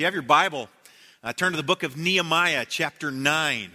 you 0.00 0.06
have 0.06 0.14
your 0.14 0.22
Bible, 0.22 0.70
uh, 1.22 1.30
turn 1.34 1.52
to 1.52 1.58
the 1.58 1.62
book 1.62 1.82
of 1.82 1.94
Nehemiah, 1.94 2.64
chapter 2.66 3.10
9. 3.10 3.70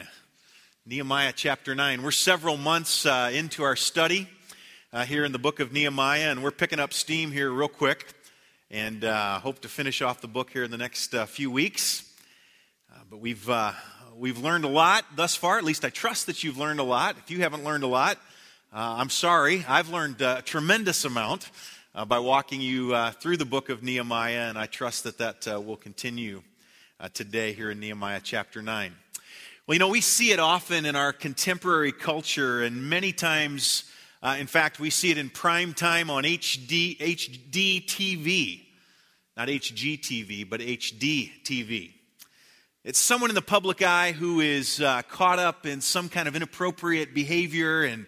Nehemiah, 0.88 1.32
chapter 1.36 1.76
9. 1.76 2.02
We're 2.02 2.10
several 2.10 2.58
months 2.58 3.06
uh, 3.06 3.30
into 3.32 3.62
our 3.62 3.76
study 3.76 4.28
uh, 4.92 5.06
here 5.06 5.24
in 5.24 5.32
the 5.32 5.38
book 5.38 5.60
of 5.60 5.72
Nehemiah, 5.72 6.32
and 6.32 6.42
we're 6.42 6.50
picking 6.50 6.80
up 6.80 6.94
steam 6.94 7.32
here 7.32 7.52
real 7.52 7.68
quick 7.68 8.12
and 8.72 9.04
uh, 9.04 9.38
hope 9.38 9.60
to 9.60 9.68
finish 9.68 10.02
off 10.02 10.20
the 10.20 10.28
book 10.28 10.50
here 10.50 10.64
in 10.64 10.72
the 10.72 10.80
next 10.80 11.14
uh, 11.14 11.28
few 11.28 11.52
weeks. 11.52 12.12
Uh, 12.92 12.98
but 13.08 13.20
we've, 13.20 13.48
we've 14.16 14.40
learned 14.40 14.66
a 14.66 14.70
lot 14.70 15.06
thus 15.16 15.36
far. 15.36 15.60
At 15.60 15.64
least 15.64 15.86
I 15.86 15.92
trust 15.92 16.26
that 16.26 16.44
you've 16.44 16.58
learned 16.58 16.80
a 16.80 16.84
lot. 16.84 17.18
If 17.20 17.30
you 17.30 17.42
haven't 17.42 17.64
learned 17.64 17.84
a 17.84 17.88
lot, 17.88 18.18
I'm 18.74 19.12
sorry. 19.12 19.64
I've 19.68 19.90
learned 19.90 20.22
a 20.22 20.42
tremendous 20.42 21.06
amount 21.06 21.52
uh, 21.96 22.04
by 22.04 22.20
walking 22.20 22.60
you 22.60 22.94
uh, 22.94 23.12
through 23.12 23.38
the 23.38 23.46
book 23.46 23.70
of 23.70 23.82
Nehemiah, 23.82 24.50
and 24.50 24.58
I 24.58 24.66
trust 24.66 25.06
that 25.06 25.18
that 25.20 25.48
uh, 25.48 25.62
will 25.62 25.78
continue 25.78 26.44
uh, 27.00 27.08
today 27.14 27.54
here 27.54 27.72
in 27.72 27.80
Nehemiah 27.80 28.20
chapter 28.22 28.62
9. 28.62 28.94
Well, 29.66 29.76
you 29.76 29.80
know, 29.80 29.88
we 29.88 30.02
see 30.02 30.32
it 30.32 30.40
often 30.40 30.86
in 30.86 30.98
our 30.98 31.14
contemporary 31.14 31.94
culture, 31.94 32.64
and 32.64 32.90
many 32.90 33.14
times, 33.14 33.86
uh, 34.22 34.36
in 34.38 34.46
fact, 34.46 34.78
we 34.78 34.90
see 34.90 35.10
it 35.10 35.18
in 35.18 35.30
prime 35.30 35.74
time 35.74 36.10
on 36.10 36.26
HD, 36.26 36.98
HD 36.98 37.86
TV. 37.86 38.62
Not 39.38 39.48
HGTV, 39.48 40.50
but 40.50 40.60
HD 40.60 41.32
TV. 41.44 41.92
It's 42.84 43.00
someone 43.00 43.32
in 43.32 43.36
the 43.36 43.42
public 43.42 43.82
eye 43.82 44.12
who 44.12 44.42
is 44.42 44.82
uh, 44.82 45.02
caught 45.04 45.40
up 45.40 45.66
in 45.66 45.80
some 45.80 46.10
kind 46.10 46.28
of 46.28 46.36
inappropriate 46.36 47.14
behavior 47.14 47.84
and 47.84 48.06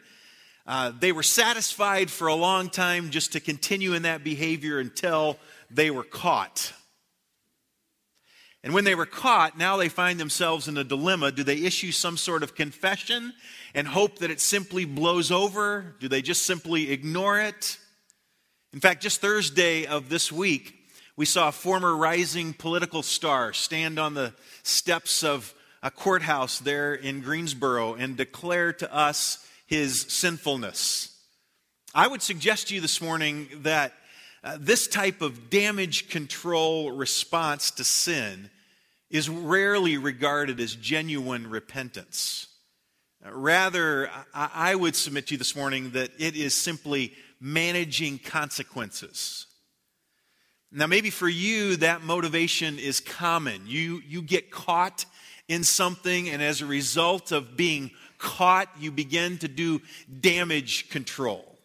uh, 0.68 0.92
they 1.00 1.14
were 1.14 1.24
satisfied 1.24 2.12
for 2.12 2.28
a 2.28 2.36
long 2.36 2.70
time 2.70 3.10
just 3.10 3.32
to 3.32 3.40
continue 3.40 3.94
in 3.94 4.02
that 4.02 4.24
behavior 4.24 4.80
until 4.80 5.38
they 5.72 5.90
were 5.90 6.04
caught. 6.04 6.74
And 8.64 8.74
when 8.74 8.84
they 8.84 8.96
were 8.96 9.06
caught, 9.06 9.58
now 9.58 9.78
they 9.78 9.88
find 9.88 10.20
themselves 10.20 10.68
in 10.68 10.78
a 10.78 10.84
dilemma. 10.84 11.32
Do 11.32 11.44
they 11.44 11.58
issue 11.58 11.94
some 11.94 12.18
sort 12.18 12.44
of 12.44 12.54
confession 12.54 13.34
and 13.74 13.88
hope 13.88 14.20
that 14.20 14.30
it 14.30 14.42
simply 14.42 14.84
blows 14.84 15.32
over? 15.32 15.96
Do 16.02 16.10
they 16.10 16.22
just 16.22 16.46
simply 16.46 16.92
ignore 16.92 17.40
it? 17.40 17.78
In 18.74 18.82
fact, 18.82 19.02
just 19.02 19.22
Thursday 19.22 19.86
of 19.86 20.10
this 20.10 20.34
week, 20.34 20.76
we 21.16 21.26
saw 21.26 21.48
a 21.48 21.54
former 21.54 21.96
rising 21.96 22.52
political 22.52 23.04
star 23.04 23.54
stand 23.54 23.98
on 24.00 24.16
the 24.16 24.34
steps 24.64 25.24
of 25.24 25.56
a 25.82 25.90
courthouse 25.90 26.60
there 26.60 26.94
in 26.94 27.22
Greensboro 27.22 27.94
and 27.94 28.18
declare 28.18 28.74
to 28.74 28.94
us 28.94 29.47
his 29.68 30.02
sinfulness. 30.10 31.14
I 31.94 32.08
would 32.08 32.22
suggest 32.22 32.70
to 32.70 32.76
you 32.76 32.82
this 32.82 33.02
morning 33.02 33.48
that 33.62 33.94
uh, 34.44 34.58
this 34.60 34.88
type 34.88 35.22
of 35.22 35.50
damage 35.50 36.10
control 36.10 36.92
response 36.92 37.72
to 37.72 37.84
sin 37.84 38.50
is 39.10 39.30
rarely 39.30 39.98
regarded 39.98 40.60
as 40.60 40.76
genuine 40.76 41.50
repentance. 41.50 42.48
Uh, 43.26 43.32
rather, 43.34 44.10
I, 44.34 44.50
I 44.54 44.76
would 44.76 44.96
submit 44.96 45.28
to 45.28 45.34
you 45.34 45.38
this 45.38 45.56
morning 45.56 45.92
that 45.92 46.12
it 46.18 46.36
is 46.36 46.54
simply 46.54 47.14
managing 47.40 48.20
consequences. 48.20 49.48
Now, 50.72 50.88
maybe 50.88 51.10
for 51.10 51.30
you, 51.30 51.78
that 51.78 52.04
motivation 52.04 52.78
is 52.78 53.00
common. 53.00 53.62
You, 53.66 54.02
you 54.08 54.22
get 54.22 54.52
caught 54.52 55.06
in 55.48 55.64
something, 55.64 56.30
and 56.30 56.42
as 56.42 56.62
a 56.62 56.66
result 56.66 57.32
of 57.32 57.56
being 57.56 57.92
caught, 58.18 58.70
you 58.80 58.92
begin 58.92 59.38
to 59.40 59.48
do 59.48 59.82
damage 60.20 60.90
control. 60.90 61.58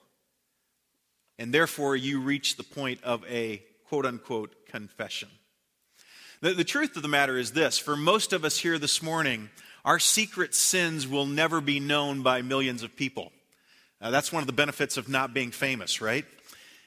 And 1.38 1.52
therefore, 1.52 1.96
you 1.96 2.20
reach 2.20 2.56
the 2.56 2.62
point 2.62 3.02
of 3.02 3.24
a 3.28 3.62
quote 3.88 4.06
unquote 4.06 4.54
confession. 4.66 5.28
The, 6.40 6.54
the 6.54 6.64
truth 6.64 6.96
of 6.96 7.02
the 7.02 7.08
matter 7.08 7.36
is 7.38 7.52
this 7.52 7.78
for 7.78 7.96
most 7.96 8.32
of 8.32 8.44
us 8.44 8.58
here 8.58 8.78
this 8.78 9.02
morning, 9.02 9.50
our 9.84 9.98
secret 9.98 10.54
sins 10.54 11.08
will 11.08 11.26
never 11.26 11.60
be 11.60 11.80
known 11.80 12.22
by 12.22 12.42
millions 12.42 12.82
of 12.82 12.96
people. 12.96 13.32
Uh, 14.00 14.10
that's 14.10 14.32
one 14.32 14.42
of 14.42 14.46
the 14.46 14.52
benefits 14.52 14.96
of 14.96 15.08
not 15.08 15.32
being 15.32 15.50
famous, 15.50 16.00
right? 16.00 16.24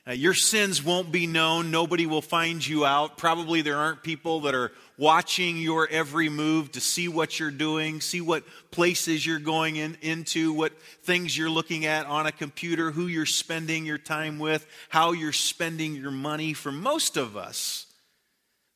Uh, 0.07 0.11
your 0.11 0.33
sins 0.33 0.83
won't 0.83 1.11
be 1.11 1.25
known. 1.25 1.71
Nobody 1.71 2.05
will 2.05 2.21
find 2.21 2.65
you 2.65 2.85
out. 2.85 3.17
Probably 3.17 3.61
there 3.61 3.77
aren't 3.77 4.03
people 4.03 4.41
that 4.41 4.53
are 4.53 4.71
watching 4.97 5.57
your 5.57 5.87
every 5.89 6.29
move 6.29 6.71
to 6.71 6.81
see 6.81 7.07
what 7.07 7.39
you're 7.39 7.51
doing, 7.51 8.01
see 8.01 8.21
what 8.21 8.43
places 8.71 9.25
you're 9.25 9.39
going 9.39 9.75
in, 9.75 9.97
into, 10.01 10.53
what 10.53 10.79
things 11.03 11.37
you're 11.37 11.49
looking 11.49 11.85
at 11.85 12.05
on 12.05 12.25
a 12.25 12.31
computer, 12.31 12.91
who 12.91 13.07
you're 13.07 13.25
spending 13.25 13.85
your 13.85 13.97
time 13.97 14.39
with, 14.39 14.65
how 14.89 15.11
you're 15.11 15.33
spending 15.33 15.95
your 15.95 16.11
money. 16.11 16.53
For 16.53 16.71
most 16.71 17.17
of 17.17 17.35
us, 17.35 17.87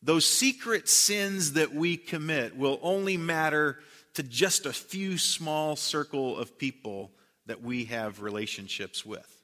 those 0.02 0.26
secret 0.26 0.88
sins 0.88 1.54
that 1.54 1.74
we 1.74 1.98
commit 1.98 2.58
will 2.58 2.80
only 2.82 3.18
matter 3.18 3.80
to 4.14 4.24
just 4.24 4.66
a 4.66 4.74
few 4.74 5.18
small 5.18 5.76
circle 5.76 6.38
of 6.38 6.58
people 6.58 7.12
that 7.46 7.62
we 7.62 7.86
have 7.86 8.22
relationships 8.22 9.06
with. 9.06 9.39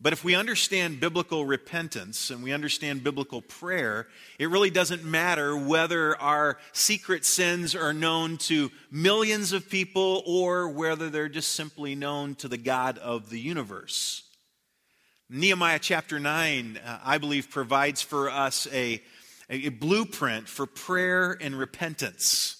But 0.00 0.12
if 0.12 0.22
we 0.22 0.36
understand 0.36 1.00
biblical 1.00 1.44
repentance 1.44 2.30
and 2.30 2.42
we 2.42 2.52
understand 2.52 3.02
biblical 3.02 3.42
prayer, 3.42 4.06
it 4.38 4.48
really 4.48 4.70
doesn't 4.70 5.04
matter 5.04 5.56
whether 5.56 6.16
our 6.20 6.58
secret 6.72 7.24
sins 7.24 7.74
are 7.74 7.92
known 7.92 8.36
to 8.38 8.70
millions 8.92 9.52
of 9.52 9.68
people 9.68 10.22
or 10.24 10.68
whether 10.68 11.10
they're 11.10 11.28
just 11.28 11.52
simply 11.52 11.96
known 11.96 12.36
to 12.36 12.46
the 12.46 12.56
God 12.56 12.98
of 12.98 13.28
the 13.28 13.40
universe. 13.40 14.22
Nehemiah 15.28 15.80
chapter 15.80 16.20
9, 16.20 16.78
uh, 16.82 17.00
I 17.04 17.18
believe, 17.18 17.50
provides 17.50 18.00
for 18.00 18.30
us 18.30 18.68
a, 18.72 19.02
a 19.50 19.68
blueprint 19.70 20.48
for 20.48 20.64
prayer 20.64 21.36
and 21.40 21.58
repentance. 21.58 22.57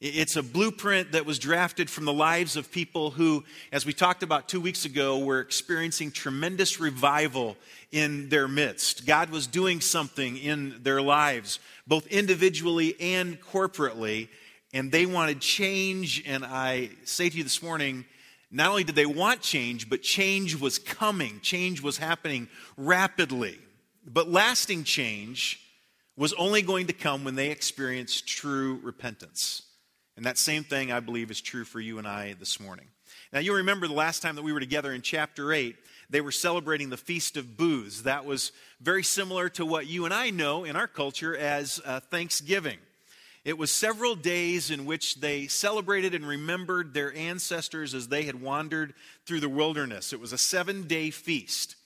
It's 0.00 0.36
a 0.36 0.44
blueprint 0.44 1.10
that 1.10 1.26
was 1.26 1.40
drafted 1.40 1.90
from 1.90 2.04
the 2.04 2.12
lives 2.12 2.54
of 2.54 2.70
people 2.70 3.10
who, 3.10 3.42
as 3.72 3.84
we 3.84 3.92
talked 3.92 4.22
about 4.22 4.48
two 4.48 4.60
weeks 4.60 4.84
ago, 4.84 5.18
were 5.18 5.40
experiencing 5.40 6.12
tremendous 6.12 6.78
revival 6.78 7.56
in 7.90 8.28
their 8.28 8.46
midst. 8.46 9.06
God 9.06 9.30
was 9.30 9.48
doing 9.48 9.80
something 9.80 10.36
in 10.36 10.84
their 10.84 11.02
lives, 11.02 11.58
both 11.84 12.06
individually 12.06 12.94
and 13.00 13.40
corporately, 13.40 14.28
and 14.72 14.92
they 14.92 15.04
wanted 15.04 15.40
change. 15.40 16.22
And 16.24 16.44
I 16.44 16.90
say 17.02 17.28
to 17.28 17.36
you 17.36 17.42
this 17.42 17.60
morning, 17.60 18.04
not 18.52 18.68
only 18.68 18.84
did 18.84 18.94
they 18.94 19.04
want 19.04 19.40
change, 19.40 19.90
but 19.90 20.02
change 20.02 20.54
was 20.54 20.78
coming, 20.78 21.40
change 21.40 21.82
was 21.82 21.98
happening 21.98 22.46
rapidly. 22.76 23.58
But 24.06 24.30
lasting 24.30 24.84
change 24.84 25.60
was 26.16 26.32
only 26.34 26.62
going 26.62 26.86
to 26.86 26.92
come 26.92 27.24
when 27.24 27.34
they 27.34 27.50
experienced 27.50 28.28
true 28.28 28.78
repentance. 28.84 29.62
And 30.18 30.26
that 30.26 30.36
same 30.36 30.64
thing, 30.64 30.90
I 30.90 30.98
believe, 30.98 31.30
is 31.30 31.40
true 31.40 31.62
for 31.62 31.78
you 31.78 31.98
and 31.98 32.08
I 32.08 32.34
this 32.40 32.58
morning. 32.58 32.88
Now, 33.32 33.38
you'll 33.38 33.58
remember 33.58 33.86
the 33.86 33.94
last 33.94 34.20
time 34.20 34.34
that 34.34 34.42
we 34.42 34.52
were 34.52 34.58
together 34.58 34.92
in 34.92 35.00
chapter 35.00 35.52
8, 35.52 35.76
they 36.10 36.20
were 36.20 36.32
celebrating 36.32 36.90
the 36.90 36.96
Feast 36.96 37.36
of 37.36 37.56
Booths. 37.56 38.02
That 38.02 38.24
was 38.24 38.50
very 38.80 39.04
similar 39.04 39.48
to 39.50 39.64
what 39.64 39.86
you 39.86 40.06
and 40.06 40.12
I 40.12 40.30
know 40.30 40.64
in 40.64 40.74
our 40.74 40.88
culture 40.88 41.36
as 41.36 41.80
uh, 41.84 42.00
Thanksgiving. 42.00 42.78
It 43.44 43.58
was 43.58 43.70
several 43.70 44.16
days 44.16 44.72
in 44.72 44.86
which 44.86 45.20
they 45.20 45.46
celebrated 45.46 46.16
and 46.16 46.26
remembered 46.26 46.94
their 46.94 47.14
ancestors 47.14 47.94
as 47.94 48.08
they 48.08 48.24
had 48.24 48.42
wandered 48.42 48.94
through 49.24 49.38
the 49.38 49.48
wilderness. 49.48 50.12
It 50.12 50.18
was 50.18 50.32
a 50.32 50.38
seven 50.38 50.88
day 50.88 51.10
feast. 51.10 51.76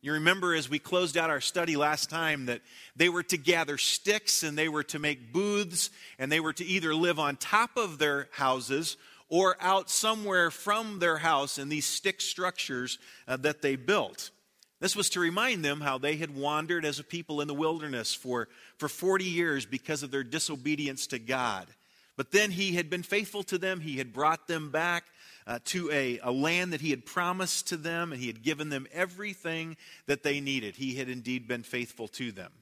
You 0.00 0.12
remember 0.12 0.54
as 0.54 0.70
we 0.70 0.78
closed 0.78 1.16
out 1.16 1.28
our 1.28 1.40
study 1.40 1.76
last 1.76 2.08
time 2.08 2.46
that 2.46 2.60
they 2.94 3.08
were 3.08 3.24
to 3.24 3.36
gather 3.36 3.76
sticks 3.78 4.44
and 4.44 4.56
they 4.56 4.68
were 4.68 4.84
to 4.84 5.00
make 5.00 5.32
booths 5.32 5.90
and 6.20 6.30
they 6.30 6.38
were 6.38 6.52
to 6.52 6.64
either 6.64 6.94
live 6.94 7.18
on 7.18 7.34
top 7.34 7.76
of 7.76 7.98
their 7.98 8.28
houses 8.30 8.96
or 9.28 9.56
out 9.60 9.90
somewhere 9.90 10.52
from 10.52 11.00
their 11.00 11.18
house 11.18 11.58
in 11.58 11.68
these 11.68 11.84
stick 11.84 12.20
structures 12.20 12.98
uh, 13.26 13.36
that 13.38 13.60
they 13.60 13.74
built. 13.74 14.30
This 14.80 14.94
was 14.94 15.10
to 15.10 15.20
remind 15.20 15.64
them 15.64 15.80
how 15.80 15.98
they 15.98 16.16
had 16.16 16.34
wandered 16.34 16.84
as 16.84 17.00
a 17.00 17.04
people 17.04 17.40
in 17.40 17.48
the 17.48 17.54
wilderness 17.54 18.14
for, 18.14 18.48
for 18.76 18.88
40 18.88 19.24
years 19.24 19.66
because 19.66 20.04
of 20.04 20.12
their 20.12 20.22
disobedience 20.22 21.08
to 21.08 21.18
God. 21.18 21.66
But 22.16 22.30
then 22.30 22.52
He 22.52 22.74
had 22.74 22.88
been 22.88 23.02
faithful 23.02 23.42
to 23.44 23.58
them, 23.58 23.80
He 23.80 23.98
had 23.98 24.12
brought 24.12 24.46
them 24.46 24.70
back 24.70 25.06
uh, 25.48 25.58
to 25.64 25.90
a, 25.90 26.20
a 26.22 26.30
land 26.30 26.74
that 26.74 26.82
he 26.82 26.90
had 26.90 27.06
promised 27.06 27.68
to 27.68 27.78
them, 27.78 28.12
and 28.12 28.20
he 28.20 28.26
had 28.26 28.42
given 28.42 28.68
them 28.68 28.86
everything 28.92 29.78
that 30.06 30.22
they 30.22 30.40
needed. 30.40 30.76
He 30.76 30.96
had 30.96 31.08
indeed 31.08 31.48
been 31.48 31.62
faithful 31.62 32.06
to 32.08 32.30
them. 32.30 32.52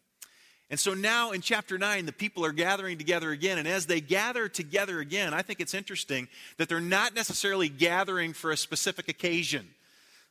And 0.71 0.79
so 0.79 0.95
now 0.95 1.33
in 1.33 1.41
chapter 1.41 1.79
9, 1.79 2.07
the 2.07 2.13
people 2.13 2.45
are 2.45 2.53
gathering 2.53 2.97
together 2.97 3.31
again. 3.31 3.59
And 3.59 3.69
as 3.69 3.87
they 3.87 4.01
gather 4.01 4.49
together 4.49 5.01
again, 5.01 5.35
I 5.35 5.43
think 5.43 5.61
it's 5.61 5.75
interesting 5.75 6.29
that 6.59 6.69
they're 6.69 6.81
not 6.81 7.15
necessarily 7.15 7.69
gathering 7.69 8.33
for 8.33 8.53
a 8.53 8.57
specific 8.57 9.09
occasion. 9.09 9.69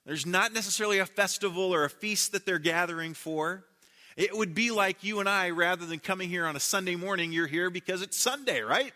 There's 0.06 0.26
not 0.26 0.54
necessarily 0.54 1.00
a 1.00 1.06
festival 1.06 1.74
or 1.74 1.84
a 1.84 1.90
feast 1.90 2.32
that 2.32 2.46
they're 2.46 2.60
gathering 2.60 3.14
for. 3.14 3.66
It 4.18 4.36
would 4.36 4.54
be 4.54 4.72
like 4.72 5.04
you 5.04 5.20
and 5.20 5.28
I, 5.28 5.50
rather 5.50 5.86
than 5.86 6.00
coming 6.00 6.30
here 6.30 6.46
on 6.46 6.56
a 6.56 6.60
Sunday 6.62 6.96
morning, 6.96 7.34
you're 7.34 7.48
here 7.48 7.70
because 7.70 8.02
it's 8.02 8.18
Sunday, 8.18 8.62
right? 8.62 8.94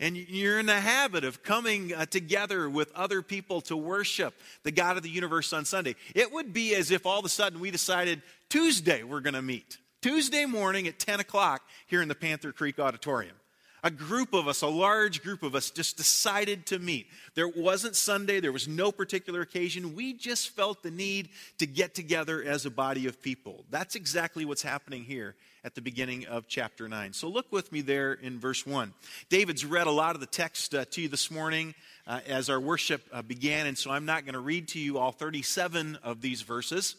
And 0.00 0.16
you're 0.16 0.58
in 0.58 0.66
the 0.66 0.80
habit 0.80 1.24
of 1.24 1.42
coming 1.42 1.94
uh, 1.94 2.06
together 2.06 2.68
with 2.68 2.90
other 2.94 3.20
people 3.20 3.60
to 3.60 3.76
worship 3.76 4.34
the 4.62 4.72
God 4.72 4.96
of 4.96 5.02
the 5.02 5.10
universe 5.10 5.52
on 5.52 5.66
Sunday. 5.66 5.94
It 6.14 6.32
would 6.32 6.52
be 6.52 6.74
as 6.74 6.90
if 6.90 7.04
all 7.04 7.18
of 7.18 7.24
a 7.26 7.28
sudden 7.28 7.60
we 7.60 7.70
decided 7.70 8.22
Tuesday 8.48 9.02
we're 9.02 9.20
going 9.20 9.34
to 9.34 9.42
meet. 9.42 9.78
Tuesday 10.00 10.46
morning 10.46 10.88
at 10.88 10.98
10 10.98 11.20
o'clock 11.20 11.62
here 11.86 12.00
in 12.00 12.08
the 12.08 12.14
Panther 12.14 12.50
Creek 12.50 12.78
Auditorium. 12.80 13.36
A 13.82 13.90
group 13.90 14.34
of 14.34 14.48
us, 14.48 14.62
a 14.62 14.66
large 14.66 15.22
group 15.22 15.42
of 15.42 15.54
us, 15.54 15.70
just 15.70 15.96
decided 15.96 16.66
to 16.66 16.78
meet. 16.78 17.06
There 17.34 17.48
wasn't 17.48 17.96
Sunday, 17.96 18.40
there 18.40 18.52
was 18.52 18.68
no 18.68 18.92
particular 18.92 19.40
occasion. 19.42 19.94
We 19.94 20.12
just 20.12 20.50
felt 20.50 20.82
the 20.82 20.90
need 20.90 21.30
to 21.58 21.66
get 21.66 21.94
together 21.94 22.42
as 22.42 22.66
a 22.66 22.70
body 22.70 23.06
of 23.06 23.22
people. 23.22 23.64
That's 23.70 23.94
exactly 23.94 24.44
what's 24.44 24.62
happening 24.62 25.04
here 25.04 25.34
at 25.64 25.74
the 25.74 25.80
beginning 25.80 26.26
of 26.26 26.48
chapter 26.48 26.88
9. 26.88 27.12
So 27.12 27.28
look 27.28 27.52
with 27.52 27.70
me 27.72 27.80
there 27.80 28.12
in 28.12 28.38
verse 28.38 28.66
1. 28.66 28.92
David's 29.28 29.64
read 29.64 29.86
a 29.86 29.90
lot 29.90 30.14
of 30.14 30.20
the 30.20 30.26
text 30.26 30.74
uh, 30.74 30.84
to 30.92 31.02
you 31.02 31.08
this 31.08 31.30
morning 31.30 31.74
uh, 32.06 32.20
as 32.26 32.48
our 32.48 32.60
worship 32.60 33.02
uh, 33.12 33.22
began, 33.22 33.66
and 33.66 33.76
so 33.76 33.90
I'm 33.90 34.06
not 34.06 34.24
going 34.24 34.34
to 34.34 34.40
read 34.40 34.68
to 34.68 34.78
you 34.78 34.98
all 34.98 35.12
37 35.12 35.98
of 36.02 36.20
these 36.20 36.42
verses, 36.42 36.96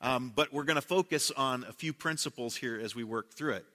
um, 0.00 0.32
but 0.34 0.52
we're 0.52 0.64
going 0.64 0.76
to 0.76 0.82
focus 0.82 1.30
on 1.36 1.64
a 1.64 1.72
few 1.72 1.92
principles 1.92 2.56
here 2.56 2.78
as 2.82 2.94
we 2.94 3.04
work 3.04 3.34
through 3.34 3.54
it. 3.54 3.66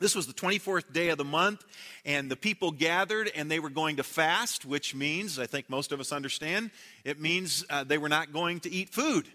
This 0.00 0.16
was 0.16 0.26
the 0.26 0.34
24th 0.34 0.92
day 0.92 1.10
of 1.10 1.18
the 1.18 1.24
month, 1.24 1.64
and 2.04 2.28
the 2.28 2.36
people 2.36 2.72
gathered 2.72 3.30
and 3.34 3.48
they 3.48 3.60
were 3.60 3.70
going 3.70 3.96
to 3.96 4.02
fast, 4.02 4.64
which 4.64 4.94
means, 4.94 5.38
I 5.38 5.46
think 5.46 5.70
most 5.70 5.92
of 5.92 6.00
us 6.00 6.10
understand, 6.10 6.72
it 7.04 7.20
means 7.20 7.64
uh, 7.70 7.84
they 7.84 7.98
were 7.98 8.08
not 8.08 8.32
going 8.32 8.60
to 8.60 8.70
eat 8.70 8.90
food. 8.90 9.28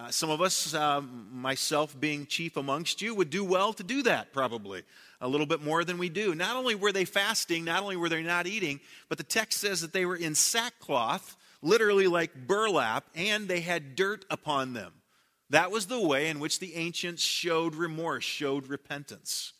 Uh, 0.00 0.10
some 0.10 0.30
of 0.30 0.40
us, 0.40 0.72
uh, 0.72 1.02
myself 1.30 1.98
being 2.00 2.24
chief 2.24 2.56
amongst 2.56 3.02
you, 3.02 3.14
would 3.14 3.28
do 3.28 3.44
well 3.44 3.74
to 3.74 3.82
do 3.82 4.02
that 4.02 4.32
probably 4.32 4.82
a 5.20 5.28
little 5.28 5.44
bit 5.44 5.62
more 5.62 5.84
than 5.84 5.98
we 5.98 6.08
do. 6.08 6.34
Not 6.34 6.56
only 6.56 6.74
were 6.74 6.90
they 6.90 7.04
fasting, 7.04 7.66
not 7.66 7.82
only 7.82 7.96
were 7.96 8.08
they 8.08 8.22
not 8.22 8.46
eating, 8.46 8.80
but 9.10 9.18
the 9.18 9.24
text 9.24 9.60
says 9.60 9.82
that 9.82 9.92
they 9.92 10.06
were 10.06 10.16
in 10.16 10.34
sackcloth, 10.34 11.36
literally 11.60 12.06
like 12.06 12.46
burlap, 12.46 13.04
and 13.14 13.46
they 13.46 13.60
had 13.60 13.94
dirt 13.94 14.24
upon 14.30 14.72
them. 14.72 14.94
That 15.50 15.70
was 15.70 15.84
the 15.84 16.00
way 16.00 16.28
in 16.28 16.40
which 16.40 16.60
the 16.60 16.76
ancients 16.76 17.22
showed 17.22 17.74
remorse, 17.74 18.24
showed 18.24 18.68
repentance. 18.68 19.52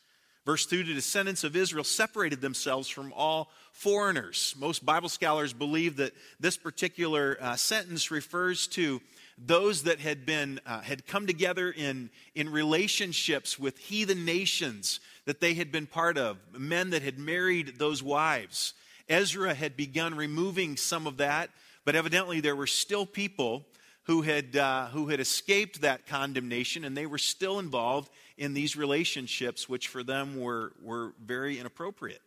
Verse 0.46 0.64
2 0.64 0.84
the 0.84 0.94
descendants 0.94 1.44
of 1.44 1.54
Israel 1.54 1.84
separated 1.84 2.40
themselves 2.40 2.88
from 2.88 3.12
all 3.14 3.50
foreigners. 3.72 4.54
Most 4.58 4.87
Bible 4.87 5.10
scholars 5.10 5.52
believe 5.52 5.96
that 5.96 6.14
this 6.40 6.56
particular 6.56 7.37
uh, 7.42 7.56
sentence 7.56 8.10
refers 8.10 8.66
to 8.69 9.02
those 9.42 9.84
that 9.84 10.00
had 10.00 10.26
been 10.26 10.60
uh, 10.66 10.81
had 10.81 11.06
come 11.06 11.26
together 11.26 11.70
in 11.70 12.10
in 12.34 12.48
relationships 12.48 13.58
with 13.58 13.78
heathen 13.78 14.25
nations 14.25 15.00
that 15.25 15.40
they 15.40 15.54
had 15.54 15.72
been 15.72 15.87
part 15.87 16.19
of 16.19 16.37
men 16.52 16.90
that 16.90 17.02
had 17.02 17.19
married 17.19 17.78
those 17.78 18.02
wives 18.02 18.75
ezra 19.08 19.54
had 19.54 19.76
begun 19.76 20.14
removing 20.14 20.76
some 20.76 21.06
of 21.06 21.16
that 21.16 21.50
but 21.84 21.94
evidently 21.94 22.40
there 22.40 22.56
were 22.56 22.66
still 22.66 23.06
people 23.06 23.64
who 24.04 24.22
had 24.22 24.56
uh, 24.56 24.87
who 24.88 25.08
had 25.08 25.20
escaped 25.20 25.81
that 25.81 26.06
condemnation 26.06 26.84
and 26.84 26.96
they 26.96 27.06
were 27.06 27.19
still 27.19 27.58
involved 27.58 28.10
in 28.40 28.54
these 28.54 28.75
relationships, 28.75 29.69
which 29.69 29.88
for 29.88 30.02
them 30.02 30.40
were, 30.40 30.72
were 30.82 31.12
very 31.22 31.58
inappropriate. 31.58 32.22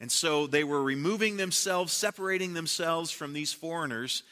And 0.00 0.10
so 0.10 0.48
they 0.48 0.64
were 0.64 0.82
removing 0.82 1.36
themselves, 1.36 1.92
separating 1.92 2.52
themselves 2.52 3.12
from 3.12 3.32
these 3.32 3.52
foreigners. 3.52 4.24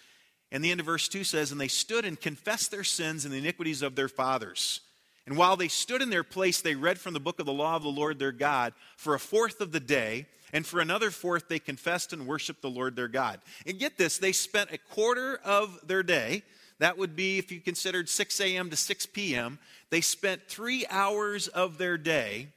And 0.54 0.64
the 0.64 0.70
end 0.70 0.78
of 0.78 0.86
verse 0.86 1.08
2 1.08 1.24
says, 1.24 1.50
And 1.50 1.60
they 1.60 1.66
stood 1.66 2.04
and 2.04 2.18
confessed 2.18 2.70
their 2.70 2.84
sins 2.84 3.24
and 3.24 3.34
the 3.34 3.38
iniquities 3.38 3.82
of 3.82 3.96
their 3.96 4.08
fathers. 4.08 4.82
And 5.26 5.36
while 5.36 5.56
they 5.56 5.66
stood 5.66 6.00
in 6.00 6.10
their 6.10 6.22
place, 6.22 6.60
they 6.60 6.76
read 6.76 7.00
from 7.00 7.12
the 7.12 7.18
book 7.18 7.40
of 7.40 7.46
the 7.46 7.52
law 7.52 7.74
of 7.74 7.82
the 7.82 7.88
Lord 7.88 8.20
their 8.20 8.30
God 8.30 8.72
for 8.96 9.16
a 9.16 9.18
fourth 9.18 9.60
of 9.60 9.72
the 9.72 9.80
day. 9.80 10.26
And 10.52 10.64
for 10.64 10.78
another 10.78 11.10
fourth, 11.10 11.48
they 11.48 11.58
confessed 11.58 12.12
and 12.12 12.28
worshiped 12.28 12.62
the 12.62 12.70
Lord 12.70 12.94
their 12.94 13.08
God. 13.08 13.40
And 13.66 13.80
get 13.80 13.98
this, 13.98 14.18
they 14.18 14.30
spent 14.30 14.70
a 14.70 14.78
quarter 14.78 15.40
of 15.44 15.80
their 15.88 16.04
day 16.04 16.44
that 16.78 16.98
would 16.98 17.16
be 17.16 17.38
if 17.38 17.50
you 17.50 17.60
considered 17.60 18.08
6 18.08 18.40
a.m. 18.40 18.70
to 18.70 18.76
6 18.76 19.06
p.m. 19.06 19.58
They 19.90 20.00
spent 20.00 20.48
three 20.48 20.86
hours 20.88 21.48
of 21.48 21.78
their 21.78 21.98
day 21.98 22.48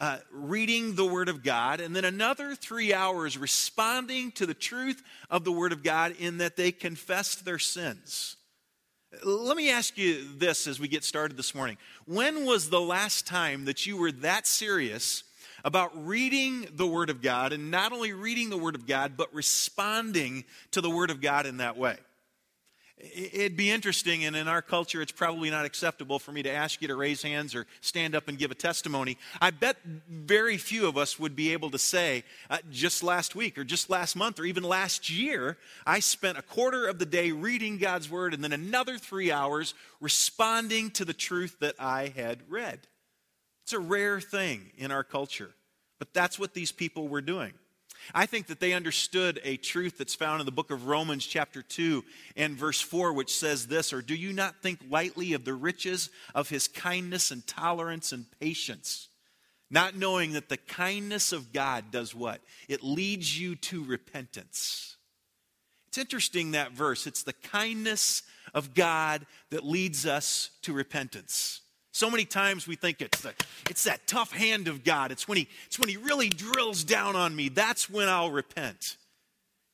uh, 0.00 0.18
reading 0.30 0.94
the 0.94 1.04
Word 1.04 1.28
of 1.28 1.42
God, 1.42 1.80
and 1.80 1.94
then 1.94 2.04
another 2.04 2.54
three 2.54 2.94
hours 2.94 3.36
responding 3.36 4.30
to 4.32 4.46
the 4.46 4.54
truth 4.54 5.02
of 5.28 5.44
the 5.44 5.52
Word 5.52 5.72
of 5.72 5.82
God 5.82 6.14
in 6.18 6.38
that 6.38 6.56
they 6.56 6.70
confessed 6.70 7.44
their 7.44 7.58
sins. 7.58 8.36
Let 9.24 9.56
me 9.56 9.70
ask 9.70 9.96
you 9.96 10.24
this 10.36 10.66
as 10.66 10.78
we 10.78 10.86
get 10.86 11.02
started 11.02 11.36
this 11.36 11.54
morning. 11.54 11.78
When 12.04 12.44
was 12.44 12.70
the 12.70 12.80
last 12.80 13.26
time 13.26 13.64
that 13.64 13.86
you 13.86 13.96
were 13.96 14.12
that 14.12 14.46
serious 14.46 15.24
about 15.64 16.06
reading 16.06 16.68
the 16.74 16.86
Word 16.86 17.10
of 17.10 17.20
God, 17.20 17.52
and 17.52 17.70
not 17.70 17.92
only 17.92 18.12
reading 18.12 18.50
the 18.50 18.58
Word 18.58 18.74
of 18.74 18.86
God, 18.86 19.16
but 19.16 19.34
responding 19.34 20.44
to 20.70 20.80
the 20.80 20.90
Word 20.90 21.10
of 21.10 21.20
God 21.20 21.46
in 21.46 21.56
that 21.56 21.76
way? 21.76 21.96
It'd 23.00 23.56
be 23.56 23.70
interesting, 23.70 24.24
and 24.24 24.34
in 24.34 24.48
our 24.48 24.60
culture, 24.60 25.00
it's 25.00 25.12
probably 25.12 25.50
not 25.50 25.64
acceptable 25.64 26.18
for 26.18 26.32
me 26.32 26.42
to 26.42 26.50
ask 26.50 26.82
you 26.82 26.88
to 26.88 26.96
raise 26.96 27.22
hands 27.22 27.54
or 27.54 27.64
stand 27.80 28.16
up 28.16 28.26
and 28.26 28.36
give 28.36 28.50
a 28.50 28.56
testimony. 28.56 29.18
I 29.40 29.52
bet 29.52 29.76
very 30.08 30.56
few 30.56 30.88
of 30.88 30.98
us 30.98 31.16
would 31.16 31.36
be 31.36 31.52
able 31.52 31.70
to 31.70 31.78
say, 31.78 32.24
uh, 32.50 32.58
just 32.72 33.04
last 33.04 33.36
week 33.36 33.56
or 33.56 33.62
just 33.62 33.88
last 33.88 34.16
month 34.16 34.40
or 34.40 34.44
even 34.44 34.64
last 34.64 35.10
year, 35.10 35.58
I 35.86 36.00
spent 36.00 36.38
a 36.38 36.42
quarter 36.42 36.88
of 36.88 36.98
the 36.98 37.06
day 37.06 37.30
reading 37.30 37.78
God's 37.78 38.10
Word 38.10 38.34
and 38.34 38.42
then 38.42 38.52
another 38.52 38.98
three 38.98 39.30
hours 39.30 39.74
responding 40.00 40.90
to 40.92 41.04
the 41.04 41.14
truth 41.14 41.56
that 41.60 41.76
I 41.78 42.08
had 42.08 42.40
read. 42.48 42.80
It's 43.62 43.72
a 43.74 43.78
rare 43.78 44.20
thing 44.20 44.72
in 44.76 44.90
our 44.90 45.04
culture, 45.04 45.50
but 46.00 46.12
that's 46.12 46.38
what 46.38 46.54
these 46.54 46.72
people 46.72 47.06
were 47.06 47.20
doing. 47.20 47.52
I 48.14 48.26
think 48.26 48.46
that 48.46 48.60
they 48.60 48.72
understood 48.72 49.40
a 49.44 49.56
truth 49.56 49.98
that's 49.98 50.14
found 50.14 50.40
in 50.40 50.46
the 50.46 50.52
book 50.52 50.70
of 50.70 50.86
Romans, 50.86 51.26
chapter 51.26 51.62
2, 51.62 52.04
and 52.36 52.56
verse 52.56 52.80
4, 52.80 53.12
which 53.12 53.36
says 53.36 53.66
this 53.66 53.92
Or 53.92 54.02
do 54.02 54.14
you 54.14 54.32
not 54.32 54.62
think 54.62 54.80
lightly 54.88 55.32
of 55.32 55.44
the 55.44 55.54
riches 55.54 56.10
of 56.34 56.48
his 56.48 56.68
kindness 56.68 57.30
and 57.30 57.46
tolerance 57.46 58.12
and 58.12 58.26
patience? 58.40 59.08
Not 59.70 59.96
knowing 59.96 60.32
that 60.32 60.48
the 60.48 60.56
kindness 60.56 61.32
of 61.32 61.52
God 61.52 61.90
does 61.90 62.14
what? 62.14 62.40
It 62.68 62.82
leads 62.82 63.38
you 63.38 63.54
to 63.56 63.84
repentance. 63.84 64.96
It's 65.88 65.98
interesting 65.98 66.52
that 66.52 66.72
verse. 66.72 67.06
It's 67.06 67.22
the 67.22 67.32
kindness 67.32 68.22
of 68.54 68.74
God 68.74 69.26
that 69.50 69.64
leads 69.64 70.06
us 70.06 70.50
to 70.62 70.72
repentance. 70.72 71.60
So 71.98 72.08
many 72.08 72.24
times 72.24 72.68
we 72.68 72.76
think 72.76 73.02
it's, 73.02 73.22
the, 73.22 73.34
it's 73.68 73.82
that 73.82 74.06
tough 74.06 74.30
hand 74.30 74.68
of 74.68 74.84
God. 74.84 75.10
It's 75.10 75.26
when, 75.26 75.36
he, 75.36 75.48
it's 75.66 75.80
when 75.80 75.88
He 75.88 75.96
really 75.96 76.28
drills 76.28 76.84
down 76.84 77.16
on 77.16 77.34
me. 77.34 77.48
That's 77.48 77.90
when 77.90 78.08
I'll 78.08 78.30
repent. 78.30 78.96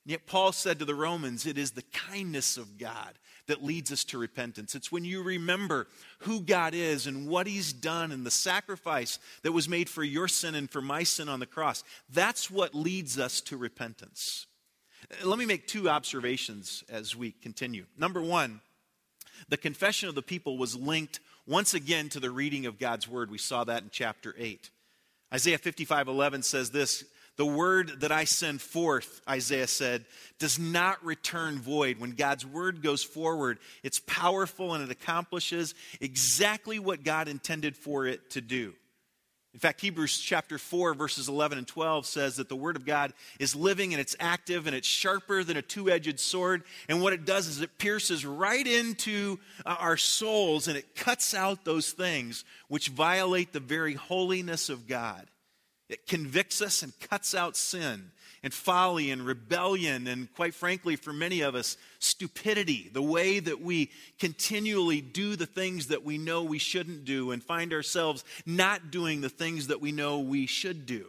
And 0.06 0.12
yet, 0.12 0.24
Paul 0.24 0.52
said 0.52 0.78
to 0.78 0.86
the 0.86 0.94
Romans, 0.94 1.44
it 1.44 1.58
is 1.58 1.72
the 1.72 1.84
kindness 1.92 2.56
of 2.56 2.78
God 2.78 3.18
that 3.46 3.62
leads 3.62 3.92
us 3.92 4.04
to 4.04 4.16
repentance. 4.16 4.74
It's 4.74 4.90
when 4.90 5.04
you 5.04 5.22
remember 5.22 5.86
who 6.20 6.40
God 6.40 6.72
is 6.72 7.06
and 7.06 7.28
what 7.28 7.46
He's 7.46 7.74
done 7.74 8.10
and 8.10 8.24
the 8.24 8.30
sacrifice 8.30 9.18
that 9.42 9.52
was 9.52 9.68
made 9.68 9.90
for 9.90 10.02
your 10.02 10.26
sin 10.26 10.54
and 10.54 10.70
for 10.70 10.80
my 10.80 11.02
sin 11.02 11.28
on 11.28 11.40
the 11.40 11.46
cross. 11.46 11.84
That's 12.08 12.50
what 12.50 12.74
leads 12.74 13.18
us 13.18 13.42
to 13.42 13.58
repentance. 13.58 14.46
Uh, 15.10 15.28
let 15.28 15.38
me 15.38 15.44
make 15.44 15.68
two 15.68 15.90
observations 15.90 16.84
as 16.88 17.14
we 17.14 17.32
continue. 17.32 17.84
Number 17.98 18.22
one, 18.22 18.62
the 19.50 19.58
confession 19.58 20.08
of 20.08 20.14
the 20.14 20.22
people 20.22 20.56
was 20.56 20.74
linked 20.74 21.20
once 21.46 21.74
again 21.74 22.08
to 22.10 22.20
the 22.20 22.30
reading 22.30 22.66
of 22.66 22.78
God's 22.78 23.08
word. 23.08 23.30
We 23.30 23.38
saw 23.38 23.64
that 23.64 23.82
in 23.82 23.90
chapter 23.90 24.34
8. 24.38 24.70
Isaiah 25.32 25.58
55 25.58 26.08
11 26.08 26.42
says 26.42 26.70
this 26.70 27.04
The 27.36 27.46
word 27.46 28.00
that 28.00 28.12
I 28.12 28.24
send 28.24 28.60
forth, 28.60 29.20
Isaiah 29.28 29.66
said, 29.66 30.04
does 30.38 30.58
not 30.58 31.04
return 31.04 31.58
void. 31.58 31.98
When 31.98 32.12
God's 32.12 32.46
word 32.46 32.82
goes 32.82 33.02
forward, 33.02 33.58
it's 33.82 34.00
powerful 34.00 34.74
and 34.74 34.84
it 34.84 34.90
accomplishes 34.90 35.74
exactly 36.00 36.78
what 36.78 37.04
God 37.04 37.28
intended 37.28 37.76
for 37.76 38.06
it 38.06 38.30
to 38.30 38.40
do. 38.40 38.74
In 39.54 39.60
fact, 39.60 39.80
Hebrews 39.80 40.18
chapter 40.18 40.58
4, 40.58 40.94
verses 40.94 41.28
11 41.28 41.58
and 41.58 41.66
12 41.66 42.06
says 42.06 42.36
that 42.36 42.48
the 42.48 42.56
Word 42.56 42.74
of 42.74 42.84
God 42.84 43.12
is 43.38 43.54
living 43.54 43.94
and 43.94 44.00
it's 44.00 44.16
active 44.18 44.66
and 44.66 44.74
it's 44.74 44.88
sharper 44.88 45.44
than 45.44 45.56
a 45.56 45.62
two 45.62 45.88
edged 45.88 46.18
sword. 46.18 46.64
And 46.88 47.00
what 47.00 47.12
it 47.12 47.24
does 47.24 47.46
is 47.46 47.60
it 47.60 47.78
pierces 47.78 48.26
right 48.26 48.66
into 48.66 49.38
uh, 49.64 49.76
our 49.78 49.96
souls 49.96 50.66
and 50.66 50.76
it 50.76 50.96
cuts 50.96 51.34
out 51.34 51.64
those 51.64 51.92
things 51.92 52.44
which 52.66 52.88
violate 52.88 53.52
the 53.52 53.60
very 53.60 53.94
holiness 53.94 54.70
of 54.70 54.88
God. 54.88 55.24
It 55.88 56.06
convicts 56.06 56.62
us 56.62 56.82
and 56.82 56.98
cuts 57.00 57.34
out 57.34 57.56
sin 57.56 58.10
and 58.42 58.52
folly 58.52 59.10
and 59.10 59.24
rebellion, 59.24 60.06
and 60.06 60.32
quite 60.34 60.54
frankly, 60.54 60.96
for 60.96 61.12
many 61.12 61.40
of 61.40 61.54
us, 61.54 61.78
stupidity, 61.98 62.90
the 62.92 63.02
way 63.02 63.38
that 63.40 63.62
we 63.62 63.90
continually 64.18 65.00
do 65.00 65.34
the 65.34 65.46
things 65.46 65.86
that 65.88 66.04
we 66.04 66.18
know 66.18 66.42
we 66.42 66.58
shouldn't 66.58 67.04
do 67.06 67.30
and 67.30 67.42
find 67.42 67.72
ourselves 67.72 68.22
not 68.44 68.90
doing 68.90 69.22
the 69.22 69.30
things 69.30 69.68
that 69.68 69.80
we 69.80 69.92
know 69.92 70.18
we 70.18 70.46
should 70.46 70.84
do. 70.84 71.06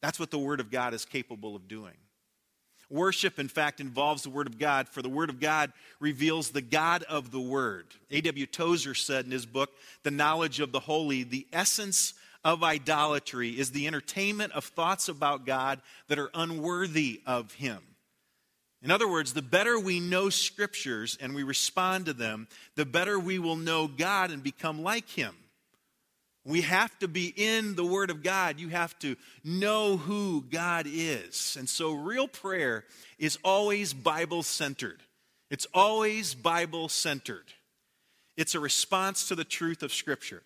That's 0.00 0.20
what 0.20 0.30
the 0.30 0.38
Word 0.38 0.60
of 0.60 0.70
God 0.70 0.94
is 0.94 1.04
capable 1.04 1.56
of 1.56 1.66
doing. 1.66 1.94
Worship, 2.90 3.38
in 3.38 3.48
fact, 3.48 3.80
involves 3.80 4.22
the 4.22 4.30
Word 4.30 4.46
of 4.46 4.58
God, 4.58 4.88
for 4.88 5.02
the 5.02 5.08
Word 5.08 5.30
of 5.30 5.40
God 5.40 5.72
reveals 6.00 6.50
the 6.50 6.62
God 6.62 7.02
of 7.02 7.30
the 7.30 7.40
Word. 7.40 7.86
A.W. 8.10 8.46
Tozer 8.46 8.94
said 8.94 9.24
in 9.24 9.30
his 9.30 9.44
book, 9.44 9.70
The 10.04 10.10
Knowledge 10.10 10.60
of 10.60 10.72
the 10.72 10.80
Holy, 10.80 11.22
the 11.22 11.46
essence 11.52 12.14
of 12.44 12.62
idolatry 12.62 13.50
is 13.50 13.70
the 13.70 13.86
entertainment 13.86 14.52
of 14.52 14.64
thoughts 14.64 15.08
about 15.08 15.46
God 15.46 15.80
that 16.08 16.18
are 16.18 16.30
unworthy 16.34 17.20
of 17.26 17.52
Him. 17.54 17.78
In 18.82 18.90
other 18.90 19.08
words, 19.08 19.32
the 19.32 19.42
better 19.42 19.78
we 19.78 19.98
know 19.98 20.30
scriptures 20.30 21.18
and 21.20 21.34
we 21.34 21.42
respond 21.42 22.06
to 22.06 22.12
them, 22.12 22.46
the 22.76 22.86
better 22.86 23.18
we 23.18 23.38
will 23.38 23.56
know 23.56 23.88
God 23.88 24.30
and 24.30 24.42
become 24.42 24.82
like 24.82 25.08
Him. 25.08 25.34
We 26.44 26.62
have 26.62 26.96
to 27.00 27.08
be 27.08 27.32
in 27.36 27.74
the 27.74 27.84
Word 27.84 28.10
of 28.10 28.22
God. 28.22 28.58
You 28.60 28.68
have 28.68 28.98
to 29.00 29.16
know 29.44 29.96
who 29.96 30.42
God 30.42 30.86
is. 30.88 31.56
And 31.58 31.68
so, 31.68 31.92
real 31.92 32.28
prayer 32.28 32.84
is 33.18 33.38
always 33.44 33.92
Bible 33.92 34.42
centered. 34.42 35.02
It's 35.50 35.66
always 35.74 36.34
Bible 36.34 36.88
centered. 36.88 37.52
It's 38.36 38.54
a 38.54 38.60
response 38.60 39.28
to 39.28 39.34
the 39.34 39.44
truth 39.44 39.82
of 39.82 39.92
Scripture. 39.92 40.42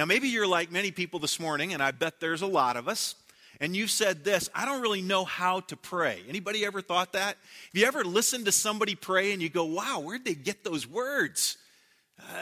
Now, 0.00 0.06
maybe 0.06 0.28
you're 0.28 0.46
like 0.46 0.72
many 0.72 0.92
people 0.92 1.20
this 1.20 1.38
morning, 1.38 1.74
and 1.74 1.82
I 1.82 1.90
bet 1.90 2.20
there's 2.20 2.40
a 2.40 2.46
lot 2.46 2.78
of 2.78 2.88
us, 2.88 3.16
and 3.60 3.76
you've 3.76 3.90
said 3.90 4.24
this, 4.24 4.48
I 4.54 4.64
don't 4.64 4.80
really 4.80 5.02
know 5.02 5.26
how 5.26 5.60
to 5.60 5.76
pray. 5.76 6.22
Anybody 6.26 6.64
ever 6.64 6.80
thought 6.80 7.12
that? 7.12 7.36
Have 7.36 7.74
you 7.74 7.84
ever 7.84 8.02
listened 8.02 8.46
to 8.46 8.52
somebody 8.52 8.94
pray 8.94 9.34
and 9.34 9.42
you 9.42 9.50
go, 9.50 9.66
wow, 9.66 10.00
where'd 10.00 10.24
they 10.24 10.32
get 10.34 10.64
those 10.64 10.86
words? 10.86 11.58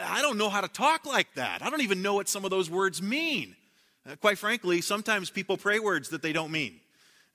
I 0.05 0.21
don't 0.21 0.37
know 0.37 0.47
how 0.47 0.61
to 0.61 0.69
talk 0.69 1.05
like 1.05 1.33
that. 1.33 1.61
I 1.61 1.69
don't 1.69 1.81
even 1.81 2.01
know 2.01 2.13
what 2.13 2.29
some 2.29 2.45
of 2.45 2.49
those 2.49 2.69
words 2.69 3.01
mean. 3.01 3.57
Uh, 4.09 4.15
quite 4.15 4.37
frankly, 4.37 4.79
sometimes 4.79 5.29
people 5.29 5.57
pray 5.57 5.79
words 5.79 6.11
that 6.11 6.21
they 6.21 6.31
don't 6.31 6.53
mean. 6.53 6.79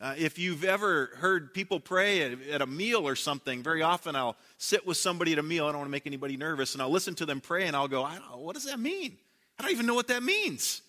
Uh, 0.00 0.14
if 0.16 0.38
you've 0.38 0.64
ever 0.64 1.10
heard 1.16 1.52
people 1.52 1.78
pray 1.78 2.22
at, 2.22 2.38
at, 2.50 2.62
a 2.62 2.66
meal 2.66 3.06
or 3.06 3.14
something, 3.14 3.62
very 3.62 3.82
often 3.82 4.16
I'll 4.16 4.36
sit 4.56 4.86
with 4.86 4.96
somebody 4.96 5.34
at 5.34 5.38
a 5.38 5.42
meal. 5.42 5.66
I 5.66 5.72
don't 5.72 5.80
want 5.80 5.88
to 5.88 5.92
make 5.92 6.06
anybody 6.06 6.38
nervous, 6.38 6.72
and 6.72 6.80
I'll 6.80 6.88
listen 6.88 7.14
to 7.16 7.26
them 7.26 7.42
pray, 7.42 7.66
and 7.66 7.76
I'll 7.76 7.88
go, 7.88 8.02
I 8.02 8.14
don't, 8.14 8.40
"What 8.40 8.54
does 8.54 8.64
that 8.64 8.80
mean? 8.80 9.18
I 9.58 9.62
don't 9.62 9.72
even 9.72 9.86
know 9.86 9.94
what 9.94 10.08
that 10.08 10.22
means." 10.22 10.82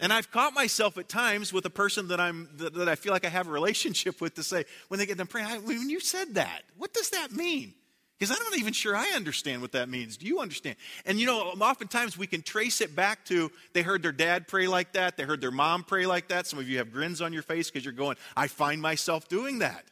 And 0.00 0.12
I've 0.12 0.30
caught 0.30 0.54
myself 0.54 0.96
at 0.96 1.08
times 1.08 1.52
with 1.52 1.64
a 1.64 1.70
person 1.70 2.08
that 2.08 2.20
I'm 2.20 2.48
that, 2.58 2.74
that 2.74 2.88
I 2.88 2.94
feel 2.94 3.12
like 3.12 3.24
I 3.24 3.30
have 3.30 3.48
a 3.48 3.50
relationship 3.50 4.20
with 4.20 4.34
to 4.34 4.42
say, 4.42 4.64
when 4.88 4.98
they 4.98 5.06
get 5.06 5.16
them 5.16 5.26
praying, 5.26 5.66
when 5.66 5.90
you 5.90 6.00
said 6.00 6.34
that, 6.34 6.62
what 6.76 6.94
does 6.94 7.10
that 7.10 7.32
mean? 7.32 7.74
Because 8.16 8.36
I'm 8.36 8.42
not 8.44 8.58
even 8.58 8.72
sure 8.72 8.96
I 8.96 9.10
understand 9.14 9.62
what 9.62 9.72
that 9.72 9.88
means. 9.88 10.16
Do 10.16 10.26
you 10.26 10.40
understand? 10.40 10.76
And 11.04 11.20
you 11.20 11.26
know, 11.26 11.50
oftentimes 11.60 12.18
we 12.18 12.26
can 12.26 12.42
trace 12.42 12.80
it 12.80 12.94
back 12.94 13.24
to 13.26 13.50
they 13.72 13.82
heard 13.82 14.02
their 14.02 14.12
dad 14.12 14.48
pray 14.48 14.68
like 14.68 14.92
that, 14.92 15.16
they 15.16 15.24
heard 15.24 15.40
their 15.40 15.50
mom 15.50 15.84
pray 15.84 16.06
like 16.06 16.28
that. 16.28 16.46
Some 16.46 16.58
of 16.58 16.68
you 16.68 16.78
have 16.78 16.92
grins 16.92 17.20
on 17.20 17.32
your 17.32 17.42
face 17.42 17.70
because 17.70 17.84
you're 17.84 17.92
going, 17.92 18.16
I 18.36 18.46
find 18.46 18.80
myself 18.80 19.28
doing 19.28 19.60
that. 19.60 19.84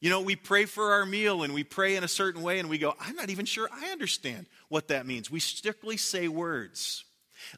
You 0.00 0.10
know, 0.10 0.20
we 0.20 0.34
pray 0.34 0.64
for 0.64 0.92
our 0.92 1.06
meal 1.06 1.42
and 1.42 1.54
we 1.54 1.62
pray 1.62 1.96
in 1.96 2.04
a 2.04 2.08
certain 2.08 2.42
way 2.42 2.58
and 2.58 2.68
we 2.68 2.76
go, 2.76 2.94
I'm 2.98 3.16
not 3.16 3.30
even 3.30 3.46
sure 3.46 3.68
I 3.72 3.90
understand 3.90 4.46
what 4.68 4.88
that 4.88 5.06
means. 5.06 5.30
We 5.30 5.40
strictly 5.40 5.96
say 5.96 6.26
words. 6.28 7.04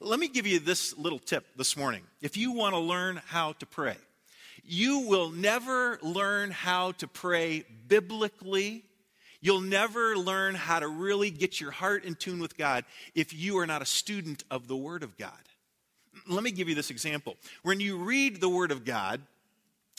Let 0.00 0.21
me 0.21 0.29
give 0.29 0.47
you 0.47 0.59
this 0.59 0.97
little 0.97 1.19
tip 1.19 1.47
this 1.57 1.76
morning. 1.76 2.03
If 2.21 2.37
you 2.37 2.53
want 2.53 2.75
to 2.75 2.81
learn 2.81 3.21
how 3.26 3.53
to 3.55 3.67
pray, 3.67 3.97
you 4.64 5.00
will 5.00 5.31
never 5.31 5.99
learn 6.03 6.50
how 6.50 6.93
to 6.93 7.09
pray 7.09 7.64
biblically 7.87 8.85
You'll 9.45 9.61
never 9.61 10.17
learn 10.17 10.55
how 10.55 10.81
to 10.81 10.88
really 10.88 11.31
get 11.31 11.61
your 11.61 11.71
heart 11.71 12.07
in 12.07 12.14
tune 12.14 12.41
with 12.41 12.57
God 12.57 12.87
if 13.14 13.35
you 13.35 13.59
are 13.59 13.67
not 13.67 13.83
a 13.83 13.85
student 13.85 14.43
of 14.50 14.69
the 14.69 14.76
Word 14.76 15.03
of 15.03 15.19
God. 15.19 15.33
Let 16.26 16.43
me 16.43 16.50
give 16.50 16.71
you 16.71 16.75
this 16.75 16.88
example. 16.88 17.37
When 17.62 17.79
you 17.79 17.99
read 17.99 18.41
the 18.41 18.49
Word 18.49 18.73
of 18.73 18.87
God, 18.87 19.21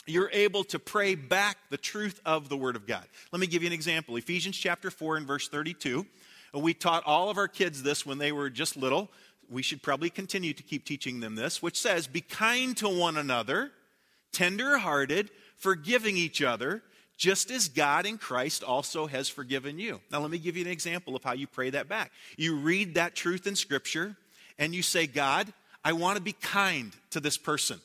you're 0.04 0.30
able 0.32 0.64
to 0.64 0.80
pray 0.80 1.14
back 1.14 1.58
the 1.70 1.76
truth 1.76 2.20
of 2.26 2.48
the 2.48 2.56
Word 2.56 2.74
of 2.74 2.88
God. 2.88 3.04
Let 3.30 3.38
me 3.38 3.46
give 3.46 3.62
you 3.62 3.68
an 3.68 3.72
example. 3.72 4.16
Ephesians 4.16 4.56
chapter 4.56 4.90
4 4.90 5.18
and 5.18 5.26
verse 5.28 5.48
32. 5.48 6.04
We 6.52 6.74
taught 6.74 7.04
all 7.06 7.30
of 7.30 7.38
our 7.38 7.46
kids 7.46 7.84
this 7.84 8.04
when 8.04 8.18
they 8.18 8.32
were 8.32 8.50
just 8.50 8.76
little. 8.76 9.12
We 9.50 9.62
should 9.62 9.82
probably 9.82 10.10
continue 10.10 10.52
to 10.52 10.62
keep 10.62 10.84
teaching 10.84 11.20
them 11.20 11.34
this, 11.34 11.62
which 11.62 11.80
says, 11.80 12.06
Be 12.06 12.20
kind 12.20 12.76
to 12.78 12.88
one 12.88 13.16
another, 13.16 13.70
tender 14.32 14.78
hearted, 14.78 15.30
forgiving 15.56 16.16
each 16.16 16.42
other 16.42 16.82
just 17.16 17.50
as 17.50 17.68
God 17.68 18.06
in 18.06 18.18
Christ 18.18 18.62
also 18.62 19.06
has 19.06 19.28
forgiven 19.28 19.78
you. 19.78 20.00
Now, 20.10 20.20
let 20.20 20.30
me 20.30 20.38
give 20.38 20.56
you 20.56 20.64
an 20.64 20.70
example 20.70 21.16
of 21.16 21.24
how 21.24 21.32
you 21.32 21.46
pray 21.46 21.70
that 21.70 21.88
back. 21.88 22.12
You 22.36 22.56
read 22.56 22.94
that 22.94 23.14
truth 23.14 23.46
in 23.46 23.56
Scripture 23.56 24.16
and 24.58 24.74
you 24.74 24.82
say, 24.82 25.06
God, 25.06 25.52
I 25.84 25.92
want 25.92 26.16
to 26.16 26.22
be 26.22 26.32
kind 26.32 26.92
to 27.10 27.20
this 27.20 27.38
person. 27.38 27.80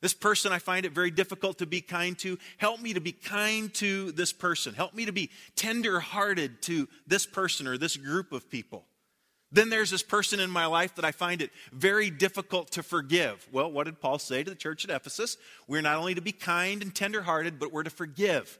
This 0.00 0.12
person 0.12 0.52
I 0.52 0.58
find 0.58 0.84
it 0.84 0.92
very 0.92 1.10
difficult 1.10 1.58
to 1.58 1.66
be 1.66 1.80
kind 1.80 2.18
to. 2.18 2.38
Help 2.58 2.80
me 2.80 2.92
to 2.92 3.00
be 3.00 3.12
kind 3.12 3.72
to 3.74 4.12
this 4.12 4.34
person. 4.34 4.74
Help 4.74 4.92
me 4.92 5.06
to 5.06 5.12
be 5.12 5.30
tender 5.56 5.98
hearted 5.98 6.60
to 6.62 6.88
this 7.06 7.24
person 7.24 7.66
or 7.66 7.78
this 7.78 7.96
group 7.96 8.32
of 8.32 8.50
people. 8.50 8.84
Then 9.54 9.70
there's 9.70 9.90
this 9.90 10.02
person 10.02 10.40
in 10.40 10.50
my 10.50 10.66
life 10.66 10.96
that 10.96 11.04
I 11.04 11.12
find 11.12 11.40
it 11.40 11.52
very 11.72 12.10
difficult 12.10 12.72
to 12.72 12.82
forgive. 12.82 13.46
Well, 13.52 13.70
what 13.70 13.84
did 13.84 14.00
Paul 14.00 14.18
say 14.18 14.42
to 14.42 14.50
the 14.50 14.56
church 14.56 14.84
at 14.84 14.90
Ephesus? 14.90 15.38
We're 15.68 15.80
not 15.80 15.96
only 15.96 16.16
to 16.16 16.20
be 16.20 16.32
kind 16.32 16.82
and 16.82 16.92
tenderhearted, 16.92 17.60
but 17.60 17.72
we're 17.72 17.84
to 17.84 17.90
forgive. 17.90 18.58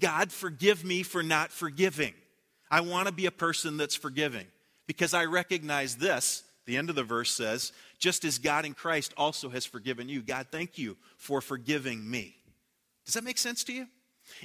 God, 0.00 0.32
forgive 0.32 0.82
me 0.82 1.02
for 1.02 1.22
not 1.22 1.52
forgiving. 1.52 2.14
I 2.70 2.80
want 2.80 3.06
to 3.06 3.12
be 3.12 3.26
a 3.26 3.30
person 3.30 3.76
that's 3.76 3.94
forgiving 3.94 4.46
because 4.86 5.12
I 5.12 5.26
recognize 5.26 5.96
this. 5.96 6.42
The 6.64 6.78
end 6.78 6.88
of 6.88 6.96
the 6.96 7.04
verse 7.04 7.30
says, 7.30 7.72
just 7.98 8.24
as 8.24 8.38
God 8.38 8.64
in 8.64 8.72
Christ 8.72 9.12
also 9.16 9.50
has 9.50 9.66
forgiven 9.66 10.08
you. 10.08 10.22
God, 10.22 10.46
thank 10.50 10.78
you 10.78 10.96
for 11.18 11.42
forgiving 11.42 12.10
me. 12.10 12.34
Does 13.04 13.14
that 13.14 13.24
make 13.24 13.38
sense 13.38 13.62
to 13.64 13.74
you? 13.74 13.88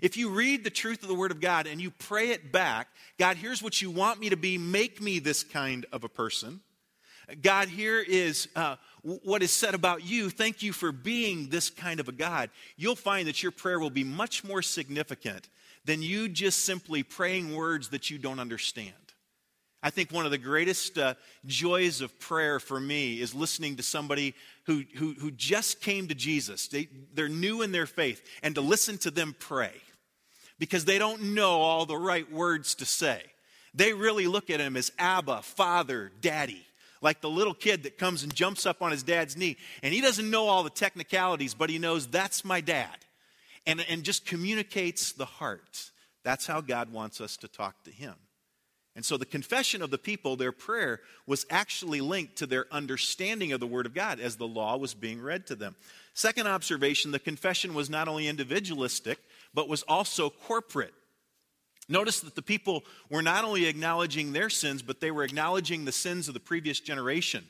If 0.01 0.17
you 0.17 0.29
read 0.29 0.63
the 0.63 0.69
truth 0.69 1.01
of 1.03 1.09
the 1.09 1.15
Word 1.15 1.31
of 1.31 1.39
God 1.39 1.67
and 1.67 1.81
you 1.81 1.91
pray 1.91 2.29
it 2.29 2.51
back, 2.51 2.87
God, 3.17 3.37
here's 3.37 3.61
what 3.61 3.81
you 3.81 3.91
want 3.91 4.19
me 4.19 4.29
to 4.29 4.37
be. 4.37 4.57
Make 4.57 5.01
me 5.01 5.19
this 5.19 5.43
kind 5.43 5.85
of 5.91 6.03
a 6.03 6.09
person. 6.09 6.61
God, 7.41 7.69
here 7.69 7.99
is 7.99 8.49
uh, 8.55 8.75
what 9.01 9.41
is 9.43 9.51
said 9.51 9.73
about 9.73 10.03
you. 10.03 10.29
Thank 10.29 10.61
you 10.61 10.73
for 10.73 10.91
being 10.91 11.49
this 11.49 11.69
kind 11.69 11.99
of 11.99 12.09
a 12.09 12.11
God. 12.11 12.49
You'll 12.75 12.95
find 12.95 13.27
that 13.27 13.41
your 13.41 13.51
prayer 13.51 13.79
will 13.79 13.89
be 13.89 14.03
much 14.03 14.43
more 14.43 14.61
significant 14.61 15.49
than 15.85 16.01
you 16.01 16.29
just 16.29 16.65
simply 16.65 17.03
praying 17.03 17.55
words 17.55 17.89
that 17.89 18.09
you 18.09 18.17
don't 18.17 18.39
understand. 18.39 18.93
I 19.81 19.89
think 19.89 20.11
one 20.11 20.23
of 20.23 20.31
the 20.31 20.37
greatest 20.37 20.97
uh, 20.97 21.15
joys 21.45 21.99
of 21.99 22.17
prayer 22.17 22.59
for 22.61 22.79
me 22.79 23.19
is 23.19 23.35
listening 23.35 23.75
to 23.75 23.83
somebody 23.83 24.33
who, 24.65 24.83
who, 24.95 25.13
who 25.13 25.31
just 25.31 25.81
came 25.81 26.07
to 26.07 26.15
Jesus. 26.15 26.67
They, 26.67 26.87
they're 27.13 27.29
new 27.29 27.61
in 27.61 27.71
their 27.71 27.85
faith, 27.85 28.21
and 28.41 28.55
to 28.55 28.61
listen 28.61 28.97
to 28.99 29.11
them 29.11 29.35
pray 29.37 29.73
because 30.59 30.85
they 30.85 30.97
don't 30.97 31.33
know 31.33 31.61
all 31.61 31.85
the 31.85 31.97
right 31.97 32.31
words 32.31 32.75
to 32.75 32.85
say. 32.85 33.21
They 33.73 33.93
really 33.93 34.27
look 34.27 34.49
at 34.49 34.59
him 34.59 34.77
as 34.77 34.91
Abba, 34.99 35.41
Father, 35.41 36.11
Daddy 36.21 36.65
like 37.03 37.19
the 37.19 37.29
little 37.29 37.53
kid 37.53 37.83
that 37.83 37.97
comes 37.97 38.23
and 38.23 38.33
jumps 38.33 38.65
up 38.65 38.81
on 38.81 38.91
his 38.91 39.03
dad's 39.03 39.35
knee. 39.35 39.57
And 39.83 39.93
he 39.93 40.01
doesn't 40.01 40.29
know 40.29 40.47
all 40.47 40.63
the 40.63 40.69
technicalities, 40.69 41.53
but 41.53 41.69
he 41.69 41.77
knows 41.77 42.07
that's 42.07 42.45
my 42.45 42.61
dad. 42.61 42.97
And, 43.67 43.85
and 43.87 44.03
just 44.03 44.25
communicates 44.25 45.11
the 45.11 45.25
heart. 45.25 45.91
That's 46.23 46.47
how 46.47 46.61
God 46.61 46.91
wants 46.91 47.21
us 47.21 47.37
to 47.37 47.47
talk 47.47 47.83
to 47.83 47.91
him. 47.91 48.15
And 48.95 49.03
so 49.03 49.17
the 49.17 49.25
confession 49.25 49.81
of 49.81 49.89
the 49.89 49.97
people, 49.97 50.35
their 50.35 50.51
prayer, 50.51 51.01
was 51.25 51.45
actually 51.49 51.99
linked 51.99 52.35
to 52.37 52.45
their 52.45 52.67
understanding 52.71 53.51
of 53.51 53.59
the 53.59 53.67
Word 53.67 53.87
of 53.87 53.93
God 53.95 54.19
as 54.19 54.35
the 54.35 54.47
law 54.47 54.77
was 54.77 54.93
being 54.93 55.19
read 55.19 55.47
to 55.47 55.55
them. 55.55 55.75
Second 56.13 56.47
observation 56.47 57.11
the 57.11 57.19
confession 57.19 57.73
was 57.73 57.89
not 57.89 58.07
only 58.07 58.27
individualistic, 58.27 59.17
but 59.53 59.67
was 59.67 59.81
also 59.83 60.29
corporate. 60.29 60.93
Notice 61.89 62.21
that 62.21 62.35
the 62.35 62.41
people 62.41 62.83
were 63.09 63.23
not 63.23 63.43
only 63.43 63.65
acknowledging 63.65 64.31
their 64.31 64.49
sins, 64.49 64.81
but 64.81 65.01
they 65.01 65.11
were 65.11 65.23
acknowledging 65.23 65.85
the 65.85 65.91
sins 65.91 66.27
of 66.27 66.33
the 66.33 66.39
previous 66.39 66.79
generation. 66.79 67.43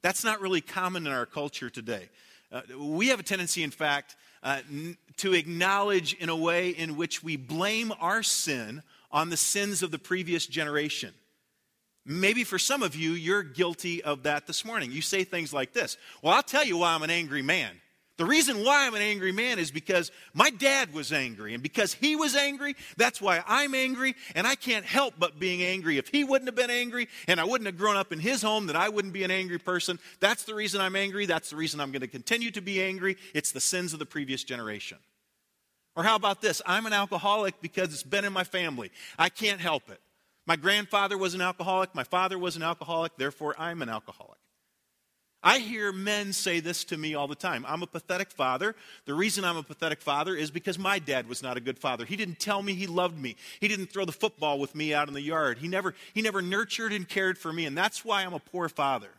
That's 0.00 0.24
not 0.24 0.40
really 0.40 0.60
common 0.60 1.06
in 1.06 1.12
our 1.12 1.26
culture 1.26 1.70
today. 1.70 2.08
Uh, 2.52 2.62
we 2.78 3.08
have 3.08 3.18
a 3.18 3.24
tendency, 3.24 3.62
in 3.62 3.70
fact, 3.70 4.16
uh, 4.42 4.60
n- 4.70 4.96
to 5.16 5.34
acknowledge 5.34 6.14
in 6.14 6.28
a 6.28 6.36
way 6.36 6.70
in 6.70 6.96
which 6.96 7.22
we 7.22 7.36
blame 7.36 7.92
our 8.00 8.22
sin 8.22 8.82
on 9.14 9.30
the 9.30 9.36
sins 9.36 9.82
of 9.82 9.92
the 9.92 9.98
previous 9.98 10.46
generation. 10.46 11.14
Maybe 12.04 12.44
for 12.44 12.58
some 12.58 12.82
of 12.82 12.94
you, 12.94 13.12
you're 13.12 13.42
guilty 13.42 14.02
of 14.02 14.24
that 14.24 14.46
this 14.46 14.62
morning. 14.62 14.92
You 14.92 15.00
say 15.00 15.24
things 15.24 15.54
like 15.54 15.72
this 15.72 15.96
Well, 16.20 16.34
I'll 16.34 16.42
tell 16.42 16.64
you 16.64 16.76
why 16.78 16.94
I'm 16.94 17.02
an 17.02 17.10
angry 17.10 17.40
man. 17.40 17.80
The 18.16 18.24
reason 18.24 18.64
why 18.64 18.86
I'm 18.86 18.94
an 18.94 19.02
angry 19.02 19.32
man 19.32 19.58
is 19.58 19.72
because 19.72 20.12
my 20.34 20.50
dad 20.50 20.94
was 20.94 21.12
angry. 21.12 21.52
And 21.52 21.62
because 21.62 21.92
he 21.94 22.14
was 22.14 22.36
angry, 22.36 22.76
that's 22.96 23.20
why 23.20 23.42
I'm 23.44 23.74
angry. 23.74 24.14
And 24.36 24.46
I 24.46 24.54
can't 24.54 24.84
help 24.84 25.14
but 25.18 25.40
being 25.40 25.64
angry. 25.64 25.98
If 25.98 26.08
he 26.08 26.22
wouldn't 26.22 26.46
have 26.46 26.54
been 26.54 26.70
angry 26.70 27.08
and 27.26 27.40
I 27.40 27.44
wouldn't 27.44 27.66
have 27.66 27.76
grown 27.76 27.96
up 27.96 28.12
in 28.12 28.20
his 28.20 28.40
home, 28.40 28.66
then 28.66 28.76
I 28.76 28.88
wouldn't 28.88 29.14
be 29.14 29.24
an 29.24 29.32
angry 29.32 29.58
person. 29.58 29.98
That's 30.20 30.44
the 30.44 30.54
reason 30.54 30.80
I'm 30.80 30.94
angry. 30.94 31.26
That's 31.26 31.50
the 31.50 31.56
reason 31.56 31.80
I'm 31.80 31.90
going 31.90 32.02
to 32.02 32.06
continue 32.06 32.52
to 32.52 32.60
be 32.60 32.80
angry. 32.80 33.16
It's 33.34 33.50
the 33.50 33.60
sins 33.60 33.92
of 33.92 33.98
the 33.98 34.06
previous 34.06 34.44
generation. 34.44 34.98
Or 35.96 36.02
how 36.02 36.16
about 36.16 36.40
this? 36.40 36.60
I'm 36.66 36.86
an 36.86 36.92
alcoholic 36.92 37.60
because 37.60 37.92
it's 37.92 38.02
been 38.02 38.24
in 38.24 38.32
my 38.32 38.44
family. 38.44 38.90
I 39.18 39.28
can't 39.28 39.60
help 39.60 39.90
it. 39.90 40.00
My 40.46 40.56
grandfather 40.56 41.16
was 41.16 41.34
an 41.34 41.40
alcoholic. 41.40 41.94
My 41.94 42.04
father 42.04 42.38
was 42.38 42.56
an 42.56 42.62
alcoholic. 42.62 43.12
Therefore, 43.16 43.54
I'm 43.58 43.80
an 43.80 43.88
alcoholic. 43.88 44.38
I 45.46 45.58
hear 45.58 45.92
men 45.92 46.32
say 46.32 46.60
this 46.60 46.84
to 46.84 46.96
me 46.96 47.14
all 47.14 47.28
the 47.28 47.34
time. 47.34 47.66
I'm 47.68 47.82
a 47.82 47.86
pathetic 47.86 48.30
father. 48.30 48.74
The 49.04 49.12
reason 49.12 49.44
I'm 49.44 49.58
a 49.58 49.62
pathetic 49.62 50.00
father 50.00 50.34
is 50.34 50.50
because 50.50 50.78
my 50.78 50.98
dad 50.98 51.28
was 51.28 51.42
not 51.42 51.58
a 51.58 51.60
good 51.60 51.78
father. 51.78 52.06
He 52.06 52.16
didn't 52.16 52.40
tell 52.40 52.62
me 52.62 52.72
he 52.72 52.86
loved 52.86 53.18
me. 53.18 53.36
He 53.60 53.68
didn't 53.68 53.92
throw 53.92 54.06
the 54.06 54.12
football 54.12 54.58
with 54.58 54.74
me 54.74 54.94
out 54.94 55.08
in 55.08 55.12
the 55.12 55.20
yard. 55.20 55.58
He 55.58 55.68
never, 55.68 55.94
he 56.14 56.22
never 56.22 56.40
nurtured 56.40 56.94
and 56.94 57.06
cared 57.06 57.36
for 57.36 57.52
me, 57.52 57.66
and 57.66 57.76
that's 57.76 58.06
why 58.06 58.22
I'm 58.22 58.32
a 58.32 58.38
poor 58.38 58.70
father. 58.70 59.10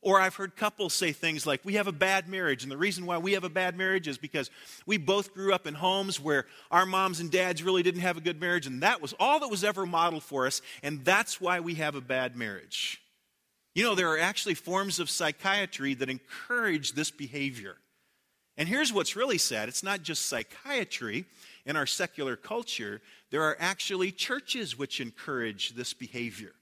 Or 0.00 0.20
I've 0.20 0.36
heard 0.36 0.56
couples 0.56 0.94
say 0.94 1.12
things 1.12 1.46
like, 1.46 1.64
We 1.64 1.74
have 1.74 1.86
a 1.86 1.92
bad 1.92 2.28
marriage. 2.28 2.62
And 2.62 2.72
the 2.72 2.76
reason 2.76 3.06
why 3.06 3.18
we 3.18 3.32
have 3.32 3.44
a 3.44 3.48
bad 3.48 3.76
marriage 3.76 4.08
is 4.08 4.18
because 4.18 4.50
we 4.86 4.96
both 4.96 5.34
grew 5.34 5.52
up 5.52 5.66
in 5.66 5.74
homes 5.74 6.20
where 6.20 6.46
our 6.70 6.86
moms 6.86 7.20
and 7.20 7.30
dads 7.30 7.62
really 7.62 7.82
didn't 7.82 8.00
have 8.00 8.16
a 8.16 8.20
good 8.22 8.40
marriage. 8.40 8.66
And 8.66 8.82
that 8.82 9.02
was 9.02 9.14
all 9.18 9.40
that 9.40 9.48
was 9.48 9.64
ever 9.64 9.86
modeled 9.86 10.22
for 10.22 10.46
us. 10.46 10.62
And 10.82 11.04
that's 11.04 11.40
why 11.40 11.60
we 11.60 11.74
have 11.74 11.94
a 11.94 12.00
bad 12.00 12.36
marriage. 12.36 13.00
You 13.74 13.84
know, 13.84 13.94
there 13.94 14.10
are 14.10 14.18
actually 14.18 14.54
forms 14.54 14.98
of 14.98 15.08
psychiatry 15.08 15.94
that 15.94 16.10
encourage 16.10 16.92
this 16.92 17.10
behavior. 17.10 17.76
And 18.56 18.68
here's 18.68 18.92
what's 18.92 19.14
really 19.14 19.38
sad 19.38 19.68
it's 19.68 19.84
not 19.84 20.02
just 20.02 20.26
psychiatry 20.26 21.24
in 21.64 21.76
our 21.76 21.86
secular 21.86 22.34
culture, 22.34 23.00
there 23.30 23.42
are 23.42 23.56
actually 23.60 24.10
churches 24.10 24.76
which 24.76 25.00
encourage 25.00 25.74
this 25.74 25.94
behavior. 25.94 26.52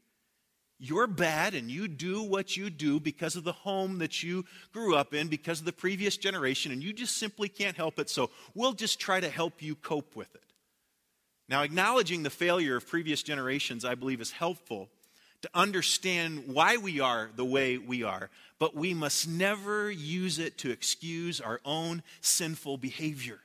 You're 0.78 1.06
bad 1.06 1.54
and 1.54 1.71
you 1.71 1.88
do 1.88 2.23
what 2.23 2.56
you 2.56 2.68
do 2.68 3.00
because 3.00 3.35
of 3.35 3.45
the 3.45 3.52
home 3.52 3.99
that 3.99 4.23
you 4.23 4.45
grew 4.73 4.95
up 4.95 5.14
in, 5.14 5.28
because 5.28 5.61
of 5.61 5.64
the 5.64 5.73
previous 5.73 6.16
generation, 6.18 6.71
and 6.71 6.83
you 6.83 6.92
just 6.92 7.16
simply 7.16 7.49
can't 7.49 7.76
help 7.76 7.99
it, 7.99 8.11
so 8.11 8.30
we'll 8.54 8.75
just 8.75 9.00
try 9.00 9.18
to 9.21 9.30
help 9.30 9.62
you 9.62 9.75
cope 9.75 10.14
with 10.14 10.35
it. 10.35 10.42
Now, 11.49 11.62
acknowledging 11.62 12.23
the 12.23 12.30
failure 12.30 12.76
of 12.76 12.87
previous 12.87 13.23
generations, 13.23 13.85
I 13.85 13.95
believe, 13.95 14.21
is 14.21 14.33
helpful 14.33 14.88
to 15.42 15.50
understand 15.54 16.45
why 16.47 16.76
we 16.76 17.00
are 17.00 17.30
the 17.37 17.45
way 17.45 17.78
we 17.78 18.02
are, 18.02 18.30
but 18.59 18.75
we 18.75 18.92
must 18.92 19.28
never 19.28 19.90
use 19.90 20.38
it 20.38 20.59
to 20.59 20.71
excuse 20.71 21.40
our 21.40 21.61
own 21.64 22.02
sinful 22.21 22.78
behavior. 22.78 23.38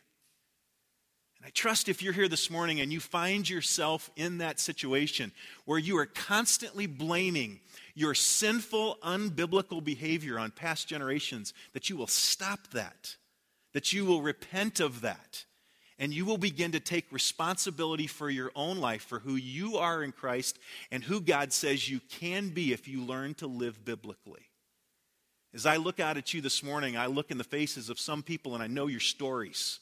And 1.41 1.47
I 1.47 1.49
trust 1.55 1.89
if 1.89 2.03
you're 2.03 2.13
here 2.13 2.27
this 2.27 2.51
morning 2.51 2.81
and 2.81 2.93
you 2.93 2.99
find 2.99 3.49
yourself 3.49 4.11
in 4.15 4.37
that 4.37 4.59
situation 4.59 5.31
where 5.65 5.79
you 5.79 5.97
are 5.97 6.05
constantly 6.05 6.85
blaming 6.85 7.61
your 7.95 8.13
sinful, 8.13 8.99
unbiblical 9.01 9.83
behavior 9.83 10.37
on 10.37 10.51
past 10.51 10.87
generations, 10.87 11.55
that 11.73 11.89
you 11.89 11.97
will 11.97 12.05
stop 12.05 12.67
that, 12.73 13.15
that 13.73 13.91
you 13.91 14.05
will 14.05 14.21
repent 14.21 14.79
of 14.79 15.01
that 15.01 15.45
and 15.97 16.13
you 16.13 16.25
will 16.25 16.37
begin 16.37 16.73
to 16.73 16.79
take 16.79 17.11
responsibility 17.11 18.05
for 18.05 18.29
your 18.29 18.51
own 18.55 18.77
life, 18.77 19.01
for 19.01 19.17
who 19.17 19.35
you 19.35 19.77
are 19.77 20.03
in 20.03 20.11
Christ, 20.11 20.59
and 20.91 21.03
who 21.03 21.21
God 21.21 21.51
says 21.51 21.89
you 21.89 22.01
can 22.07 22.49
be 22.49 22.71
if 22.71 22.87
you 22.87 23.01
learn 23.01 23.33
to 23.35 23.47
live 23.47 23.83
biblically. 23.83 24.49
As 25.55 25.65
I 25.65 25.77
look 25.77 25.99
out 25.99 26.17
at 26.17 26.35
you 26.35 26.41
this 26.41 26.61
morning, 26.61 26.97
I 26.97 27.07
look 27.07 27.31
in 27.31 27.39
the 27.39 27.43
faces 27.43 27.89
of 27.89 27.99
some 27.99 28.21
people 28.21 28.53
and 28.53 28.61
I 28.61 28.67
know 28.67 28.85
your 28.85 28.99
stories. 28.99 29.79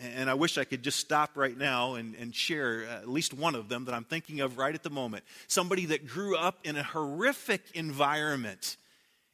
And 0.00 0.30
I 0.30 0.34
wish 0.34 0.58
I 0.58 0.64
could 0.64 0.82
just 0.82 0.98
stop 0.98 1.36
right 1.36 1.56
now 1.56 1.94
and, 1.94 2.14
and 2.14 2.34
share 2.34 2.86
uh, 2.88 3.02
at 3.02 3.08
least 3.08 3.34
one 3.34 3.54
of 3.54 3.68
them 3.68 3.84
that 3.86 3.94
I'm 3.94 4.04
thinking 4.04 4.40
of 4.40 4.58
right 4.58 4.74
at 4.74 4.82
the 4.82 4.90
moment. 4.90 5.24
Somebody 5.46 5.86
that 5.86 6.06
grew 6.06 6.36
up 6.36 6.58
in 6.64 6.76
a 6.76 6.82
horrific 6.82 7.62
environment 7.74 8.76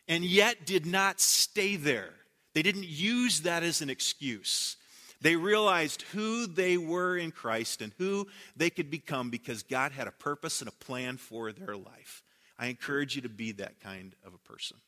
and 0.09 0.25
yet 0.25 0.67
did 0.67 0.87
not 0.87 1.21
stay 1.21 1.77
there. 1.77 2.13
They 2.55 2.63
didn't 2.63 2.87
use 2.87 3.41
that 3.41 3.63
as 3.63 3.83
an 3.83 3.91
excuse. 3.91 4.77
They 5.21 5.37
realized 5.37 6.03
who 6.13 6.47
they 6.47 6.77
were 6.77 7.17
in 7.17 7.31
Christ 7.31 7.83
and 7.83 7.93
who 7.99 8.27
they 8.57 8.71
could 8.71 8.91
become 8.91 9.31
because 9.31 9.63
God 9.63 9.93
had 9.93 10.07
a 10.07 10.13
purpose 10.13 10.61
and 10.61 10.69
a 10.69 10.85
plan 10.85 11.17
for 11.17 11.53
their 11.53 11.77
life. 11.77 12.23
I 12.59 12.67
encourage 12.67 13.17
you 13.17 13.23
to 13.23 13.29
be 13.29 13.53
that 13.53 13.81
kind 13.81 14.15
of 14.25 14.35
a 14.35 14.39
person. 14.39 14.79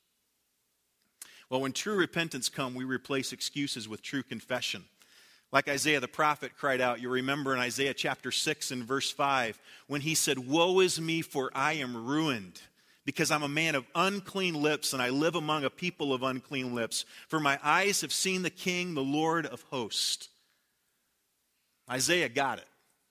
Well, 1.50 1.60
when 1.60 1.72
true 1.72 1.96
repentance 1.96 2.48
comes, 2.48 2.76
we 2.76 2.84
replace 2.84 3.32
excuses 3.32 3.88
with 3.88 4.02
true 4.02 4.22
confession. 4.22 4.84
Like 5.50 5.68
Isaiah 5.68 6.00
the 6.00 6.08
prophet 6.08 6.52
cried 6.58 6.80
out, 6.80 7.00
you 7.00 7.08
remember 7.08 7.54
in 7.54 7.60
Isaiah 7.60 7.94
chapter 7.94 8.30
6 8.30 8.70
and 8.70 8.84
verse 8.84 9.10
5, 9.10 9.58
when 9.86 10.02
he 10.02 10.14
said, 10.14 10.38
Woe 10.38 10.80
is 10.80 11.00
me, 11.00 11.22
for 11.22 11.50
I 11.54 11.74
am 11.74 12.06
ruined 12.06 12.60
because 13.06 13.30
I'm 13.30 13.42
a 13.42 13.48
man 13.48 13.74
of 13.74 13.86
unclean 13.94 14.54
lips 14.54 14.92
and 14.92 15.00
I 15.00 15.08
live 15.08 15.34
among 15.34 15.64
a 15.64 15.70
people 15.70 16.12
of 16.12 16.22
unclean 16.22 16.74
lips. 16.74 17.06
For 17.28 17.40
my 17.40 17.58
eyes 17.64 18.02
have 18.02 18.12
seen 18.12 18.42
the 18.42 18.50
King, 18.50 18.92
the 18.92 19.02
Lord 19.02 19.46
of 19.46 19.62
hosts. 19.70 20.28
Isaiah 21.90 22.28
got 22.28 22.58
it. 22.58 22.66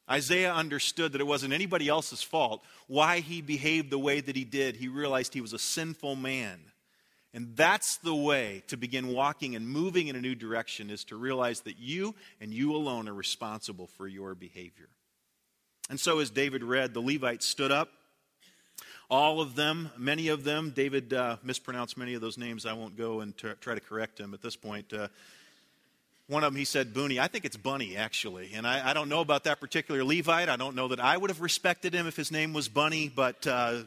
Isaiah 0.07 0.53
understood 0.53 1.13
that 1.13 1.21
it 1.21 1.27
wasn't 1.27 1.53
anybody 1.53 1.87
else's 1.87 2.21
fault 2.21 2.63
why 2.85 3.21
he 3.21 3.41
behaved 3.41 3.89
the 3.89 3.97
way 3.97 4.21
that 4.21 4.35
he 4.35 4.45
did. 4.45 4.75
He 4.75 4.87
realized 4.87 5.33
he 5.33 5.41
was 5.41 5.53
a 5.53 5.59
sinful 5.59 6.15
man. 6.15 6.59
And 7.37 7.55
that's 7.55 7.97
the 7.97 8.15
way 8.15 8.63
to 8.67 8.75
begin 8.75 9.09
walking 9.09 9.55
and 9.55 9.69
moving 9.69 10.07
in 10.07 10.15
a 10.15 10.21
new 10.21 10.33
direction 10.33 10.89
is 10.89 11.03
to 11.05 11.15
realize 11.15 11.61
that 11.61 11.77
you 11.77 12.15
and 12.41 12.51
you 12.51 12.75
alone 12.75 13.07
are 13.07 13.13
responsible 13.13 13.87
for 13.95 14.07
your 14.07 14.33
behavior. 14.33 14.89
And 15.89 15.99
so, 15.99 16.19
as 16.19 16.31
David 16.31 16.63
read, 16.63 16.93
the 16.93 16.99
Levites 16.99 17.45
stood 17.45 17.71
up 17.71 17.89
all 19.09 19.39
of 19.39 19.55
them, 19.55 19.89
many 19.97 20.27
of 20.27 20.43
them, 20.43 20.71
David 20.71 21.13
uh, 21.13 21.37
mispronounced 21.41 21.95
many 21.95 22.13
of 22.13 22.19
those 22.19 22.37
names. 22.37 22.65
I 22.65 22.73
won't 22.73 22.97
go 22.97 23.21
and 23.21 23.37
t- 23.37 23.47
try 23.61 23.73
to 23.73 23.79
correct 23.79 24.19
him 24.19 24.33
at 24.33 24.41
this 24.41 24.57
point. 24.57 24.91
Uh, 24.91 25.07
one 26.27 26.43
of 26.43 26.51
them, 26.51 26.59
he 26.59 26.65
said 26.65 26.93
Booney. 26.93 27.17
I 27.17 27.27
think 27.27 27.45
it's 27.45 27.55
Bunny, 27.55 27.95
actually. 27.95 28.51
And 28.53 28.67
I, 28.67 28.89
I, 28.89 28.93
don't 28.93 29.07
know 29.07 29.21
about 29.21 29.45
that 29.45 29.61
particular 29.61 30.03
Levite. 30.03 30.49
I 30.49 30.57
don't 30.57 30.75
know 30.75 30.89
that 30.89 30.99
I 30.99 31.15
would 31.15 31.29
have 31.29 31.39
respected 31.39 31.93
him 31.93 32.05
if 32.05 32.17
his 32.17 32.33
name 32.33 32.51
was 32.51 32.67
Bunny, 32.67 33.07
but 33.07 33.47
uh, 33.47 33.83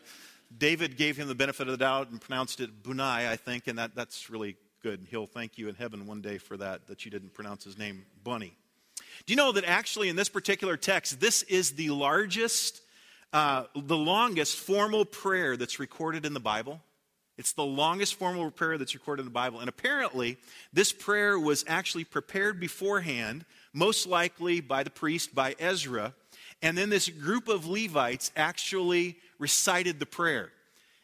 David 0.56 0.96
gave 0.96 1.16
him 1.16 1.28
the 1.28 1.34
benefit 1.34 1.68
of 1.68 1.72
the 1.72 1.84
doubt 1.84 2.10
and 2.10 2.20
pronounced 2.20 2.60
it 2.60 2.82
Bunai, 2.82 3.28
I 3.28 3.36
think, 3.36 3.66
and 3.66 3.78
that, 3.78 3.94
that's 3.94 4.30
really 4.30 4.56
good. 4.82 5.06
He'll 5.10 5.26
thank 5.26 5.58
you 5.58 5.68
in 5.68 5.74
heaven 5.74 6.06
one 6.06 6.20
day 6.20 6.38
for 6.38 6.56
that, 6.56 6.86
that 6.88 7.04
you 7.04 7.10
didn't 7.10 7.34
pronounce 7.34 7.64
his 7.64 7.78
name 7.78 8.04
Bunny. 8.24 8.56
Do 9.26 9.32
you 9.32 9.36
know 9.36 9.52
that 9.52 9.64
actually 9.64 10.08
in 10.08 10.16
this 10.16 10.28
particular 10.28 10.76
text, 10.76 11.20
this 11.20 11.42
is 11.44 11.72
the 11.72 11.90
largest 11.90 12.82
uh, 13.32 13.64
the 13.76 13.96
longest 13.96 14.56
formal 14.56 15.04
prayer 15.04 15.56
that's 15.56 15.78
recorded 15.78 16.26
in 16.26 16.34
the 16.34 16.40
Bible. 16.40 16.80
It's 17.38 17.52
the 17.52 17.64
longest 17.64 18.16
formal 18.16 18.50
prayer 18.50 18.76
that's 18.76 18.94
recorded 18.94 19.22
in 19.22 19.26
the 19.26 19.32
Bible. 19.32 19.60
And 19.60 19.68
apparently, 19.68 20.36
this 20.72 20.92
prayer 20.92 21.38
was 21.38 21.64
actually 21.68 22.04
prepared 22.04 22.58
beforehand, 22.58 23.44
most 23.72 24.06
likely 24.06 24.60
by 24.60 24.82
the 24.82 24.90
priest, 24.90 25.34
by 25.34 25.54
Ezra. 25.58 26.12
And 26.62 26.76
then 26.76 26.90
this 26.90 27.08
group 27.08 27.48
of 27.48 27.66
Levites 27.66 28.30
actually 28.36 29.16
recited 29.38 29.98
the 29.98 30.06
prayer. 30.06 30.50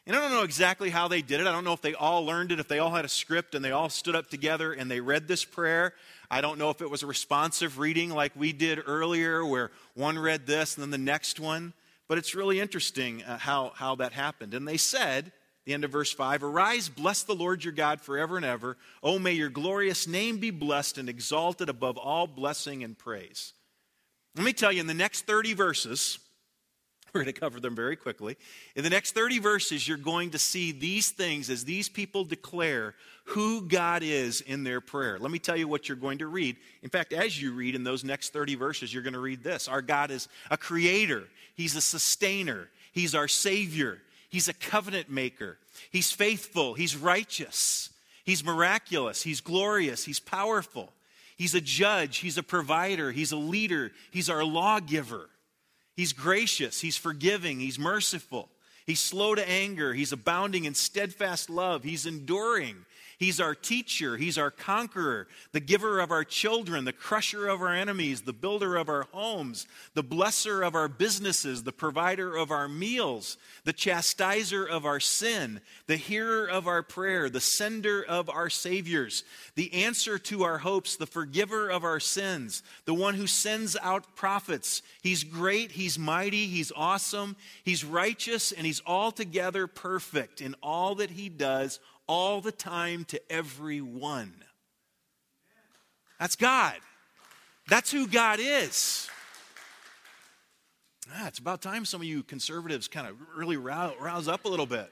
And 0.05 0.15
I 0.15 0.21
don't 0.21 0.31
know 0.31 0.43
exactly 0.43 0.89
how 0.89 1.09
they 1.09 1.21
did 1.21 1.41
it. 1.41 1.47
I 1.47 1.51
don't 1.51 1.65
know 1.65 1.73
if 1.73 1.81
they 1.81 1.93
all 1.93 2.25
learned 2.25 2.53
it, 2.53 2.59
if 2.61 2.69
they 2.69 2.79
all 2.79 2.91
had 2.91 3.03
a 3.03 3.09
script 3.09 3.55
and 3.55 3.65
they 3.65 3.71
all 3.71 3.89
stood 3.89 4.15
up 4.15 4.29
together 4.29 4.71
and 4.71 4.89
they 4.89 5.01
read 5.01 5.27
this 5.27 5.43
prayer. 5.43 5.93
I 6.31 6.39
don't 6.39 6.57
know 6.57 6.69
if 6.69 6.81
it 6.81 6.89
was 6.89 7.03
a 7.03 7.07
responsive 7.07 7.77
reading 7.77 8.11
like 8.11 8.31
we 8.35 8.53
did 8.53 8.79
earlier, 8.85 9.45
where 9.45 9.71
one 9.95 10.17
read 10.17 10.47
this 10.47 10.75
and 10.75 10.83
then 10.83 10.91
the 10.91 10.97
next 10.97 11.39
one. 11.39 11.73
But 12.07 12.17
it's 12.17 12.35
really 12.35 12.61
interesting 12.61 13.21
uh, 13.23 13.37
how, 13.37 13.73
how 13.75 13.95
that 13.95 14.13
happened. 14.13 14.53
And 14.53 14.65
they 14.65 14.77
said, 14.77 15.33
the 15.65 15.73
end 15.73 15.83
of 15.83 15.91
verse 15.91 16.13
5 16.13 16.43
Arise, 16.43 16.87
bless 16.87 17.23
the 17.23 17.35
Lord 17.35 17.65
your 17.65 17.73
God 17.73 17.99
forever 17.99 18.37
and 18.37 18.45
ever. 18.45 18.77
Oh, 19.03 19.19
may 19.19 19.33
your 19.33 19.49
glorious 19.49 20.07
name 20.07 20.37
be 20.37 20.51
blessed 20.51 20.97
and 20.97 21.09
exalted 21.09 21.67
above 21.67 21.97
all 21.97 22.27
blessing 22.27 22.81
and 22.85 22.97
praise. 22.97 23.51
Let 24.37 24.45
me 24.45 24.53
tell 24.53 24.71
you, 24.71 24.81
in 24.81 24.87
the 24.87 24.93
next 24.93 25.25
30 25.25 25.55
verses, 25.55 26.19
we're 27.13 27.23
going 27.23 27.33
to 27.33 27.39
cover 27.39 27.59
them 27.59 27.75
very 27.75 27.95
quickly. 27.95 28.37
In 28.75 28.83
the 28.83 28.89
next 28.91 29.13
30 29.13 29.39
verses, 29.39 29.87
you're 29.87 29.97
going 29.97 30.29
to 30.29 30.37
see 30.37 30.71
these 30.71 31.09
things 31.09 31.49
as 31.49 31.65
these 31.65 31.89
people 31.89 32.23
declare 32.23 32.93
who 33.25 33.63
God 33.63 34.03
is 34.03 34.41
in 34.41 34.63
their 34.63 34.79
prayer. 34.79 35.17
Let 35.17 35.31
me 35.31 35.39
tell 35.39 35.57
you 35.57 35.67
what 35.67 35.89
you're 35.89 35.97
going 35.97 36.19
to 36.19 36.27
read. 36.27 36.55
In 36.83 36.89
fact, 36.89 37.13
as 37.13 37.41
you 37.41 37.51
read 37.51 37.73
in 37.73 37.83
those 37.83 38.03
next 38.03 38.31
30 38.31 38.53
verses, 38.53 38.93
you're 38.93 39.01
going 39.01 39.13
to 39.13 39.19
read 39.19 39.43
this. 39.43 39.67
Our 39.67 39.81
God 39.81 40.11
is 40.11 40.27
a 40.51 40.57
creator, 40.57 41.23
He's 41.55 41.75
a 41.75 41.81
sustainer, 41.81 42.69
He's 42.91 43.15
our 43.15 43.27
Savior, 43.27 44.03
He's 44.29 44.47
a 44.47 44.53
covenant 44.53 45.09
maker, 45.09 45.57
He's 45.89 46.11
faithful, 46.11 46.75
He's 46.75 46.95
righteous, 46.95 47.89
He's 48.23 48.43
miraculous, 48.43 49.23
He's 49.23 49.41
glorious, 49.41 50.05
He's 50.05 50.19
powerful. 50.19 50.93
He's 51.37 51.55
a 51.55 51.61
judge, 51.61 52.17
He's 52.17 52.37
a 52.37 52.43
provider, 52.43 53.11
He's 53.11 53.31
a 53.31 53.37
leader, 53.37 53.91
He's 54.11 54.29
our 54.29 54.43
lawgiver. 54.43 55.29
He's 55.95 56.13
gracious, 56.13 56.81
He's 56.81 56.97
forgiving, 56.97 57.59
He's 57.59 57.79
merciful. 57.79 58.49
He's 58.87 59.01
slow 59.01 59.35
to 59.35 59.47
anger. 59.47 59.93
He's 59.93 60.13
abounding 60.13 60.63
in 60.63 60.73
steadfast 60.73 61.49
love. 61.49 61.83
He's 61.83 62.05
enduring. 62.05 62.85
He's 63.17 63.39
our 63.39 63.55
teacher. 63.55 64.15
He's 64.15 64.37
our 64.37 64.51
conqueror, 64.51 65.27
the 65.51 65.59
giver 65.59 65.99
of 65.99 66.11
our 66.11 66.23
children, 66.23 66.85
the 66.85 66.93
crusher 66.93 67.47
of 67.47 67.61
our 67.61 67.73
enemies, 67.73 68.21
the 68.21 68.33
builder 68.33 68.75
of 68.75 68.89
our 68.89 69.07
homes, 69.11 69.65
the 69.95 70.03
blesser 70.03 70.65
of 70.65 70.75
our 70.75 70.87
businesses, 70.87 71.63
the 71.63 71.71
provider 71.71 72.35
of 72.35 72.51
our 72.51 72.67
meals, 72.67 73.37
the 73.63 73.73
chastiser 73.73 74.63
of 74.63 74.85
our 74.85 74.99
sin, 74.99 75.61
the 75.87 75.95
hearer 75.95 76.47
of 76.47 76.67
our 76.67 76.83
prayer, 76.83 77.27
the 77.27 77.41
sender 77.41 78.03
of 78.03 78.29
our 78.29 78.51
saviors, 78.51 79.23
the 79.55 79.73
answer 79.73 80.19
to 80.19 80.43
our 80.43 80.59
hopes, 80.59 80.95
the 80.95 81.07
forgiver 81.07 81.71
of 81.71 81.83
our 81.83 81.99
sins, 81.99 82.61
the 82.85 82.93
one 82.93 83.15
who 83.15 83.25
sends 83.25 83.75
out 83.81 84.15
prophets. 84.15 84.83
He's 85.01 85.23
great, 85.23 85.71
he's 85.71 85.97
mighty, 85.97 86.45
he's 86.45 86.71
awesome, 86.75 87.35
he's 87.63 87.83
righteous, 87.83 88.51
and 88.51 88.63
he's 88.63 88.83
altogether 88.85 89.65
perfect 89.65 90.39
in 90.39 90.53
all 90.61 90.93
that 90.95 91.09
he 91.09 91.29
does 91.29 91.79
all 92.07 92.41
the 92.41 92.51
time 92.51 93.05
to 93.05 93.21
everyone. 93.31 94.33
That's 96.19 96.35
God. 96.35 96.75
That's 97.67 97.91
who 97.91 98.07
God 98.07 98.39
is. 98.41 99.09
Ah, 101.13 101.27
it's 101.27 101.39
about 101.39 101.61
time 101.61 101.85
some 101.85 102.01
of 102.01 102.07
you 102.07 102.23
conservatives 102.23 102.87
kind 102.87 103.07
of 103.07 103.15
really 103.35 103.57
rouse 103.57 104.27
up 104.27 104.45
a 104.45 104.47
little 104.47 104.65
bit. 104.65 104.91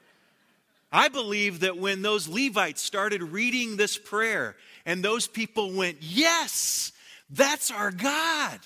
I 0.91 1.09
believe 1.09 1.61
that 1.61 1.77
when 1.77 2.01
those 2.01 2.27
Levites 2.27 2.81
started 2.81 3.21
reading 3.21 3.75
this 3.75 3.97
prayer 3.97 4.55
and 4.85 5.03
those 5.03 5.27
people 5.27 5.73
went, 5.73 5.97
Yes, 5.99 6.93
that's 7.29 7.71
our 7.71 7.91
God. 7.91 8.59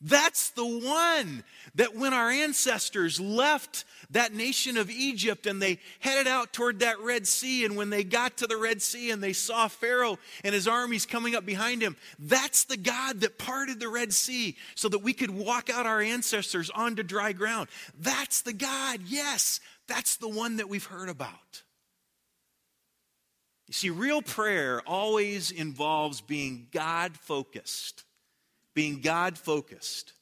That's 0.00 0.50
the 0.50 0.64
one 0.64 1.44
that 1.74 1.94
when 1.94 2.14
our 2.14 2.30
ancestors 2.30 3.20
left 3.20 3.84
that 4.10 4.32
nation 4.32 4.78
of 4.78 4.90
Egypt 4.90 5.46
and 5.46 5.60
they 5.60 5.78
headed 5.98 6.26
out 6.26 6.54
toward 6.54 6.80
that 6.80 7.00
Red 7.00 7.26
Sea, 7.26 7.66
and 7.66 7.76
when 7.76 7.90
they 7.90 8.02
got 8.02 8.38
to 8.38 8.46
the 8.46 8.56
Red 8.56 8.80
Sea 8.80 9.10
and 9.10 9.22
they 9.22 9.34
saw 9.34 9.68
Pharaoh 9.68 10.18
and 10.42 10.54
his 10.54 10.66
armies 10.66 11.04
coming 11.04 11.34
up 11.34 11.44
behind 11.44 11.82
him, 11.82 11.96
that's 12.18 12.64
the 12.64 12.78
God 12.78 13.20
that 13.20 13.38
parted 13.38 13.78
the 13.78 13.88
Red 13.88 14.14
Sea 14.14 14.56
so 14.74 14.88
that 14.88 15.00
we 15.00 15.12
could 15.12 15.30
walk 15.30 15.68
out 15.68 15.86
our 15.86 16.00
ancestors 16.00 16.70
onto 16.70 17.02
dry 17.02 17.32
ground. 17.32 17.68
That's 18.00 18.40
the 18.40 18.54
God, 18.54 19.00
yes, 19.06 19.60
that's 19.86 20.16
the 20.16 20.28
one 20.28 20.56
that 20.56 20.68
we've 20.70 20.84
heard 20.84 21.10
about. 21.10 21.62
You 23.68 23.74
see, 23.74 23.90
real 23.90 24.22
prayer 24.22 24.80
always 24.86 25.50
involves 25.50 26.22
being 26.22 26.68
God 26.72 27.16
focused 27.18 28.04
being 28.74 29.00
God 29.00 29.36
focused. 29.38 30.12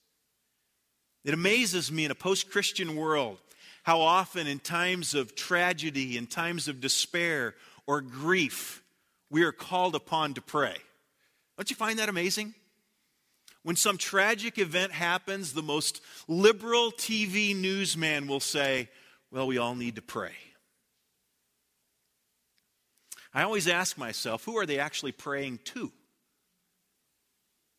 It 1.24 1.34
amazes 1.34 1.92
me 1.92 2.04
in 2.04 2.10
a 2.10 2.14
post 2.14 2.50
Christian 2.50 2.96
world 2.96 3.38
how 3.82 4.00
often, 4.00 4.46
in 4.46 4.58
times 4.58 5.14
of 5.14 5.34
tragedy, 5.34 6.18
in 6.18 6.26
times 6.26 6.68
of 6.68 6.80
despair 6.80 7.54
or 7.86 8.02
grief, 8.02 8.82
we 9.30 9.42
are 9.44 9.52
called 9.52 9.94
upon 9.94 10.34
to 10.34 10.42
pray. 10.42 10.76
Don't 11.56 11.70
you 11.70 11.76
find 11.76 11.98
that 11.98 12.10
amazing? 12.10 12.54
When 13.62 13.76
some 13.76 13.96
tragic 13.96 14.58
event 14.58 14.92
happens, 14.92 15.52
the 15.52 15.62
most 15.62 16.02
liberal 16.26 16.92
TV 16.92 17.56
newsman 17.56 18.26
will 18.26 18.40
say, 18.40 18.88
Well, 19.30 19.46
we 19.46 19.58
all 19.58 19.74
need 19.74 19.96
to 19.96 20.02
pray. 20.02 20.32
I 23.32 23.42
always 23.42 23.68
ask 23.68 23.96
myself, 23.98 24.44
who 24.44 24.56
are 24.58 24.66
they 24.66 24.78
actually 24.78 25.12
praying 25.12 25.60
to? 25.64 25.92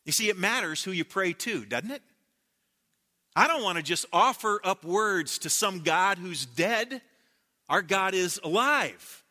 You 0.10 0.14
see, 0.14 0.30
it 0.30 0.40
matters 0.40 0.84
who 0.84 0.90
you 0.90 1.06
pray 1.06 1.34
to, 1.34 1.66
doesn't 1.66 1.92
it? 1.92 2.02
I 3.36 3.46
don't 3.46 3.62
want 3.62 3.78
to 3.78 3.84
just 3.84 4.08
offer 4.12 4.60
up 4.64 4.84
words 4.84 5.38
to 5.38 5.52
some 5.52 5.82
God 5.82 6.18
who's 6.18 6.48
dead. 6.48 7.04
Our 7.70 7.84
God 7.84 8.16
is 8.16 8.40
alive. 8.44 9.24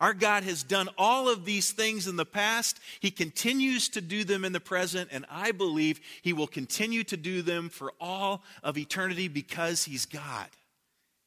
Our 0.00 0.14
God 0.14 0.42
has 0.42 0.64
done 0.64 0.88
all 0.98 1.28
of 1.28 1.44
these 1.44 1.70
things 1.70 2.08
in 2.08 2.16
the 2.16 2.24
past. 2.24 2.80
He 2.98 3.12
continues 3.12 3.88
to 3.90 4.00
do 4.00 4.24
them 4.24 4.44
in 4.44 4.50
the 4.52 4.58
present, 4.58 5.10
and 5.12 5.24
I 5.30 5.52
believe 5.52 6.00
He 6.22 6.32
will 6.32 6.48
continue 6.48 7.04
to 7.04 7.16
do 7.16 7.40
them 7.40 7.68
for 7.68 7.92
all 8.00 8.42
of 8.64 8.76
eternity 8.76 9.28
because 9.28 9.84
He's 9.84 10.06
God. 10.06 10.48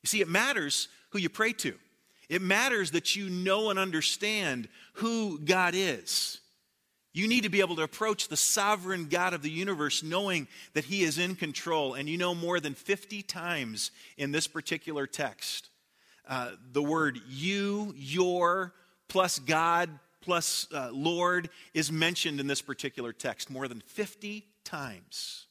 You 0.03 0.07
see, 0.07 0.19
it 0.19 0.27
matters 0.27 0.89
who 1.11 1.19
you 1.19 1.29
pray 1.29 1.53
to, 1.53 1.73
it 2.27 2.41
matters 2.41 2.91
that 2.91 3.15
you 3.15 3.29
know 3.29 3.69
and 3.69 3.79
understand 3.79 4.67
who 4.95 5.39
God 5.39 5.73
is. 5.73 6.41
You 7.11 7.27
need 7.27 7.43
to 7.43 7.49
be 7.49 7.59
able 7.59 7.75
to 7.77 7.81
approach 7.81 8.27
the 8.27 8.37
sovereign 8.37 9.07
God 9.07 9.33
of 9.33 9.41
the 9.41 9.49
universe 9.49 10.03
knowing 10.03 10.47
that 10.73 10.85
He 10.85 11.03
is 11.03 11.17
in 11.17 11.35
control. 11.35 11.95
And 11.95 12.07
you 12.07 12.17
know 12.17 12.35
more 12.35 12.59
than 12.59 12.75
50 12.75 13.23
times 13.23 13.91
in 14.17 14.31
this 14.31 14.47
particular 14.47 15.07
text, 15.07 15.69
uh, 16.27 16.51
the 16.71 16.83
word 16.83 17.19
you, 17.27 17.93
your, 17.97 18.73
plus 19.07 19.39
God, 19.39 19.89
plus 20.21 20.67
uh, 20.71 20.89
Lord 20.91 21.49
is 21.73 21.91
mentioned 21.91 22.39
in 22.39 22.47
this 22.47 22.61
particular 22.61 23.11
text 23.11 23.49
more 23.49 23.67
than 23.67 23.81
50 23.81 24.45
times. 24.63 25.47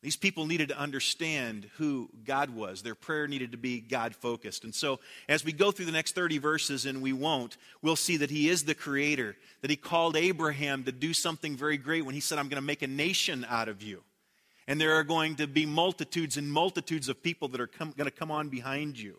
These 0.00 0.16
people 0.16 0.46
needed 0.46 0.68
to 0.68 0.78
understand 0.78 1.68
who 1.76 2.08
God 2.24 2.50
was. 2.50 2.82
Their 2.82 2.94
prayer 2.94 3.26
needed 3.26 3.50
to 3.50 3.58
be 3.58 3.80
God 3.80 4.14
focused. 4.14 4.62
And 4.62 4.72
so, 4.72 5.00
as 5.28 5.44
we 5.44 5.52
go 5.52 5.72
through 5.72 5.86
the 5.86 5.92
next 5.92 6.14
30 6.14 6.38
verses, 6.38 6.86
and 6.86 7.02
we 7.02 7.12
won't, 7.12 7.56
we'll 7.82 7.96
see 7.96 8.16
that 8.18 8.30
He 8.30 8.48
is 8.48 8.64
the 8.64 8.76
Creator, 8.76 9.36
that 9.60 9.70
He 9.70 9.76
called 9.76 10.16
Abraham 10.16 10.84
to 10.84 10.92
do 10.92 11.12
something 11.12 11.56
very 11.56 11.76
great 11.76 12.04
when 12.04 12.14
He 12.14 12.20
said, 12.20 12.38
I'm 12.38 12.48
going 12.48 12.62
to 12.62 12.66
make 12.66 12.82
a 12.82 12.86
nation 12.86 13.44
out 13.48 13.68
of 13.68 13.82
you. 13.82 14.04
And 14.68 14.80
there 14.80 14.94
are 14.94 15.04
going 15.04 15.36
to 15.36 15.48
be 15.48 15.66
multitudes 15.66 16.36
and 16.36 16.52
multitudes 16.52 17.08
of 17.08 17.22
people 17.22 17.48
that 17.48 17.60
are 17.60 17.70
going 17.78 17.94
to 17.96 18.10
come 18.10 18.30
on 18.30 18.50
behind 18.50 19.00
you. 19.00 19.18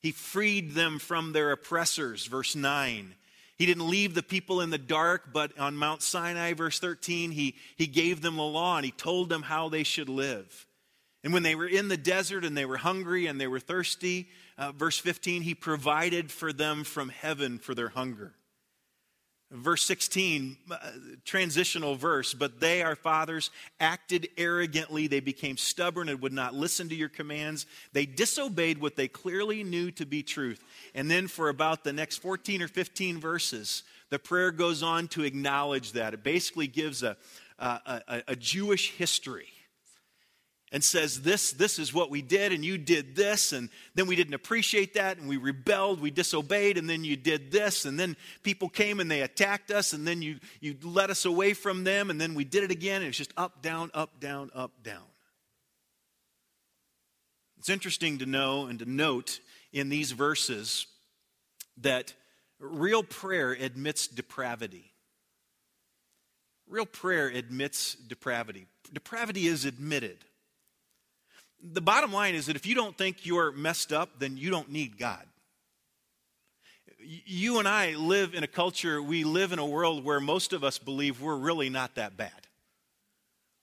He 0.00 0.10
freed 0.10 0.72
them 0.72 0.98
from 0.98 1.32
their 1.32 1.52
oppressors, 1.52 2.26
verse 2.26 2.56
9. 2.56 3.14
He 3.62 3.66
didn't 3.66 3.88
leave 3.88 4.14
the 4.14 4.24
people 4.24 4.60
in 4.60 4.70
the 4.70 4.76
dark, 4.76 5.32
but 5.32 5.56
on 5.56 5.76
Mount 5.76 6.02
Sinai, 6.02 6.52
verse 6.52 6.80
13, 6.80 7.30
he, 7.30 7.54
he 7.76 7.86
gave 7.86 8.20
them 8.20 8.34
the 8.34 8.42
law 8.42 8.76
and 8.76 8.84
he 8.84 8.90
told 8.90 9.28
them 9.28 9.42
how 9.42 9.68
they 9.68 9.84
should 9.84 10.08
live. 10.08 10.66
And 11.22 11.32
when 11.32 11.44
they 11.44 11.54
were 11.54 11.68
in 11.68 11.86
the 11.86 11.96
desert 11.96 12.44
and 12.44 12.56
they 12.56 12.64
were 12.64 12.78
hungry 12.78 13.28
and 13.28 13.40
they 13.40 13.46
were 13.46 13.60
thirsty, 13.60 14.28
uh, 14.58 14.72
verse 14.72 14.98
15, 14.98 15.42
he 15.42 15.54
provided 15.54 16.32
for 16.32 16.52
them 16.52 16.82
from 16.82 17.08
heaven 17.08 17.60
for 17.60 17.72
their 17.72 17.90
hunger. 17.90 18.34
Verse 19.54 19.84
16, 19.84 20.56
uh, 20.70 20.76
transitional 21.26 21.94
verse, 21.94 22.32
but 22.32 22.58
they, 22.58 22.80
our 22.80 22.96
fathers, 22.96 23.50
acted 23.80 24.28
arrogantly. 24.38 25.08
They 25.08 25.20
became 25.20 25.58
stubborn 25.58 26.08
and 26.08 26.22
would 26.22 26.32
not 26.32 26.54
listen 26.54 26.88
to 26.88 26.94
your 26.94 27.10
commands. 27.10 27.66
They 27.92 28.06
disobeyed 28.06 28.80
what 28.80 28.96
they 28.96 29.08
clearly 29.08 29.62
knew 29.62 29.90
to 29.92 30.06
be 30.06 30.22
truth. 30.22 30.64
And 30.94 31.10
then 31.10 31.28
for 31.28 31.50
about 31.50 31.84
the 31.84 31.92
next 31.92 32.18
14 32.18 32.62
or 32.62 32.68
15 32.68 33.20
verses, 33.20 33.82
the 34.08 34.18
prayer 34.18 34.52
goes 34.52 34.82
on 34.82 35.06
to 35.08 35.22
acknowledge 35.22 35.92
that. 35.92 36.14
It 36.14 36.24
basically 36.24 36.66
gives 36.66 37.02
a, 37.02 37.18
a, 37.58 38.00
a, 38.08 38.22
a 38.28 38.36
Jewish 38.36 38.92
history 38.92 39.48
and 40.72 40.82
says, 40.82 41.20
this, 41.20 41.52
this 41.52 41.78
is 41.78 41.92
what 41.92 42.10
we 42.10 42.22
did, 42.22 42.50
and 42.50 42.64
you 42.64 42.78
did 42.78 43.14
this, 43.14 43.52
and 43.52 43.68
then 43.94 44.06
we 44.06 44.16
didn't 44.16 44.32
appreciate 44.32 44.94
that, 44.94 45.18
and 45.18 45.28
we 45.28 45.36
rebelled, 45.36 46.00
we 46.00 46.10
disobeyed, 46.10 46.78
and 46.78 46.88
then 46.88 47.04
you 47.04 47.14
did 47.14 47.52
this, 47.52 47.84
and 47.84 48.00
then 48.00 48.16
people 48.42 48.70
came 48.70 48.98
and 48.98 49.10
they 49.10 49.20
attacked 49.20 49.70
us, 49.70 49.92
and 49.92 50.06
then 50.08 50.22
you, 50.22 50.40
you 50.60 50.74
led 50.82 51.10
us 51.10 51.26
away 51.26 51.52
from 51.52 51.84
them, 51.84 52.08
and 52.08 52.18
then 52.18 52.34
we 52.34 52.44
did 52.44 52.64
it 52.64 52.70
again, 52.70 53.02
and 53.02 53.10
it's 53.10 53.18
just 53.18 53.34
up, 53.36 53.60
down, 53.60 53.90
up, 53.92 54.18
down, 54.18 54.50
up, 54.54 54.72
down. 54.82 55.04
It's 57.58 57.68
interesting 57.68 58.18
to 58.18 58.26
know 58.26 58.64
and 58.66 58.78
to 58.78 58.90
note 58.90 59.40
in 59.74 59.90
these 59.90 60.12
verses 60.12 60.86
that 61.82 62.14
real 62.58 63.02
prayer 63.02 63.52
admits 63.52 64.08
depravity. 64.08 64.90
Real 66.66 66.86
prayer 66.86 67.28
admits 67.28 67.94
depravity. 67.94 68.66
Depravity 68.92 69.46
is 69.46 69.66
admitted 69.66 70.24
the 71.62 71.80
bottom 71.80 72.12
line 72.12 72.34
is 72.34 72.46
that 72.46 72.56
if 72.56 72.66
you 72.66 72.74
don't 72.74 72.96
think 72.96 73.24
you're 73.24 73.52
messed 73.52 73.92
up, 73.92 74.18
then 74.18 74.36
you 74.36 74.50
don't 74.50 74.70
need 74.70 74.98
God. 74.98 75.24
You 76.98 77.58
and 77.58 77.68
I 77.68 77.94
live 77.94 78.34
in 78.34 78.44
a 78.44 78.48
culture, 78.48 79.02
we 79.02 79.24
live 79.24 79.52
in 79.52 79.58
a 79.58 79.66
world 79.66 80.04
where 80.04 80.20
most 80.20 80.52
of 80.52 80.64
us 80.64 80.78
believe 80.78 81.20
we're 81.20 81.36
really 81.36 81.68
not 81.68 81.96
that 81.96 82.16
bad. 82.16 82.32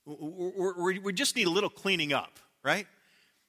we 0.06 1.12
just 1.12 1.36
need 1.36 1.46
a 1.46 1.50
little 1.50 1.70
cleaning 1.70 2.12
up, 2.12 2.38
right? 2.62 2.86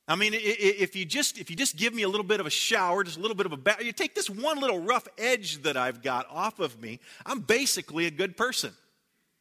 I 0.07 0.15
mean, 0.15 0.33
if 0.33 0.95
you 0.95 1.05
just 1.05 1.37
if 1.37 1.49
you 1.49 1.55
just 1.55 1.77
give 1.77 1.93
me 1.93 2.03
a 2.03 2.09
little 2.09 2.25
bit 2.25 2.39
of 2.39 2.45
a 2.45 2.49
shower, 2.49 3.03
just 3.03 3.17
a 3.17 3.21
little 3.21 3.35
bit 3.35 3.45
of 3.45 3.53
a 3.53 3.57
bath, 3.57 3.81
you 3.81 3.93
take 3.93 4.15
this 4.15 4.29
one 4.29 4.59
little 4.59 4.79
rough 4.79 5.07
edge 5.17 5.61
that 5.61 5.77
I've 5.77 6.01
got 6.01 6.27
off 6.29 6.59
of 6.59 6.81
me, 6.81 6.99
I'm 7.25 7.39
basically 7.39 8.07
a 8.07 8.11
good 8.11 8.35
person. 8.35 8.73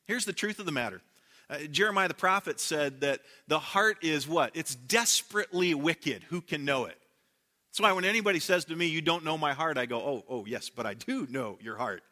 Here's 0.06 0.24
the 0.24 0.32
truth 0.32 0.58
of 0.58 0.66
the 0.66 0.72
matter. 0.72 1.00
Uh, 1.50 1.58
Jeremiah 1.70 2.08
the 2.08 2.14
prophet 2.14 2.60
said 2.60 3.00
that 3.00 3.20
the 3.48 3.58
heart 3.58 3.98
is 4.02 4.28
what? 4.28 4.52
It's 4.54 4.74
desperately 4.74 5.74
wicked. 5.74 6.22
Who 6.28 6.40
can 6.40 6.64
know 6.64 6.84
it? 6.84 6.96
That's 7.70 7.80
why 7.80 7.92
when 7.92 8.04
anybody 8.04 8.38
says 8.38 8.64
to 8.66 8.76
me, 8.76 8.86
You 8.86 9.02
don't 9.02 9.24
know 9.24 9.36
my 9.36 9.52
heart, 9.52 9.76
I 9.76 9.86
go, 9.86 10.00
Oh, 10.00 10.24
oh, 10.28 10.44
yes, 10.46 10.70
but 10.70 10.86
I 10.86 10.94
do 10.94 11.26
know 11.28 11.58
your 11.60 11.76
heart. 11.76 12.02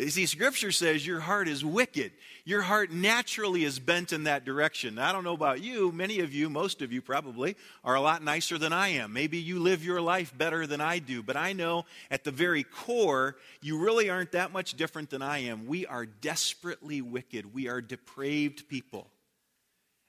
You 0.00 0.08
see, 0.08 0.24
Scripture 0.24 0.72
says 0.72 1.06
your 1.06 1.20
heart 1.20 1.46
is 1.46 1.62
wicked. 1.62 2.12
Your 2.46 2.62
heart 2.62 2.90
naturally 2.90 3.64
is 3.64 3.78
bent 3.78 4.14
in 4.14 4.24
that 4.24 4.46
direction. 4.46 4.98
I 4.98 5.12
don't 5.12 5.24
know 5.24 5.34
about 5.34 5.60
you. 5.60 5.92
Many 5.92 6.20
of 6.20 6.32
you, 6.32 6.48
most 6.48 6.80
of 6.80 6.90
you 6.90 7.02
probably, 7.02 7.54
are 7.84 7.94
a 7.94 8.00
lot 8.00 8.22
nicer 8.22 8.56
than 8.56 8.72
I 8.72 8.88
am. 8.88 9.12
Maybe 9.12 9.36
you 9.36 9.58
live 9.58 9.84
your 9.84 10.00
life 10.00 10.36
better 10.36 10.66
than 10.66 10.80
I 10.80 11.00
do. 11.00 11.22
But 11.22 11.36
I 11.36 11.52
know 11.52 11.84
at 12.10 12.24
the 12.24 12.30
very 12.30 12.62
core, 12.64 13.36
you 13.60 13.78
really 13.78 14.08
aren't 14.08 14.32
that 14.32 14.52
much 14.52 14.74
different 14.74 15.10
than 15.10 15.20
I 15.20 15.38
am. 15.40 15.66
We 15.66 15.84
are 15.84 16.06
desperately 16.06 17.02
wicked, 17.02 17.52
we 17.52 17.68
are 17.68 17.82
depraved 17.82 18.68
people. 18.68 19.06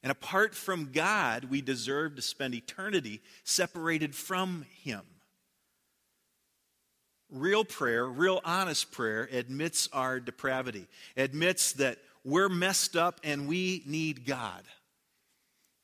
And 0.03 0.11
apart 0.11 0.55
from 0.55 0.91
God, 0.93 1.45
we 1.45 1.61
deserve 1.61 2.15
to 2.15 2.21
spend 2.21 2.55
eternity 2.55 3.21
separated 3.43 4.15
from 4.15 4.65
Him. 4.83 5.01
Real 7.31 7.63
prayer, 7.63 8.05
real 8.05 8.41
honest 8.43 8.91
prayer, 8.91 9.29
admits 9.31 9.87
our 9.93 10.19
depravity, 10.19 10.87
admits 11.15 11.71
that 11.73 11.97
we're 12.25 12.49
messed 12.49 12.97
up 12.97 13.19
and 13.23 13.47
we 13.47 13.83
need 13.85 14.25
God. 14.25 14.63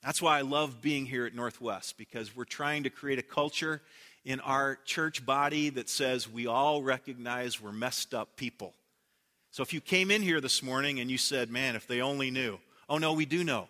That's 0.03 0.21
why 0.21 0.38
I 0.38 0.41
love 0.41 0.81
being 0.81 1.05
here 1.05 1.25
at 1.25 1.33
Northwest, 1.33 1.97
because 1.97 2.36
we're 2.36 2.43
trying 2.45 2.83
to 2.83 2.89
create 2.89 3.17
a 3.17 3.23
culture 3.23 3.81
in 4.25 4.41
our 4.41 4.77
church 4.86 5.25
body 5.25 5.69
that 5.69 5.89
says 5.89 6.29
we 6.29 6.47
all 6.47 6.83
recognize 6.83 7.62
we're 7.62 7.71
messed 7.71 8.13
up 8.13 8.36
people. 8.36 8.73
So 9.51 9.63
if 9.63 9.73
you 9.73 9.81
came 9.81 10.12
in 10.12 10.21
here 10.21 10.41
this 10.41 10.62
morning 10.62 10.99
and 10.99 11.10
you 11.10 11.17
said, 11.17 11.49
man, 11.49 11.75
if 11.75 11.88
they 11.88 12.01
only 12.01 12.29
knew, 12.29 12.60
oh 12.89 12.97
no, 12.97 13.13
we 13.13 13.25
do 13.25 13.43
know. 13.43 13.69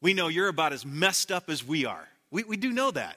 We 0.00 0.14
know 0.14 0.28
you're 0.28 0.48
about 0.48 0.72
as 0.72 0.86
messed 0.86 1.32
up 1.32 1.50
as 1.50 1.64
we 1.64 1.84
are. 1.84 2.08
We, 2.30 2.44
we 2.44 2.56
do 2.56 2.72
know 2.72 2.92
that. 2.92 3.16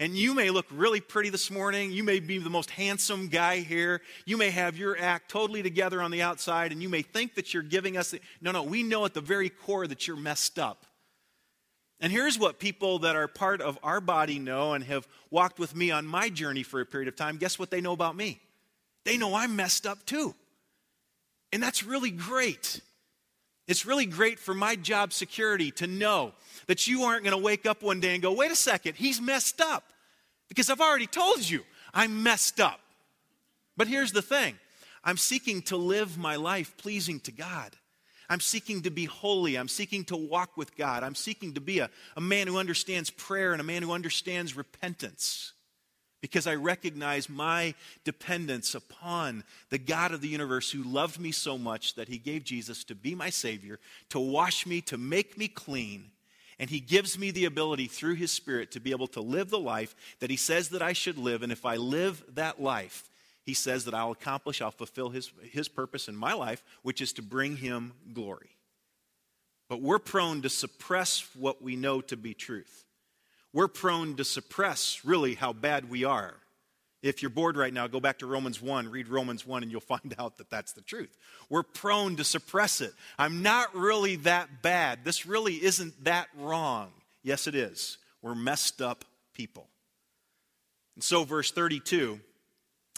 And 0.00 0.16
you 0.16 0.32
may 0.32 0.50
look 0.50 0.66
really 0.70 1.00
pretty 1.00 1.28
this 1.28 1.50
morning. 1.50 1.90
You 1.90 2.04
may 2.04 2.20
be 2.20 2.38
the 2.38 2.50
most 2.50 2.70
handsome 2.70 3.28
guy 3.28 3.58
here. 3.58 4.00
You 4.26 4.36
may 4.36 4.50
have 4.50 4.76
your 4.76 4.96
act 4.98 5.28
totally 5.28 5.62
together 5.62 6.00
on 6.00 6.12
the 6.12 6.22
outside, 6.22 6.70
and 6.70 6.80
you 6.80 6.88
may 6.88 7.02
think 7.02 7.34
that 7.34 7.52
you're 7.52 7.64
giving 7.64 7.96
us. 7.96 8.12
The, 8.12 8.20
no, 8.40 8.52
no, 8.52 8.62
we 8.62 8.84
know 8.84 9.04
at 9.04 9.14
the 9.14 9.20
very 9.20 9.50
core 9.50 9.88
that 9.88 10.06
you're 10.06 10.16
messed 10.16 10.58
up. 10.58 10.86
And 12.00 12.12
here's 12.12 12.38
what 12.38 12.60
people 12.60 13.00
that 13.00 13.16
are 13.16 13.26
part 13.26 13.60
of 13.60 13.76
our 13.82 14.00
body 14.00 14.38
know 14.38 14.74
and 14.74 14.84
have 14.84 15.08
walked 15.30 15.58
with 15.58 15.74
me 15.74 15.90
on 15.90 16.06
my 16.06 16.28
journey 16.28 16.62
for 16.62 16.80
a 16.80 16.86
period 16.86 17.08
of 17.08 17.16
time. 17.16 17.36
Guess 17.36 17.58
what 17.58 17.70
they 17.70 17.80
know 17.80 17.92
about 17.92 18.14
me? 18.14 18.40
They 19.04 19.16
know 19.16 19.34
I'm 19.34 19.56
messed 19.56 19.84
up 19.84 20.06
too. 20.06 20.34
And 21.52 21.60
that's 21.60 21.82
really 21.82 22.10
great. 22.10 22.80
It's 23.68 23.84
really 23.84 24.06
great 24.06 24.38
for 24.38 24.54
my 24.54 24.74
job 24.76 25.12
security 25.12 25.70
to 25.72 25.86
know 25.86 26.32
that 26.66 26.86
you 26.86 27.02
aren't 27.02 27.22
going 27.22 27.36
to 27.36 27.42
wake 27.42 27.66
up 27.66 27.82
one 27.82 28.00
day 28.00 28.14
and 28.14 28.22
go, 28.22 28.32
wait 28.32 28.50
a 28.50 28.56
second, 28.56 28.96
he's 28.96 29.20
messed 29.20 29.60
up. 29.60 29.84
Because 30.48 30.70
I've 30.70 30.80
already 30.80 31.06
told 31.06 31.48
you 31.48 31.62
I'm 31.92 32.22
messed 32.22 32.60
up. 32.60 32.80
But 33.76 33.86
here's 33.86 34.12
the 34.12 34.22
thing 34.22 34.58
I'm 35.04 35.18
seeking 35.18 35.62
to 35.62 35.76
live 35.76 36.16
my 36.16 36.36
life 36.36 36.76
pleasing 36.78 37.20
to 37.20 37.32
God. 37.32 37.76
I'm 38.30 38.40
seeking 38.40 38.82
to 38.82 38.90
be 38.90 39.04
holy. 39.04 39.56
I'm 39.56 39.68
seeking 39.68 40.04
to 40.06 40.16
walk 40.16 40.56
with 40.56 40.76
God. 40.76 41.02
I'm 41.02 41.14
seeking 41.14 41.54
to 41.54 41.60
be 41.60 41.78
a, 41.78 41.90
a 42.16 42.20
man 42.20 42.46
who 42.46 42.58
understands 42.58 43.10
prayer 43.10 43.52
and 43.52 43.60
a 43.60 43.64
man 43.64 43.82
who 43.82 43.92
understands 43.92 44.56
repentance 44.56 45.52
because 46.20 46.46
I 46.46 46.54
recognize 46.56 47.28
my 47.28 47.74
dependence 48.04 48.74
upon 48.74 49.44
the 49.70 49.78
God 49.78 50.12
of 50.12 50.20
the 50.20 50.28
universe 50.28 50.70
who 50.70 50.82
loved 50.82 51.20
me 51.20 51.32
so 51.32 51.56
much 51.56 51.94
that 51.94 52.08
he 52.08 52.18
gave 52.18 52.44
Jesus 52.44 52.84
to 52.84 52.94
be 52.94 53.14
my 53.14 53.30
Savior, 53.30 53.78
to 54.10 54.18
wash 54.18 54.66
me, 54.66 54.80
to 54.82 54.98
make 54.98 55.38
me 55.38 55.48
clean. 55.48 56.10
And 56.58 56.68
he 56.68 56.80
gives 56.80 57.16
me 57.16 57.30
the 57.30 57.44
ability 57.44 57.86
through 57.86 58.14
his 58.14 58.32
Spirit 58.32 58.72
to 58.72 58.80
be 58.80 58.90
able 58.90 59.06
to 59.08 59.20
live 59.20 59.50
the 59.50 59.60
life 59.60 59.94
that 60.18 60.30
he 60.30 60.36
says 60.36 60.70
that 60.70 60.82
I 60.82 60.92
should 60.92 61.16
live. 61.16 61.42
And 61.42 61.52
if 61.52 61.64
I 61.64 61.76
live 61.76 62.24
that 62.34 62.60
life, 62.60 63.08
he 63.44 63.54
says 63.54 63.84
that 63.84 63.94
I'll 63.94 64.10
accomplish, 64.10 64.60
I'll 64.60 64.72
fulfill 64.72 65.10
his, 65.10 65.30
his 65.52 65.68
purpose 65.68 66.08
in 66.08 66.16
my 66.16 66.32
life, 66.32 66.64
which 66.82 67.00
is 67.00 67.12
to 67.14 67.22
bring 67.22 67.56
him 67.56 67.92
glory. 68.12 68.50
But 69.68 69.80
we're 69.80 69.98
prone 69.98 70.42
to 70.42 70.48
suppress 70.48 71.28
what 71.34 71.62
we 71.62 71.76
know 71.76 72.00
to 72.02 72.16
be 72.16 72.34
truth 72.34 72.84
we're 73.52 73.68
prone 73.68 74.16
to 74.16 74.24
suppress 74.24 75.00
really 75.04 75.34
how 75.34 75.52
bad 75.52 75.88
we 75.88 76.04
are. 76.04 76.34
If 77.00 77.22
you're 77.22 77.30
bored 77.30 77.56
right 77.56 77.72
now, 77.72 77.86
go 77.86 78.00
back 78.00 78.18
to 78.18 78.26
Romans 78.26 78.60
1, 78.60 78.90
read 78.90 79.08
Romans 79.08 79.46
1, 79.46 79.62
and 79.62 79.70
you'll 79.70 79.80
find 79.98 80.14
out 80.18 80.38
that 80.38 80.50
that's 80.50 80.72
the 80.72 80.82
truth. 80.82 81.16
We're 81.48 81.62
prone 81.62 82.16
to 82.16 82.24
suppress 82.24 82.80
it. 82.80 82.92
I'm 83.18 83.42
not 83.42 83.74
really 83.74 84.16
that 84.16 84.62
bad. 84.62 85.04
This 85.04 85.26
really 85.26 85.54
isn't 85.54 86.04
that 86.04 86.28
wrong. 86.36 86.90
Yes, 87.22 87.46
it 87.46 87.54
is. 87.54 87.98
We're 88.22 88.34
messed 88.34 88.82
up 88.82 89.04
people. 89.34 89.68
And 90.96 91.04
so, 91.04 91.24
verse 91.24 91.52
32, 91.52 92.18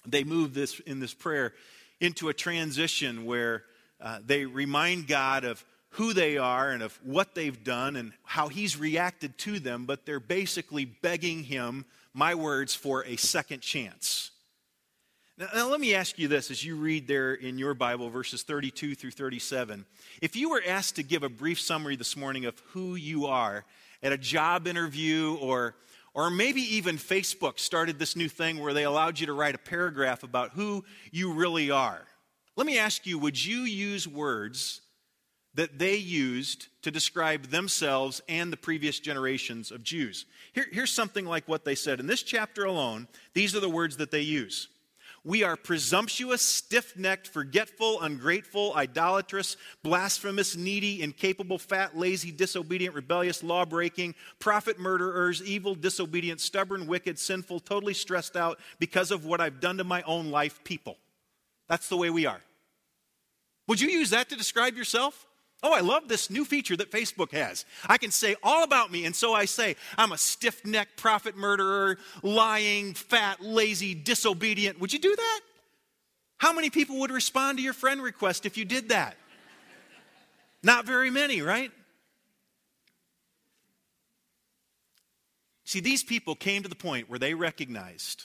they 0.07 0.25
move 0.25 0.55
this 0.55 0.81
in 0.81 1.01
this 1.01 1.13
prayer 1.13 1.53
into 2.01 2.31
a 2.31 2.35
transition 2.35 3.27
where 3.27 3.65
uh, 4.01 4.21
they 4.25 4.47
remind 4.47 5.07
God 5.07 5.45
of 5.45 5.63
who 5.91 6.13
they 6.13 6.39
are 6.39 6.71
and 6.71 6.83
of 6.83 6.99
what 7.03 7.35
they've 7.35 7.65
done 7.65 7.97
and 7.97 8.13
how 8.25 8.49
he's 8.49 8.77
reacted 8.77 9.37
to 9.39 9.59
them, 9.59 9.87
but 9.87 10.07
they're 10.07 10.21
basically 10.21 10.85
begging 10.85 11.45
him, 11.45 11.85
my 12.15 12.35
words, 12.35 12.75
for 12.75 13.05
a 13.05 13.17
second 13.17 13.61
chance. 13.61 14.31
Now, 15.37 15.49
now, 15.55 15.69
let 15.69 15.81
me 15.81 15.95
ask 15.95 16.19
you 16.19 16.29
this 16.29 16.51
as 16.51 16.65
you 16.65 16.77
read 16.77 17.09
there 17.09 17.33
in 17.33 17.59
your 17.59 17.75
Bible, 17.75 18.11
verses 18.11 18.43
32 18.43 18.95
through 18.95 19.11
37. 19.11 19.87
If 20.21 20.37
you 20.37 20.51
were 20.51 20.63
asked 20.67 20.97
to 20.97 21.03
give 21.03 21.23
a 21.23 21.29
brief 21.29 21.61
summary 21.61 21.97
this 21.97 22.17
morning 22.17 22.45
of 22.45 22.59
who 22.73 22.95
you 22.95 23.27
are 23.27 23.65
at 24.03 24.13
a 24.13 24.19
job 24.19 24.67
interview 24.67 25.37
or 25.41 25.75
or 26.13 26.29
maybe 26.29 26.61
even 26.75 26.97
Facebook 26.97 27.61
started 27.61 27.99
this 27.99 28.17
new 28.17 28.29
thing 28.29 28.59
where 28.59 28.75
they 28.75 28.83
allowed 28.83 29.21
you 29.21 29.27
to 29.27 29.33
write 29.33 29.55
a 29.55 29.59
paragraph 29.59 30.25
about 30.25 30.51
who 30.51 30.85
you 31.13 31.33
really 31.33 31.71
are. 31.71 32.03
Let 32.57 32.67
me 32.67 32.79
ask 32.79 33.07
you 33.07 33.19
would 33.19 33.43
you 33.43 33.61
use 33.61 34.09
words 34.09 34.81
that 35.55 35.79
they 35.79 35.97
used 35.97 36.69
to 36.83 36.91
describe 36.91 37.47
themselves 37.47 38.23
and 38.29 38.53
the 38.53 38.57
previous 38.57 39.01
generations 39.01 39.71
of 39.71 39.83
Jews. 39.83 40.27
Here, 40.53 40.67
here's 40.71 40.93
something 40.93 41.27
like 41.27 41.49
what 41.49 41.65
they 41.65 41.75
said. 41.75 42.01
In 42.01 42.07
this 42.07 42.23
chapter 42.23 42.65
alone, 42.65 43.09
these 43.35 43.55
are 43.55 43.61
the 43.61 43.69
words 43.69 43.97
that 43.97 44.11
they 44.11 44.21
use. 44.21 44.69
We 45.23 45.43
are 45.43 45.57
presumptuous, 45.57 46.41
stiff 46.41 46.97
necked, 46.97 47.29
forgetful, 47.29 48.01
ungrateful, 48.01 48.73
idolatrous, 48.75 49.59
blasphemous, 49.83 50.57
needy, 50.57 51.03
incapable, 51.03 51.59
fat, 51.59 51.95
lazy, 51.97 52.33
disobedient, 52.33 52.95
rebellious, 52.95 53.43
law 53.43 53.67
breaking, 53.67 54.15
prophet 54.39 54.79
murderers, 54.79 55.43
evil, 55.43 55.75
disobedient, 55.75 56.41
stubborn, 56.41 56.87
wicked, 56.87 57.19
sinful, 57.19 57.61
totally 57.61 57.93
stressed 57.93 58.35
out 58.35 58.59
because 58.79 59.11
of 59.11 59.27
what 59.27 59.43
I've 59.43 59.61
done 59.61 59.77
to 59.77 59.85
my 59.85 60.01
own 60.03 60.31
life 60.31 60.65
people. 60.65 60.97
That's 61.69 61.89
the 61.89 61.99
way 61.99 62.09
we 62.09 62.25
are. 62.25 62.41
Would 63.67 63.81
you 63.81 63.91
use 63.91 64.11
that 64.11 64.31
to 64.31 64.37
describe 64.37 64.75
yourself? 64.75 65.27
Oh, 65.63 65.75
I 65.75 65.81
love 65.81 66.09
this 66.09 66.31
new 66.31 66.45
feature 66.45 66.77
that 66.77 66.91
Facebook 66.91 67.33
has. 67.33 67.67
I 67.87 67.99
can 67.99 68.11
say 68.11 68.35
all 68.43 68.65
about 68.65 68.91
me, 68.91 69.05
and 69.05 69.15
so 69.15 69.35
I 69.35 69.45
say, 69.45 69.77
I'm 69.99 70.13
a 70.13 70.19
stiff 70.19 70.65
necked 70.65 70.97
prophet 70.97 71.37
murderer, 71.37 71.99
lying, 72.23 72.95
fat, 72.95 73.43
lazy, 73.43 73.95
disobedient. 73.95 74.81
Would 74.81 74.93
you 74.93 74.99
do 74.99 75.15
that? 75.15 75.41
How 76.39 76.55
many 76.55 76.71
people 76.71 77.01
would 77.01 77.11
respond 77.11 77.59
to 77.59 77.65
your 77.65 77.75
friend 77.75 78.03
request 78.03 78.47
if 78.47 78.57
you 78.57 78.65
did 78.65 78.89
that? 78.89 79.17
Not 80.63 80.87
very 80.87 81.11
many, 81.11 81.43
right? 81.43 81.71
See, 85.65 85.81
these 85.81 86.03
people 86.03 86.35
came 86.35 86.63
to 86.63 86.69
the 86.69 86.75
point 86.75 87.11
where 87.11 87.19
they 87.19 87.35
recognized 87.35 88.25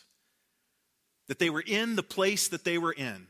that 1.28 1.40
they 1.40 1.50
were 1.50 1.64
in 1.66 1.98
the 1.98 2.04
place 2.04 2.48
that 2.48 2.64
they 2.64 2.78
were 2.78 2.94
in 2.94 3.28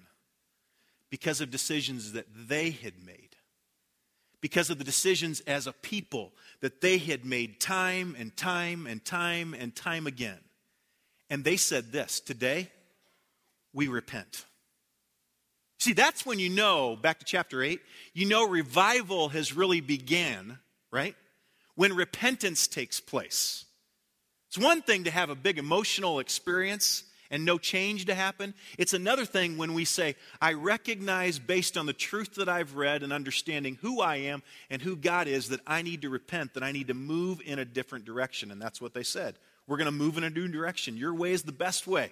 because 1.09 1.41
of 1.41 1.49
decisions 1.49 2.11
that 2.11 2.27
they 2.31 2.69
had 2.69 2.93
made 3.03 3.24
because 4.45 4.69
of 4.69 4.77
the 4.77 4.83
decisions 4.83 5.39
as 5.47 5.65
a 5.65 5.73
people 5.73 6.31
that 6.61 6.79
they 6.79 6.99
had 6.99 7.25
made 7.25 7.59
time 7.59 8.15
and 8.19 8.37
time 8.37 8.85
and 8.85 9.03
time 9.03 9.55
and 9.55 9.75
time 9.75 10.05
again. 10.05 10.37
And 11.31 11.43
they 11.43 11.57
said 11.57 11.91
this 11.91 12.19
today, 12.19 12.69
we 13.73 13.87
repent. 13.87 14.45
See, 15.79 15.93
that's 15.93 16.27
when 16.27 16.37
you 16.37 16.49
know, 16.49 16.95
back 16.95 17.17
to 17.17 17.25
chapter 17.25 17.63
8, 17.63 17.81
you 18.13 18.27
know 18.27 18.47
revival 18.47 19.29
has 19.29 19.51
really 19.51 19.81
began, 19.81 20.59
right? 20.91 21.15
When 21.73 21.95
repentance 21.95 22.67
takes 22.67 22.99
place. 22.99 23.65
It's 24.49 24.59
one 24.59 24.83
thing 24.83 25.05
to 25.05 25.11
have 25.11 25.31
a 25.31 25.35
big 25.35 25.57
emotional 25.57 26.19
experience 26.19 27.03
and 27.29 27.45
no 27.45 27.57
change 27.57 28.05
to 28.05 28.15
happen. 28.15 28.53
It's 28.77 28.93
another 28.93 29.25
thing 29.25 29.57
when 29.57 29.73
we 29.73 29.85
say, 29.85 30.15
I 30.41 30.53
recognize 30.53 31.39
based 31.39 31.77
on 31.77 31.85
the 31.85 31.93
truth 31.93 32.35
that 32.35 32.49
I've 32.49 32.75
read 32.75 33.03
and 33.03 33.11
understanding 33.11 33.77
who 33.81 34.01
I 34.01 34.17
am 34.17 34.43
and 34.69 34.81
who 34.81 34.95
God 34.95 35.27
is 35.27 35.49
that 35.49 35.61
I 35.65 35.81
need 35.81 36.01
to 36.03 36.09
repent, 36.09 36.53
that 36.53 36.63
I 36.63 36.71
need 36.71 36.87
to 36.87 36.93
move 36.93 37.41
in 37.45 37.59
a 37.59 37.65
different 37.65 38.05
direction. 38.05 38.51
And 38.51 38.61
that's 38.61 38.81
what 38.81 38.93
they 38.93 39.03
said. 39.03 39.35
We're 39.67 39.77
going 39.77 39.85
to 39.85 39.91
move 39.91 40.17
in 40.17 40.23
a 40.23 40.29
new 40.29 40.47
direction. 40.47 40.97
Your 40.97 41.13
way 41.13 41.31
is 41.31 41.43
the 41.43 41.51
best 41.51 41.87
way. 41.87 42.11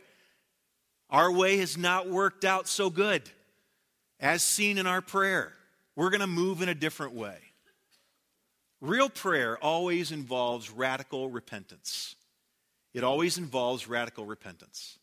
Our 1.10 1.32
way 1.32 1.58
has 1.58 1.78
not 1.78 2.10
worked 2.10 2.44
out 2.44 2.68
so 2.68 2.90
good, 2.90 3.22
as 4.20 4.42
seen 4.42 4.78
in 4.78 4.88
our 4.88 5.02
prayer. 5.02 5.54
We're 5.96 6.10
going 6.10 6.22
to 6.22 6.28
move 6.28 6.64
in 6.64 6.70
a 6.70 6.76
different 6.76 7.14
way. 7.14 7.38
Real 8.82 9.10
prayer 9.10 9.58
always 9.60 10.12
involves 10.12 10.72
radical 10.72 11.30
repentance. 11.30 12.16
It 12.94 13.04
always 13.04 13.38
involves 13.38 13.88
radical 13.88 14.26
repentance. 14.26 14.98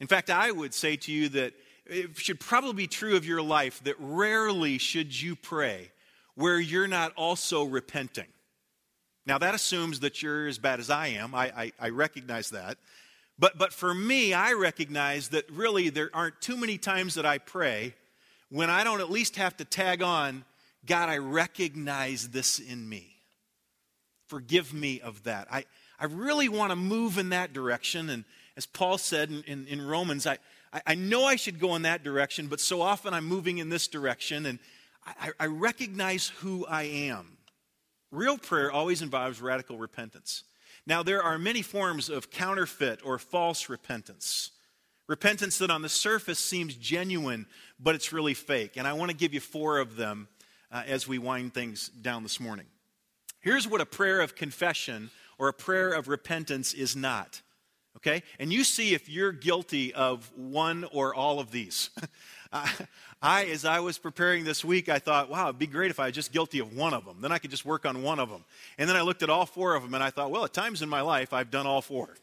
In 0.00 0.06
fact, 0.06 0.30
I 0.30 0.50
would 0.50 0.72
say 0.72 0.96
to 0.96 1.12
you 1.12 1.28
that 1.30 1.52
it 1.86 2.16
should 2.16 2.40
probably 2.40 2.72
be 2.72 2.86
true 2.86 3.16
of 3.16 3.26
your 3.26 3.42
life 3.42 3.82
that 3.84 3.96
rarely 3.98 4.78
should 4.78 5.20
you 5.20 5.36
pray 5.36 5.90
where 6.34 6.58
you're 6.58 6.88
not 6.88 7.12
also 7.16 7.64
repenting. 7.64 8.28
Now, 9.26 9.38
that 9.38 9.54
assumes 9.54 10.00
that 10.00 10.22
you're 10.22 10.48
as 10.48 10.58
bad 10.58 10.80
as 10.80 10.88
I 10.88 11.08
am. 11.08 11.34
I, 11.34 11.52
I, 11.54 11.72
I, 11.78 11.88
recognize 11.90 12.50
that. 12.50 12.78
But, 13.38 13.58
but 13.58 13.72
for 13.72 13.92
me, 13.92 14.32
I 14.32 14.54
recognize 14.54 15.28
that 15.28 15.50
really 15.50 15.90
there 15.90 16.10
aren't 16.14 16.40
too 16.40 16.56
many 16.56 16.78
times 16.78 17.14
that 17.14 17.26
I 17.26 17.38
pray 17.38 17.94
when 18.48 18.70
I 18.70 18.82
don't 18.84 19.00
at 19.00 19.10
least 19.10 19.36
have 19.36 19.56
to 19.58 19.64
tag 19.64 20.02
on, 20.02 20.44
God, 20.86 21.08
I 21.08 21.18
recognize 21.18 22.30
this 22.30 22.58
in 22.58 22.88
me. 22.88 23.16
Forgive 24.28 24.72
me 24.72 25.00
of 25.00 25.24
that. 25.24 25.48
I, 25.50 25.64
I 25.98 26.06
really 26.06 26.48
want 26.48 26.70
to 26.70 26.76
move 26.76 27.18
in 27.18 27.28
that 27.30 27.52
direction. 27.52 28.08
And, 28.08 28.24
as 28.60 28.66
Paul 28.66 28.98
said 28.98 29.30
in, 29.30 29.42
in, 29.44 29.66
in 29.68 29.80
Romans, 29.80 30.26
I, 30.26 30.36
I 30.86 30.94
know 30.94 31.24
I 31.24 31.36
should 31.36 31.58
go 31.58 31.76
in 31.76 31.82
that 31.82 32.04
direction, 32.04 32.46
but 32.46 32.60
so 32.60 32.82
often 32.82 33.14
I'm 33.14 33.24
moving 33.24 33.56
in 33.56 33.70
this 33.70 33.88
direction, 33.88 34.44
and 34.44 34.58
I, 35.06 35.30
I 35.40 35.46
recognize 35.46 36.28
who 36.40 36.66
I 36.66 36.82
am. 36.82 37.38
Real 38.10 38.36
prayer 38.36 38.70
always 38.70 39.00
involves 39.00 39.40
radical 39.40 39.78
repentance. 39.78 40.44
Now, 40.86 41.02
there 41.02 41.22
are 41.22 41.38
many 41.38 41.62
forms 41.62 42.10
of 42.10 42.30
counterfeit 42.30 43.00
or 43.02 43.18
false 43.18 43.70
repentance. 43.70 44.50
Repentance 45.06 45.56
that 45.56 45.70
on 45.70 45.80
the 45.80 45.88
surface 45.88 46.38
seems 46.38 46.74
genuine, 46.74 47.46
but 47.78 47.94
it's 47.94 48.12
really 48.12 48.34
fake. 48.34 48.76
And 48.76 48.86
I 48.86 48.92
want 48.92 49.10
to 49.10 49.16
give 49.16 49.32
you 49.32 49.40
four 49.40 49.78
of 49.78 49.96
them 49.96 50.28
uh, 50.70 50.82
as 50.86 51.08
we 51.08 51.16
wind 51.16 51.54
things 51.54 51.88
down 51.88 52.24
this 52.24 52.38
morning. 52.38 52.66
Here's 53.40 53.66
what 53.66 53.80
a 53.80 53.86
prayer 53.86 54.20
of 54.20 54.36
confession 54.36 55.10
or 55.38 55.48
a 55.48 55.54
prayer 55.54 55.94
of 55.94 56.08
repentance 56.08 56.74
is 56.74 56.94
not. 56.94 57.40
Okay? 57.96 58.22
And 58.38 58.52
you 58.52 58.64
see 58.64 58.94
if 58.94 59.08
you're 59.08 59.32
guilty 59.32 59.92
of 59.92 60.30
one 60.36 60.84
or 60.92 61.14
all 61.14 61.40
of 61.40 61.50
these. 61.50 61.90
I, 63.22 63.44
as 63.46 63.64
I 63.64 63.80
was 63.80 63.98
preparing 63.98 64.44
this 64.44 64.64
week, 64.64 64.88
I 64.88 64.98
thought, 64.98 65.28
wow, 65.28 65.48
it'd 65.48 65.58
be 65.58 65.66
great 65.66 65.90
if 65.90 66.00
I 66.00 66.06
was 66.06 66.14
just 66.14 66.32
guilty 66.32 66.58
of 66.58 66.74
one 66.74 66.94
of 66.94 67.04
them. 67.04 67.18
Then 67.20 67.32
I 67.32 67.38
could 67.38 67.50
just 67.50 67.64
work 67.64 67.84
on 67.84 68.02
one 68.02 68.18
of 68.18 68.30
them. 68.30 68.44
And 68.78 68.88
then 68.88 68.96
I 68.96 69.02
looked 69.02 69.22
at 69.22 69.30
all 69.30 69.46
four 69.46 69.74
of 69.74 69.82
them 69.82 69.94
and 69.94 70.02
I 70.02 70.10
thought, 70.10 70.30
well, 70.30 70.44
at 70.44 70.52
times 70.52 70.82
in 70.82 70.88
my 70.88 71.00
life, 71.00 71.32
I've 71.32 71.50
done 71.50 71.66
all 71.66 71.82
four. 71.82 72.16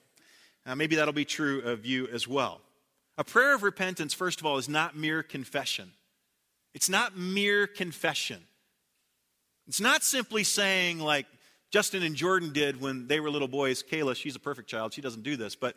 Uh, 0.65 0.75
maybe 0.75 0.95
that'll 0.95 1.13
be 1.13 1.25
true 1.25 1.62
of 1.62 1.86
you 1.86 2.08
as 2.08 2.27
well. 2.27 2.62
A 3.17 3.23
prayer 3.23 3.56
of 3.56 3.63
repentance, 3.63 4.13
first 4.13 4.39
of 4.39 4.45
all, 4.45 4.58
is 4.58 4.67
not 4.67 4.95
mere 4.95 5.23
confession. 5.23 5.91
It's 6.73 6.89
not 6.89 7.17
mere 7.17 7.65
confession. 7.65 8.41
It's 9.67 9.82
not 9.82 10.03
simply 10.03 10.43
saying, 10.43 10.99
like 10.99 11.25
Justin 11.69 12.03
and 12.03 12.15
Jordan 12.15 12.53
did 12.53 12.80
when 12.80 13.08
they 13.08 13.19
were 13.19 13.30
little 13.30 13.47
boys. 13.47 13.84
Kayla, 13.84 14.15
she's 14.15 14.36
a 14.36 14.39
perfect 14.39 14.69
child. 14.69 14.93
She 14.93 15.01
doesn't 15.01 15.23
do 15.23 15.36
this. 15.36 15.56
But 15.56 15.75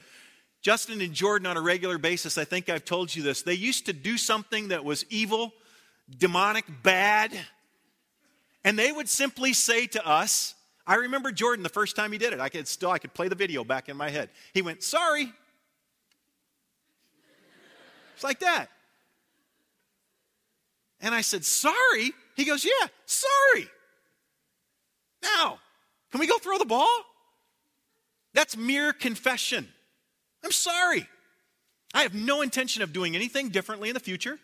Justin 0.63 1.01
and 1.01 1.13
Jordan, 1.13 1.47
on 1.47 1.57
a 1.57 1.61
regular 1.61 1.99
basis, 1.99 2.39
I 2.39 2.45
think 2.45 2.69
I've 2.69 2.85
told 2.85 3.15
you 3.15 3.23
this, 3.23 3.43
they 3.43 3.55
used 3.55 3.87
to 3.87 3.93
do 3.93 4.17
something 4.17 4.69
that 4.69 4.85
was 4.85 5.05
evil, 5.11 5.53
demonic, 6.17 6.65
bad. 6.83 7.33
And 8.65 8.79
they 8.79 8.93
would 8.93 9.09
simply 9.09 9.53
say 9.53 9.87
to 9.89 10.07
us, 10.07 10.55
I 10.87 10.97
remember 10.97 11.33
Jordan 11.33 11.63
the 11.63 11.69
first 11.69 11.97
time 11.97 12.13
he 12.13 12.19
did 12.19 12.33
it. 12.33 12.41
I 12.41 12.49
could 12.49 12.67
still 12.67 12.91
I 12.91 12.99
could 12.99 13.15
play 13.15 13.29
the 13.29 13.35
video 13.35 13.65
back 13.65 13.89
in 13.89 13.97
my 13.97 14.11
head. 14.11 14.29
He 14.53 14.61
went, 14.61 14.83
"Sorry." 14.83 15.33
It's 18.15 18.25
like 18.25 18.41
that. 18.41 18.67
And 21.01 21.15
I 21.15 21.21
said, 21.21 21.45
"Sorry?" 21.45 22.13
He 22.35 22.45
goes, 22.45 22.65
"Yeah, 22.65 22.89
sorry." 23.07 23.71
Now, 25.23 25.61
can 26.11 26.21
we 26.21 26.27
go 26.27 26.39
throw 26.39 26.59
the 26.59 26.65
ball? 26.65 26.89
That's 28.35 28.57
mere 28.57 28.93
confession. 28.93 29.69
I'm 30.45 30.53
sorry. 30.53 31.07
I 31.93 32.03
have 32.03 32.15
no 32.15 32.43
intention 32.43 32.83
of 32.83 32.93
doing 32.93 33.15
anything 33.15 33.49
differently 33.49 33.89
in 33.89 33.95
the 33.95 34.01
future. 34.01 34.39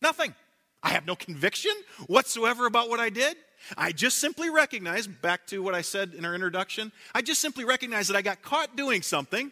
Nothing. 0.00 0.34
I 0.82 0.90
have 0.90 1.06
no 1.06 1.16
conviction 1.16 1.72
whatsoever 2.06 2.66
about 2.66 2.88
what 2.88 3.00
I 3.00 3.10
did. 3.10 3.36
I 3.78 3.92
just 3.92 4.18
simply 4.18 4.50
recognize, 4.50 5.06
back 5.06 5.46
to 5.46 5.62
what 5.62 5.74
I 5.74 5.80
said 5.80 6.12
in 6.14 6.24
our 6.24 6.34
introduction, 6.34 6.92
I 7.14 7.22
just 7.22 7.40
simply 7.40 7.64
recognize 7.64 8.08
that 8.08 8.16
I 8.16 8.22
got 8.22 8.42
caught 8.42 8.76
doing 8.76 9.00
something. 9.00 9.50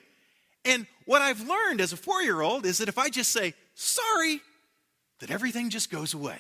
And 0.65 0.87
what 1.07 1.23
I've 1.23 1.41
learned 1.47 1.81
as 1.81 1.93
a 1.93 1.97
four 1.97 2.23
year 2.23 2.43
old 2.43 2.67
is 2.67 2.79
that 2.79 2.89
if 2.89 2.99
I 2.99 3.09
just 3.09 3.31
say, 3.31 3.55
sorry, 3.75 4.41
that 5.21 5.31
everything 5.31 5.71
just 5.71 5.91
goes 5.91 6.15
away. 6.15 6.39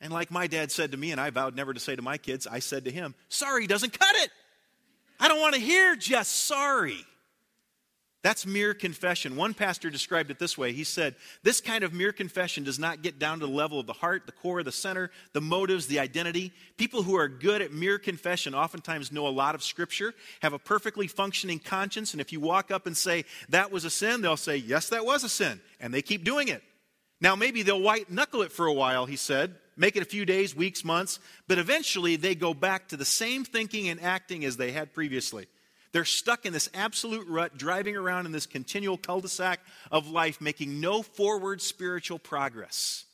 And 0.00 0.12
like 0.12 0.30
my 0.30 0.46
dad 0.46 0.70
said 0.70 0.92
to 0.92 0.96
me, 0.96 1.12
and 1.12 1.20
I 1.20 1.30
vowed 1.30 1.56
never 1.56 1.72
to 1.72 1.80
say 1.80 1.96
to 1.96 2.02
my 2.02 2.18
kids, 2.18 2.46
I 2.46 2.58
said 2.58 2.84
to 2.84 2.90
him, 2.90 3.14
sorry 3.28 3.66
doesn't 3.66 3.98
cut 3.98 4.14
it. 4.16 4.30
I 5.18 5.28
don't 5.28 5.40
want 5.40 5.54
to 5.54 5.60
hear 5.60 5.96
just 5.96 6.44
sorry. 6.46 7.04
That's 8.26 8.44
mere 8.44 8.74
confession. 8.74 9.36
One 9.36 9.54
pastor 9.54 9.88
described 9.88 10.32
it 10.32 10.40
this 10.40 10.58
way. 10.58 10.72
He 10.72 10.82
said, 10.82 11.14
This 11.44 11.60
kind 11.60 11.84
of 11.84 11.92
mere 11.92 12.10
confession 12.10 12.64
does 12.64 12.76
not 12.76 13.00
get 13.00 13.20
down 13.20 13.38
to 13.38 13.46
the 13.46 13.52
level 13.52 13.78
of 13.78 13.86
the 13.86 13.92
heart, 13.92 14.26
the 14.26 14.32
core, 14.32 14.64
the 14.64 14.72
center, 14.72 15.12
the 15.32 15.40
motives, 15.40 15.86
the 15.86 16.00
identity. 16.00 16.52
People 16.76 17.04
who 17.04 17.16
are 17.16 17.28
good 17.28 17.62
at 17.62 17.72
mere 17.72 18.00
confession 18.00 18.52
oftentimes 18.52 19.12
know 19.12 19.28
a 19.28 19.30
lot 19.30 19.54
of 19.54 19.62
scripture, 19.62 20.12
have 20.42 20.52
a 20.52 20.58
perfectly 20.58 21.06
functioning 21.06 21.60
conscience, 21.60 22.14
and 22.14 22.20
if 22.20 22.32
you 22.32 22.40
walk 22.40 22.72
up 22.72 22.88
and 22.88 22.96
say, 22.96 23.24
That 23.48 23.70
was 23.70 23.84
a 23.84 23.90
sin, 23.90 24.22
they'll 24.22 24.36
say, 24.36 24.56
Yes, 24.56 24.88
that 24.88 25.06
was 25.06 25.22
a 25.22 25.28
sin. 25.28 25.60
And 25.78 25.94
they 25.94 26.02
keep 26.02 26.24
doing 26.24 26.48
it. 26.48 26.64
Now, 27.20 27.36
maybe 27.36 27.62
they'll 27.62 27.80
white 27.80 28.10
knuckle 28.10 28.42
it 28.42 28.50
for 28.50 28.66
a 28.66 28.72
while, 28.72 29.06
he 29.06 29.14
said, 29.14 29.54
make 29.76 29.96
it 29.96 30.02
a 30.02 30.06
few 30.06 30.24
days, 30.24 30.54
weeks, 30.54 30.84
months, 30.84 31.18
but 31.48 31.58
eventually 31.58 32.16
they 32.16 32.34
go 32.34 32.54
back 32.54 32.88
to 32.88 32.96
the 32.96 33.04
same 33.04 33.44
thinking 33.44 33.88
and 33.88 34.00
acting 34.00 34.44
as 34.44 34.56
they 34.56 34.72
had 34.72 34.94
previously. 34.94 35.46
They're 35.92 36.04
stuck 36.04 36.44
in 36.44 36.52
this 36.52 36.68
absolute 36.74 37.26
rut, 37.28 37.56
driving 37.56 37.96
around 37.96 38.26
in 38.26 38.32
this 38.32 38.46
continual 38.46 38.98
cul 38.98 39.20
de 39.20 39.28
sac 39.28 39.60
of 39.90 40.08
life, 40.08 40.40
making 40.40 40.80
no 40.80 41.02
forward 41.02 41.62
spiritual 41.62 42.18
progress. 42.18 43.04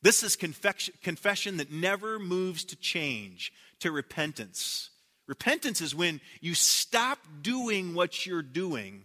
This 0.00 0.22
is 0.22 0.36
confession 0.36 1.56
that 1.56 1.72
never 1.72 2.18
moves 2.18 2.64
to 2.64 2.76
change, 2.76 3.52
to 3.80 3.90
repentance. 3.90 4.90
Repentance 5.26 5.80
is 5.80 5.94
when 5.94 6.20
you 6.40 6.54
stop 6.54 7.18
doing 7.40 7.94
what 7.94 8.26
you're 8.26 8.42
doing, 8.42 9.04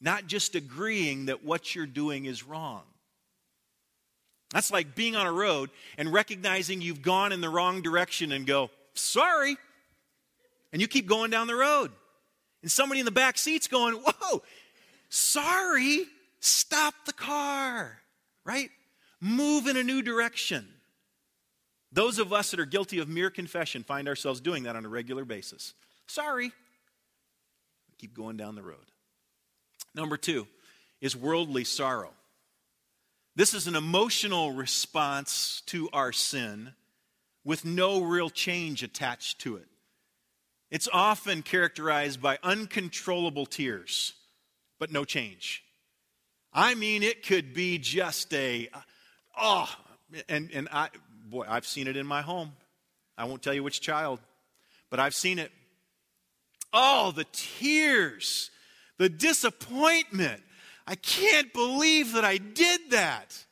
not 0.00 0.28
just 0.28 0.54
agreeing 0.54 1.26
that 1.26 1.44
what 1.44 1.74
you're 1.74 1.86
doing 1.86 2.26
is 2.26 2.44
wrong. 2.44 2.82
That's 4.52 4.72
like 4.72 4.94
being 4.94 5.14
on 5.16 5.26
a 5.26 5.32
road 5.32 5.70
and 5.96 6.12
recognizing 6.12 6.80
you've 6.80 7.02
gone 7.02 7.32
in 7.32 7.40
the 7.40 7.48
wrong 7.48 7.82
direction 7.82 8.32
and 8.32 8.46
go, 8.46 8.70
sorry. 8.94 9.56
And 10.72 10.80
you 10.80 10.88
keep 10.88 11.06
going 11.06 11.30
down 11.30 11.46
the 11.46 11.54
road. 11.54 11.92
And 12.62 12.70
somebody 12.70 13.00
in 13.00 13.06
the 13.06 13.12
back 13.12 13.38
seat's 13.38 13.68
going, 13.68 13.94
Whoa, 13.94 14.42
sorry, 15.08 16.04
stop 16.40 16.94
the 17.06 17.12
car, 17.12 17.98
right? 18.44 18.70
Move 19.20 19.66
in 19.66 19.76
a 19.76 19.82
new 19.82 20.02
direction. 20.02 20.66
Those 21.92 22.18
of 22.18 22.32
us 22.32 22.50
that 22.50 22.60
are 22.60 22.66
guilty 22.66 22.98
of 22.98 23.08
mere 23.08 23.30
confession 23.30 23.82
find 23.82 24.08
ourselves 24.08 24.40
doing 24.40 24.64
that 24.64 24.76
on 24.76 24.84
a 24.84 24.88
regular 24.88 25.24
basis. 25.24 25.74
Sorry. 26.06 26.52
Keep 27.98 28.14
going 28.14 28.36
down 28.36 28.54
the 28.54 28.62
road. 28.62 28.76
Number 29.94 30.16
two 30.16 30.46
is 31.00 31.16
worldly 31.16 31.64
sorrow. 31.64 32.12
This 33.40 33.54
is 33.54 33.66
an 33.66 33.74
emotional 33.74 34.52
response 34.52 35.62
to 35.64 35.88
our 35.94 36.12
sin 36.12 36.74
with 37.42 37.64
no 37.64 38.02
real 38.02 38.28
change 38.28 38.82
attached 38.82 39.38
to 39.40 39.56
it. 39.56 39.64
It's 40.70 40.90
often 40.92 41.40
characterized 41.40 42.20
by 42.20 42.38
uncontrollable 42.42 43.46
tears, 43.46 44.12
but 44.78 44.92
no 44.92 45.06
change. 45.06 45.64
I 46.52 46.74
mean, 46.74 47.02
it 47.02 47.26
could 47.26 47.54
be 47.54 47.78
just 47.78 48.34
a, 48.34 48.68
oh, 49.40 49.74
and, 50.28 50.50
and 50.52 50.68
I, 50.70 50.90
boy, 51.24 51.46
I've 51.48 51.66
seen 51.66 51.88
it 51.88 51.96
in 51.96 52.06
my 52.06 52.20
home. 52.20 52.52
I 53.16 53.24
won't 53.24 53.40
tell 53.40 53.54
you 53.54 53.62
which 53.62 53.80
child, 53.80 54.20
but 54.90 55.00
I've 55.00 55.14
seen 55.14 55.38
it. 55.38 55.50
Oh, 56.74 57.10
the 57.10 57.24
tears, 57.32 58.50
the 58.98 59.08
disappointment. 59.08 60.42
I 60.86 60.94
can't 60.94 61.52
believe 61.52 62.12
that 62.12 62.24
I 62.24 62.38
did 62.38 62.90
that. 62.90 63.44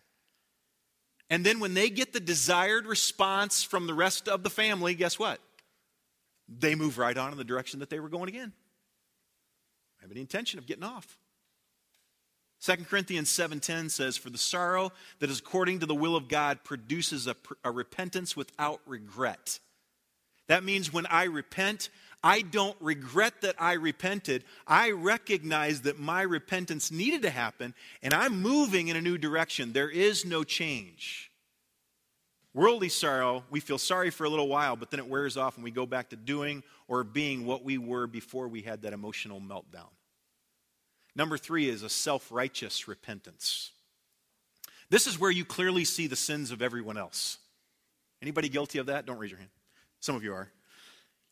And 1.31 1.45
then 1.45 1.61
when 1.61 1.75
they 1.75 1.91
get 1.91 2.13
the 2.13 2.21
desired 2.21 2.87
response 2.87 3.63
from 3.63 3.87
the 3.87 3.95
rest 3.95 4.29
of 4.29 4.43
the 4.43 4.51
family, 4.51 4.95
guess 4.95 5.19
what? 5.19 5.41
they 6.49 6.75
move 6.75 6.99
right 6.99 7.17
on 7.17 7.33
in 7.33 7.39
the 7.39 7.45
direction 7.45 7.81
that 7.81 7.91
they 7.91 8.01
were 8.01 8.09
going 8.09 8.29
again. 8.29 8.53
I 10.01 10.05
have 10.05 10.11
any 10.11 10.21
intention 10.21 10.59
of 10.59 10.67
getting 10.67 10.85
off. 10.85 11.19
2 12.61 12.77
Corinthians 12.87 13.31
7:10 13.31 13.91
says 13.91 14.17
for 14.17 14.31
the 14.31 14.39
sorrow 14.39 14.93
that 15.21 15.31
is 15.31 15.39
according 15.39 15.81
to 15.81 15.87
the 15.87 15.95
will 15.95 16.17
of 16.17 16.29
God 16.29 16.65
produces 16.65 17.27
a, 17.27 17.37
a 17.63 17.71
repentance 17.71 18.37
without 18.37 18.81
regret. 18.87 19.61
That 20.49 20.65
means 20.65 20.93
when 20.93 21.07
I 21.07 21.25
repent, 21.25 21.91
I 22.23 22.43
don't 22.43 22.77
regret 22.81 23.43
that 23.43 23.55
I 23.59 23.75
repented. 23.75 24.45
I 24.67 24.91
recognize 24.91 25.83
that 25.83 25.99
my 25.99 26.23
repentance 26.23 26.91
needed 26.91 27.23
to 27.23 27.31
happen 27.31 27.75
and 28.03 28.13
I'm 28.13 28.43
moving 28.43 28.89
in 28.89 28.97
a 28.97 29.01
new 29.01 29.19
direction. 29.19 29.73
There 29.73 29.91
is 29.91 30.25
no 30.25 30.43
change. 30.43 31.31
Worldly 32.55 32.89
sorrow, 32.89 33.45
we 33.51 33.61
feel 33.61 33.79
sorry 33.79 34.11
for 34.11 34.25
a 34.25 34.29
little 34.29 34.49
while, 34.49 34.75
but 34.75 34.91
then 34.91 34.99
it 34.99 35.07
wears 35.07 35.37
off 35.37 35.57
and 35.57 35.63
we 35.63 35.71
go 35.71 35.87
back 35.87 36.11
to 36.11 36.17
doing 36.17 36.65
or 36.89 37.05
being 37.05 37.47
what 37.47 37.63
we 37.63 37.79
were 37.79 38.07
before 38.09 38.49
we 38.49 38.63
had 38.63 38.83
that 38.83 38.93
emotional 38.93 39.41
meltdown. 39.41 39.91
Number 41.15 41.39
three 41.39 41.69
is 41.69 41.83
a 41.83 41.89
self 41.89 42.33
righteous 42.33 42.89
repentance. 42.89 43.71
This 44.91 45.07
is 45.07 45.21
where 45.21 45.31
you 45.31 45.45
clearly 45.45 45.85
see 45.85 46.07
the 46.07 46.17
sins 46.17 46.51
of 46.51 46.63
everyone 46.63 46.97
else. 46.97 47.39
Anybody 48.23 48.49
guilty 48.49 48.79
of 48.79 48.87
that? 48.87 49.07
Don't 49.07 49.19
raise 49.19 49.31
your 49.31 49.39
hand. 49.39 49.51
Some 50.01 50.17
of 50.17 50.25
you 50.25 50.33
are. 50.33 50.51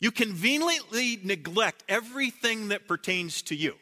You 0.01 0.11
conveniently 0.11 1.19
neglect 1.23 1.85
everything 1.89 2.69
that 2.69 2.87
pertains 2.87 3.43
to 3.43 3.55
you. 3.55 3.75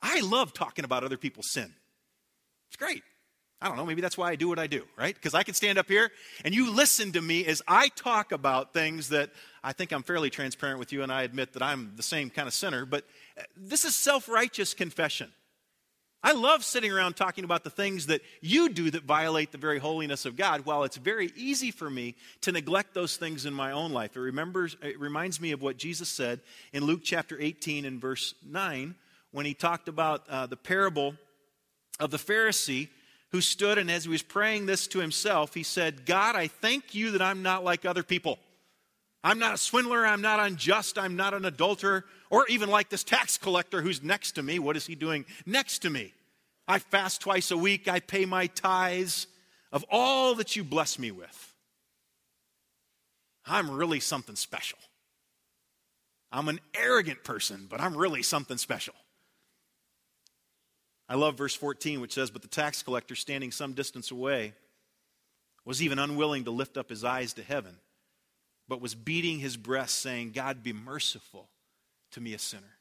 I 0.00 0.20
love 0.20 0.52
talking 0.52 0.84
about 0.84 1.04
other 1.04 1.16
people's 1.16 1.50
sin. 1.50 1.72
It's 2.68 2.76
great. 2.76 3.02
I 3.60 3.68
don't 3.68 3.76
know, 3.76 3.86
maybe 3.86 4.00
that's 4.00 4.18
why 4.18 4.30
I 4.30 4.34
do 4.34 4.48
what 4.48 4.58
I 4.58 4.66
do, 4.66 4.84
right? 4.96 5.14
Because 5.14 5.34
I 5.34 5.44
can 5.44 5.54
stand 5.54 5.78
up 5.78 5.86
here 5.86 6.10
and 6.44 6.52
you 6.52 6.72
listen 6.74 7.12
to 7.12 7.22
me 7.22 7.46
as 7.46 7.62
I 7.68 7.88
talk 7.88 8.32
about 8.32 8.72
things 8.72 9.10
that 9.10 9.30
I 9.62 9.72
think 9.72 9.92
I'm 9.92 10.02
fairly 10.02 10.30
transparent 10.30 10.80
with 10.80 10.92
you 10.92 11.04
and 11.04 11.12
I 11.12 11.22
admit 11.22 11.52
that 11.52 11.62
I'm 11.62 11.92
the 11.94 12.02
same 12.02 12.28
kind 12.28 12.48
of 12.48 12.54
sinner, 12.54 12.84
but 12.84 13.04
uh, 13.38 13.42
this 13.56 13.84
is 13.84 13.94
self 13.94 14.28
righteous 14.28 14.74
confession. 14.74 15.30
I 16.24 16.32
love 16.32 16.64
sitting 16.64 16.92
around 16.92 17.16
talking 17.16 17.42
about 17.42 17.64
the 17.64 17.70
things 17.70 18.06
that 18.06 18.20
you 18.40 18.68
do 18.68 18.90
that 18.92 19.02
violate 19.02 19.50
the 19.50 19.58
very 19.58 19.80
holiness 19.80 20.24
of 20.24 20.36
God, 20.36 20.64
while 20.64 20.84
it's 20.84 20.96
very 20.96 21.32
easy 21.34 21.72
for 21.72 21.90
me 21.90 22.14
to 22.42 22.52
neglect 22.52 22.94
those 22.94 23.16
things 23.16 23.44
in 23.44 23.52
my 23.52 23.72
own 23.72 23.92
life. 23.92 24.16
It, 24.16 24.20
remembers, 24.20 24.76
it 24.82 25.00
reminds 25.00 25.40
me 25.40 25.50
of 25.50 25.62
what 25.62 25.76
Jesus 25.76 26.08
said 26.08 26.40
in 26.72 26.84
Luke 26.84 27.00
chapter 27.02 27.36
18 27.40 27.84
and 27.84 28.00
verse 28.00 28.34
9 28.48 28.94
when 29.32 29.46
he 29.46 29.54
talked 29.54 29.88
about 29.88 30.28
uh, 30.28 30.46
the 30.46 30.56
parable 30.56 31.14
of 31.98 32.10
the 32.10 32.18
Pharisee 32.18 32.88
who 33.32 33.40
stood 33.40 33.78
and 33.78 33.90
as 33.90 34.04
he 34.04 34.10
was 34.10 34.22
praying 34.22 34.66
this 34.66 34.86
to 34.88 35.00
himself, 35.00 35.54
he 35.54 35.62
said, 35.62 36.06
God, 36.06 36.36
I 36.36 36.46
thank 36.46 36.94
you 36.94 37.12
that 37.12 37.22
I'm 37.22 37.42
not 37.42 37.64
like 37.64 37.84
other 37.84 38.02
people. 38.02 38.38
I'm 39.24 39.38
not 39.38 39.54
a 39.54 39.58
swindler. 39.58 40.06
I'm 40.06 40.20
not 40.20 40.40
unjust. 40.40 40.98
I'm 40.98 41.16
not 41.16 41.32
an 41.32 41.44
adulterer. 41.44 42.04
Or 42.32 42.46
even 42.48 42.70
like 42.70 42.88
this 42.88 43.04
tax 43.04 43.36
collector 43.36 43.82
who's 43.82 44.02
next 44.02 44.32
to 44.32 44.42
me. 44.42 44.58
What 44.58 44.74
is 44.74 44.86
he 44.86 44.94
doing 44.94 45.26
next 45.44 45.80
to 45.80 45.90
me? 45.90 46.14
I 46.66 46.78
fast 46.78 47.20
twice 47.20 47.50
a 47.50 47.58
week. 47.58 47.88
I 47.88 48.00
pay 48.00 48.24
my 48.24 48.46
tithes 48.46 49.26
of 49.70 49.84
all 49.90 50.34
that 50.36 50.56
you 50.56 50.64
bless 50.64 50.98
me 50.98 51.10
with. 51.10 51.54
I'm 53.44 53.70
really 53.70 54.00
something 54.00 54.34
special. 54.34 54.78
I'm 56.32 56.48
an 56.48 56.60
arrogant 56.74 57.22
person, 57.22 57.66
but 57.68 57.82
I'm 57.82 57.94
really 57.94 58.22
something 58.22 58.56
special. 58.56 58.94
I 61.10 61.16
love 61.16 61.36
verse 61.36 61.54
14, 61.54 62.00
which 62.00 62.14
says, 62.14 62.30
But 62.30 62.40
the 62.40 62.48
tax 62.48 62.82
collector, 62.82 63.14
standing 63.14 63.52
some 63.52 63.74
distance 63.74 64.10
away, 64.10 64.54
was 65.66 65.82
even 65.82 65.98
unwilling 65.98 66.44
to 66.44 66.50
lift 66.50 66.78
up 66.78 66.88
his 66.88 67.04
eyes 67.04 67.34
to 67.34 67.42
heaven, 67.42 67.76
but 68.68 68.80
was 68.80 68.94
beating 68.94 69.38
his 69.38 69.58
breast, 69.58 69.98
saying, 69.98 70.30
God, 70.32 70.62
be 70.62 70.72
merciful 70.72 71.50
to 72.12 72.20
me, 72.20 72.34
a 72.34 72.38
sinner. 72.38 72.78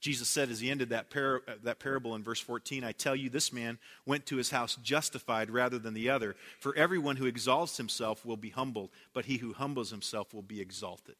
Jesus 0.00 0.28
said 0.28 0.48
as 0.50 0.60
he 0.60 0.70
ended 0.70 0.90
that, 0.90 1.10
par- 1.10 1.42
that 1.64 1.80
parable 1.80 2.14
in 2.14 2.22
verse 2.22 2.40
14, 2.40 2.84
I 2.84 2.92
tell 2.92 3.16
you, 3.16 3.28
this 3.28 3.52
man 3.52 3.78
went 4.06 4.26
to 4.26 4.36
his 4.36 4.50
house 4.50 4.76
justified 4.76 5.50
rather 5.50 5.78
than 5.78 5.94
the 5.94 6.10
other. 6.10 6.36
For 6.60 6.74
everyone 6.76 7.16
who 7.16 7.26
exalts 7.26 7.76
himself 7.76 8.24
will 8.24 8.36
be 8.36 8.50
humbled, 8.50 8.90
but 9.12 9.24
he 9.24 9.38
who 9.38 9.52
humbles 9.52 9.90
himself 9.90 10.32
will 10.32 10.42
be 10.42 10.60
exalted. 10.60 11.16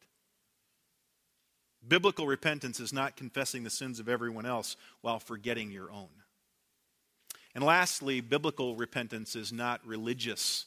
Biblical 1.85 2.25
repentance 2.25 2.79
is 2.79 2.93
not 2.93 3.17
confessing 3.17 3.63
the 3.63 3.69
sins 3.69 3.99
of 3.99 4.07
everyone 4.07 4.45
else 4.45 4.77
while 5.01 5.19
forgetting 5.19 5.71
your 5.71 5.91
own. 5.91 6.09
And 7.55 7.63
lastly, 7.63 8.21
biblical 8.21 8.75
repentance 8.75 9.35
is 9.35 9.51
not 9.51 9.85
religious 9.85 10.65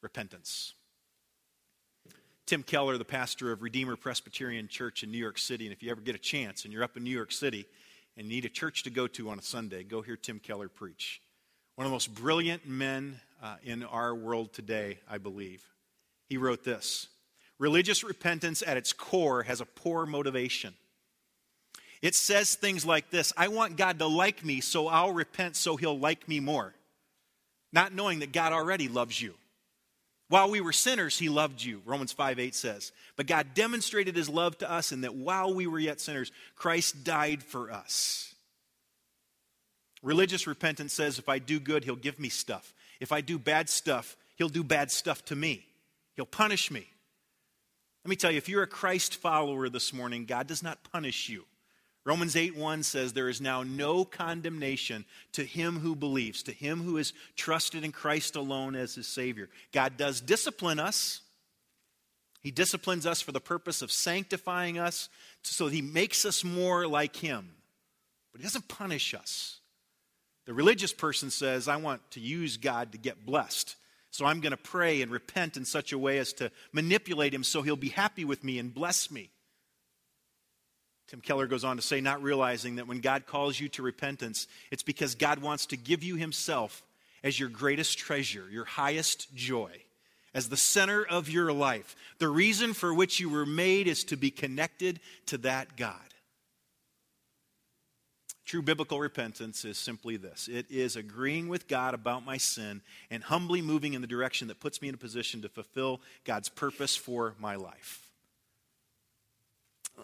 repentance. 0.00 0.74
Tim 2.50 2.64
Keller, 2.64 2.98
the 2.98 3.04
pastor 3.04 3.52
of 3.52 3.62
Redeemer 3.62 3.94
Presbyterian 3.94 4.66
Church 4.66 5.04
in 5.04 5.12
New 5.12 5.18
York 5.18 5.38
City. 5.38 5.66
And 5.66 5.72
if 5.72 5.84
you 5.84 5.90
ever 5.92 6.00
get 6.00 6.16
a 6.16 6.18
chance 6.18 6.64
and 6.64 6.74
you're 6.74 6.82
up 6.82 6.96
in 6.96 7.04
New 7.04 7.10
York 7.10 7.30
City 7.30 7.64
and 8.16 8.28
need 8.28 8.44
a 8.44 8.48
church 8.48 8.82
to 8.82 8.90
go 8.90 9.06
to 9.06 9.30
on 9.30 9.38
a 9.38 9.42
Sunday, 9.42 9.84
go 9.84 10.02
hear 10.02 10.16
Tim 10.16 10.40
Keller 10.40 10.68
preach. 10.68 11.22
One 11.76 11.86
of 11.86 11.92
the 11.92 11.94
most 11.94 12.12
brilliant 12.12 12.66
men 12.66 13.20
uh, 13.40 13.54
in 13.62 13.84
our 13.84 14.16
world 14.16 14.52
today, 14.52 14.98
I 15.08 15.18
believe. 15.18 15.62
He 16.26 16.38
wrote 16.38 16.64
this 16.64 17.06
Religious 17.60 18.02
repentance 18.02 18.64
at 18.66 18.76
its 18.76 18.92
core 18.92 19.44
has 19.44 19.60
a 19.60 19.64
poor 19.64 20.04
motivation. 20.04 20.74
It 22.02 22.16
says 22.16 22.56
things 22.56 22.84
like 22.84 23.10
this 23.10 23.32
I 23.36 23.46
want 23.46 23.76
God 23.76 24.00
to 24.00 24.08
like 24.08 24.44
me, 24.44 24.60
so 24.60 24.88
I'll 24.88 25.12
repent 25.12 25.54
so 25.54 25.76
he'll 25.76 26.00
like 26.00 26.26
me 26.26 26.40
more. 26.40 26.74
Not 27.72 27.94
knowing 27.94 28.18
that 28.18 28.32
God 28.32 28.52
already 28.52 28.88
loves 28.88 29.22
you. 29.22 29.34
While 30.30 30.48
we 30.48 30.60
were 30.60 30.72
sinners, 30.72 31.18
he 31.18 31.28
loved 31.28 31.60
you, 31.60 31.82
Romans 31.84 32.12
5 32.12 32.38
8 32.38 32.54
says. 32.54 32.92
But 33.16 33.26
God 33.26 33.48
demonstrated 33.52 34.14
his 34.14 34.28
love 34.28 34.56
to 34.58 34.70
us 34.70 34.92
in 34.92 35.00
that 35.00 35.16
while 35.16 35.52
we 35.52 35.66
were 35.66 35.80
yet 35.80 36.00
sinners, 36.00 36.30
Christ 36.54 37.02
died 37.02 37.42
for 37.42 37.72
us. 37.72 38.32
Religious 40.04 40.46
repentance 40.46 40.92
says 40.92 41.18
if 41.18 41.28
I 41.28 41.40
do 41.40 41.58
good, 41.58 41.82
he'll 41.82 41.96
give 41.96 42.20
me 42.20 42.28
stuff. 42.28 42.72
If 43.00 43.10
I 43.10 43.22
do 43.22 43.40
bad 43.40 43.68
stuff, 43.68 44.16
he'll 44.36 44.48
do 44.48 44.62
bad 44.62 44.92
stuff 44.92 45.24
to 45.26 45.34
me. 45.34 45.66
He'll 46.14 46.26
punish 46.26 46.70
me. 46.70 46.86
Let 48.04 48.08
me 48.10 48.14
tell 48.14 48.30
you, 48.30 48.38
if 48.38 48.48
you're 48.48 48.62
a 48.62 48.68
Christ 48.68 49.16
follower 49.16 49.68
this 49.68 49.92
morning, 49.92 50.26
God 50.26 50.46
does 50.46 50.62
not 50.62 50.78
punish 50.92 51.28
you. 51.28 51.44
Romans 52.10 52.34
8 52.34 52.56
1 52.56 52.82
says, 52.82 53.12
There 53.12 53.28
is 53.28 53.40
now 53.40 53.62
no 53.62 54.04
condemnation 54.04 55.04
to 55.30 55.44
him 55.44 55.78
who 55.78 55.94
believes, 55.94 56.42
to 56.42 56.52
him 56.52 56.82
who 56.82 56.96
has 56.96 57.12
trusted 57.36 57.84
in 57.84 57.92
Christ 57.92 58.34
alone 58.34 58.74
as 58.74 58.96
his 58.96 59.06
Savior. 59.06 59.48
God 59.70 59.96
does 59.96 60.20
discipline 60.20 60.80
us. 60.80 61.20
He 62.42 62.50
disciplines 62.50 63.06
us 63.06 63.20
for 63.20 63.30
the 63.30 63.38
purpose 63.38 63.80
of 63.80 63.92
sanctifying 63.92 64.76
us 64.76 65.08
so 65.44 65.66
that 65.66 65.74
he 65.74 65.82
makes 65.82 66.24
us 66.24 66.42
more 66.42 66.88
like 66.88 67.14
him. 67.14 67.52
But 68.32 68.40
he 68.40 68.44
doesn't 68.44 68.66
punish 68.66 69.14
us. 69.14 69.60
The 70.46 70.52
religious 70.52 70.92
person 70.92 71.30
says, 71.30 71.68
I 71.68 71.76
want 71.76 72.02
to 72.10 72.20
use 72.20 72.56
God 72.56 72.90
to 72.90 72.98
get 72.98 73.24
blessed. 73.24 73.76
So 74.10 74.26
I'm 74.26 74.40
going 74.40 74.50
to 74.50 74.56
pray 74.56 75.02
and 75.02 75.12
repent 75.12 75.56
in 75.56 75.64
such 75.64 75.92
a 75.92 75.98
way 75.98 76.18
as 76.18 76.32
to 76.32 76.50
manipulate 76.72 77.32
him 77.32 77.44
so 77.44 77.62
he'll 77.62 77.76
be 77.76 77.90
happy 77.90 78.24
with 78.24 78.42
me 78.42 78.58
and 78.58 78.74
bless 78.74 79.12
me. 79.12 79.30
Tim 81.10 81.20
Keller 81.20 81.48
goes 81.48 81.64
on 81.64 81.74
to 81.74 81.82
say, 81.82 82.00
not 82.00 82.22
realizing 82.22 82.76
that 82.76 82.86
when 82.86 83.00
God 83.00 83.26
calls 83.26 83.58
you 83.58 83.68
to 83.70 83.82
repentance, 83.82 84.46
it's 84.70 84.84
because 84.84 85.16
God 85.16 85.40
wants 85.40 85.66
to 85.66 85.76
give 85.76 86.04
you 86.04 86.14
Himself 86.14 86.84
as 87.24 87.38
your 87.38 87.48
greatest 87.48 87.98
treasure, 87.98 88.44
your 88.48 88.64
highest 88.64 89.34
joy, 89.34 89.72
as 90.34 90.48
the 90.48 90.56
center 90.56 91.04
of 91.04 91.28
your 91.28 91.52
life. 91.52 91.96
The 92.18 92.28
reason 92.28 92.74
for 92.74 92.94
which 92.94 93.18
you 93.18 93.28
were 93.28 93.44
made 93.44 93.88
is 93.88 94.04
to 94.04 94.16
be 94.16 94.30
connected 94.30 95.00
to 95.26 95.38
that 95.38 95.76
God. 95.76 95.96
True 98.46 98.62
biblical 98.62 99.00
repentance 99.00 99.64
is 99.64 99.78
simply 99.78 100.16
this 100.16 100.46
it 100.46 100.66
is 100.70 100.94
agreeing 100.94 101.48
with 101.48 101.66
God 101.66 101.92
about 101.92 102.24
my 102.24 102.36
sin 102.36 102.82
and 103.10 103.24
humbly 103.24 103.62
moving 103.62 103.94
in 103.94 104.00
the 104.00 104.06
direction 104.06 104.46
that 104.46 104.60
puts 104.60 104.80
me 104.80 104.88
in 104.88 104.94
a 104.94 104.98
position 104.98 105.42
to 105.42 105.48
fulfill 105.48 106.00
God's 106.22 106.48
purpose 106.48 106.94
for 106.94 107.34
my 107.40 107.56
life. 107.56 108.09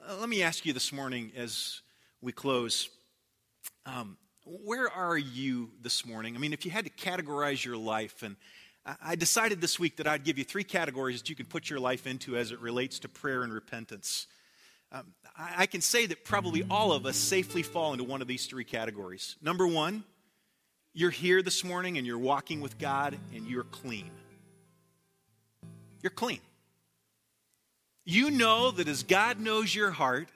Uh, 0.04 0.16
let 0.16 0.28
me 0.28 0.42
ask 0.42 0.66
you 0.66 0.72
this 0.72 0.92
morning 0.92 1.32
as 1.36 1.80
we 2.20 2.32
close 2.32 2.88
um, 3.86 4.16
where 4.44 4.88
are 4.90 5.16
you 5.16 5.70
this 5.80 6.04
morning? 6.04 6.34
I 6.34 6.38
mean, 6.38 6.52
if 6.52 6.64
you 6.64 6.70
had 6.70 6.84
to 6.84 6.90
categorize 6.90 7.64
your 7.64 7.76
life, 7.76 8.22
and 8.22 8.36
I 9.02 9.14
decided 9.16 9.60
this 9.60 9.78
week 9.78 9.96
that 9.96 10.06
I'd 10.06 10.24
give 10.24 10.38
you 10.38 10.44
three 10.44 10.64
categories 10.64 11.20
that 11.20 11.28
you 11.28 11.36
can 11.36 11.46
put 11.46 11.70
your 11.70 11.80
life 11.80 12.06
into 12.06 12.36
as 12.36 12.52
it 12.52 12.60
relates 12.60 12.98
to 13.00 13.08
prayer 13.08 13.42
and 13.42 13.52
repentance. 13.52 14.26
Um, 14.92 15.14
I 15.38 15.66
can 15.66 15.80
say 15.80 16.06
that 16.06 16.24
probably 16.24 16.64
all 16.70 16.92
of 16.92 17.06
us 17.06 17.16
safely 17.16 17.62
fall 17.62 17.92
into 17.92 18.04
one 18.04 18.22
of 18.22 18.28
these 18.28 18.46
three 18.46 18.64
categories. 18.64 19.36
Number 19.40 19.66
one, 19.66 20.04
you're 20.94 21.10
here 21.10 21.42
this 21.42 21.64
morning 21.64 21.98
and 21.98 22.06
you're 22.06 22.18
walking 22.18 22.60
with 22.60 22.78
God 22.78 23.18
and 23.34 23.46
you're 23.46 23.64
clean. 23.64 24.10
You're 26.02 26.10
clean. 26.10 26.40
You 28.08 28.30
know 28.30 28.70
that 28.70 28.86
as 28.86 29.02
God 29.02 29.40
knows 29.40 29.74
your 29.74 29.90
heart, 29.90 30.28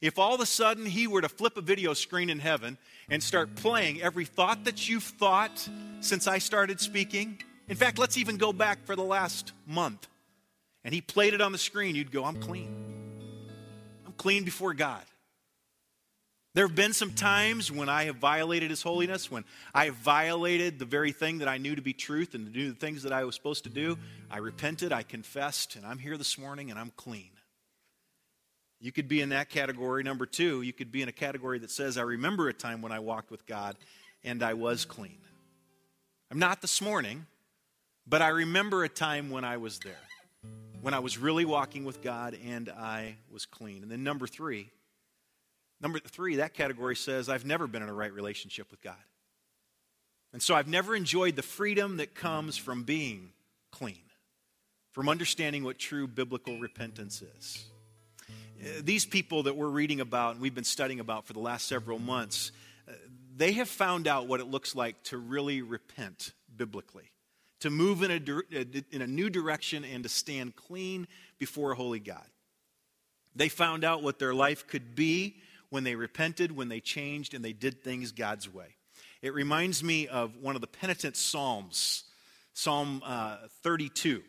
if 0.00 0.18
all 0.18 0.34
of 0.34 0.40
a 0.40 0.46
sudden 0.46 0.86
He 0.86 1.06
were 1.06 1.20
to 1.20 1.28
flip 1.28 1.58
a 1.58 1.60
video 1.60 1.92
screen 1.92 2.30
in 2.30 2.38
heaven 2.38 2.78
and 3.10 3.22
start 3.22 3.54
playing 3.56 4.00
every 4.00 4.24
thought 4.24 4.64
that 4.64 4.88
you've 4.88 5.04
thought 5.04 5.68
since 6.00 6.26
I 6.26 6.38
started 6.38 6.80
speaking, 6.80 7.42
in 7.68 7.76
fact, 7.76 7.98
let's 7.98 8.16
even 8.16 8.38
go 8.38 8.54
back 8.54 8.86
for 8.86 8.96
the 8.96 9.04
last 9.04 9.52
month, 9.66 10.08
and 10.82 10.94
He 10.94 11.02
played 11.02 11.34
it 11.34 11.42
on 11.42 11.52
the 11.52 11.58
screen, 11.58 11.94
you'd 11.94 12.10
go, 12.10 12.24
I'm 12.24 12.40
clean. 12.40 12.74
I'm 14.06 14.14
clean 14.14 14.44
before 14.44 14.72
God. 14.72 15.02
There 16.52 16.66
have 16.66 16.74
been 16.74 16.92
some 16.92 17.12
times 17.12 17.70
when 17.70 17.88
I 17.88 18.04
have 18.04 18.16
violated 18.16 18.70
His 18.70 18.82
holiness, 18.82 19.30
when 19.30 19.44
I 19.72 19.84
have 19.84 19.94
violated 19.94 20.80
the 20.80 20.84
very 20.84 21.12
thing 21.12 21.38
that 21.38 21.48
I 21.48 21.58
knew 21.58 21.76
to 21.76 21.82
be 21.82 21.92
truth 21.92 22.34
and 22.34 22.44
to 22.46 22.52
do 22.52 22.70
the 22.70 22.74
things 22.74 23.04
that 23.04 23.12
I 23.12 23.24
was 23.24 23.36
supposed 23.36 23.64
to 23.64 23.70
do. 23.70 23.96
I 24.30 24.38
repented, 24.38 24.92
I 24.92 25.04
confessed, 25.04 25.76
and 25.76 25.86
I'm 25.86 25.98
here 25.98 26.16
this 26.16 26.36
morning 26.36 26.70
and 26.70 26.78
I'm 26.78 26.92
clean. 26.96 27.30
You 28.80 28.90
could 28.90 29.06
be 29.06 29.20
in 29.20 29.28
that 29.28 29.48
category. 29.48 30.02
Number 30.02 30.26
two, 30.26 30.62
you 30.62 30.72
could 30.72 30.90
be 30.90 31.02
in 31.02 31.08
a 31.08 31.12
category 31.12 31.58
that 31.60 31.70
says, 31.70 31.98
I 31.98 32.02
remember 32.02 32.48
a 32.48 32.54
time 32.54 32.82
when 32.82 32.92
I 32.92 32.98
walked 32.98 33.30
with 33.30 33.46
God 33.46 33.76
and 34.24 34.42
I 34.42 34.54
was 34.54 34.84
clean. 34.84 35.18
I'm 36.32 36.38
not 36.38 36.62
this 36.62 36.80
morning, 36.80 37.26
but 38.06 38.22
I 38.22 38.28
remember 38.28 38.82
a 38.82 38.88
time 38.88 39.30
when 39.30 39.44
I 39.44 39.58
was 39.58 39.78
there, 39.80 40.00
when 40.80 40.94
I 40.94 40.98
was 40.98 41.18
really 41.18 41.44
walking 41.44 41.84
with 41.84 42.02
God 42.02 42.36
and 42.44 42.70
I 42.70 43.16
was 43.30 43.46
clean. 43.46 43.82
And 43.82 43.90
then 43.90 44.02
number 44.02 44.26
three, 44.26 44.70
Number 45.80 45.98
three, 45.98 46.36
that 46.36 46.54
category 46.54 46.96
says, 46.96 47.28
I've 47.28 47.46
never 47.46 47.66
been 47.66 47.82
in 47.82 47.88
a 47.88 47.94
right 47.94 48.12
relationship 48.12 48.70
with 48.70 48.82
God. 48.82 48.96
And 50.32 50.42
so 50.42 50.54
I've 50.54 50.68
never 50.68 50.94
enjoyed 50.94 51.36
the 51.36 51.42
freedom 51.42 51.96
that 51.96 52.14
comes 52.14 52.56
from 52.56 52.84
being 52.84 53.30
clean, 53.72 54.02
from 54.92 55.08
understanding 55.08 55.64
what 55.64 55.78
true 55.78 56.06
biblical 56.06 56.58
repentance 56.58 57.22
is. 57.22 57.64
Uh, 58.62 58.80
these 58.82 59.06
people 59.06 59.44
that 59.44 59.56
we're 59.56 59.68
reading 59.68 60.00
about 60.00 60.32
and 60.32 60.40
we've 60.40 60.54
been 60.54 60.64
studying 60.64 61.00
about 61.00 61.26
for 61.26 61.32
the 61.32 61.40
last 61.40 61.66
several 61.66 61.98
months, 61.98 62.52
uh, 62.86 62.92
they 63.36 63.52
have 63.52 63.68
found 63.68 64.06
out 64.06 64.26
what 64.26 64.38
it 64.40 64.46
looks 64.46 64.76
like 64.76 65.02
to 65.04 65.16
really 65.16 65.62
repent 65.62 66.34
biblically, 66.54 67.10
to 67.60 67.70
move 67.70 68.02
in 68.02 68.10
a, 68.10 68.74
in 68.94 69.02
a 69.02 69.06
new 69.06 69.30
direction 69.30 69.84
and 69.84 70.02
to 70.02 70.08
stand 70.08 70.54
clean 70.54 71.08
before 71.38 71.72
a 71.72 71.74
holy 71.74 72.00
God. 72.00 72.26
They 73.34 73.48
found 73.48 73.82
out 73.82 74.02
what 74.02 74.18
their 74.18 74.34
life 74.34 74.66
could 74.66 74.94
be 74.94 75.36
when 75.70 75.84
they 75.84 75.94
repented, 75.94 76.52
when 76.52 76.68
they 76.68 76.80
changed, 76.80 77.34
and 77.34 77.44
they 77.44 77.52
did 77.52 77.82
things 77.82 78.12
God's 78.12 78.52
way. 78.52 78.76
It 79.22 79.34
reminds 79.34 79.82
me 79.82 80.08
of 80.08 80.36
one 80.36 80.54
of 80.54 80.60
the 80.60 80.66
penitent 80.66 81.16
Psalms, 81.16 82.04
Psalm 82.52 83.02
uh, 83.04 83.38
32. 83.62 84.22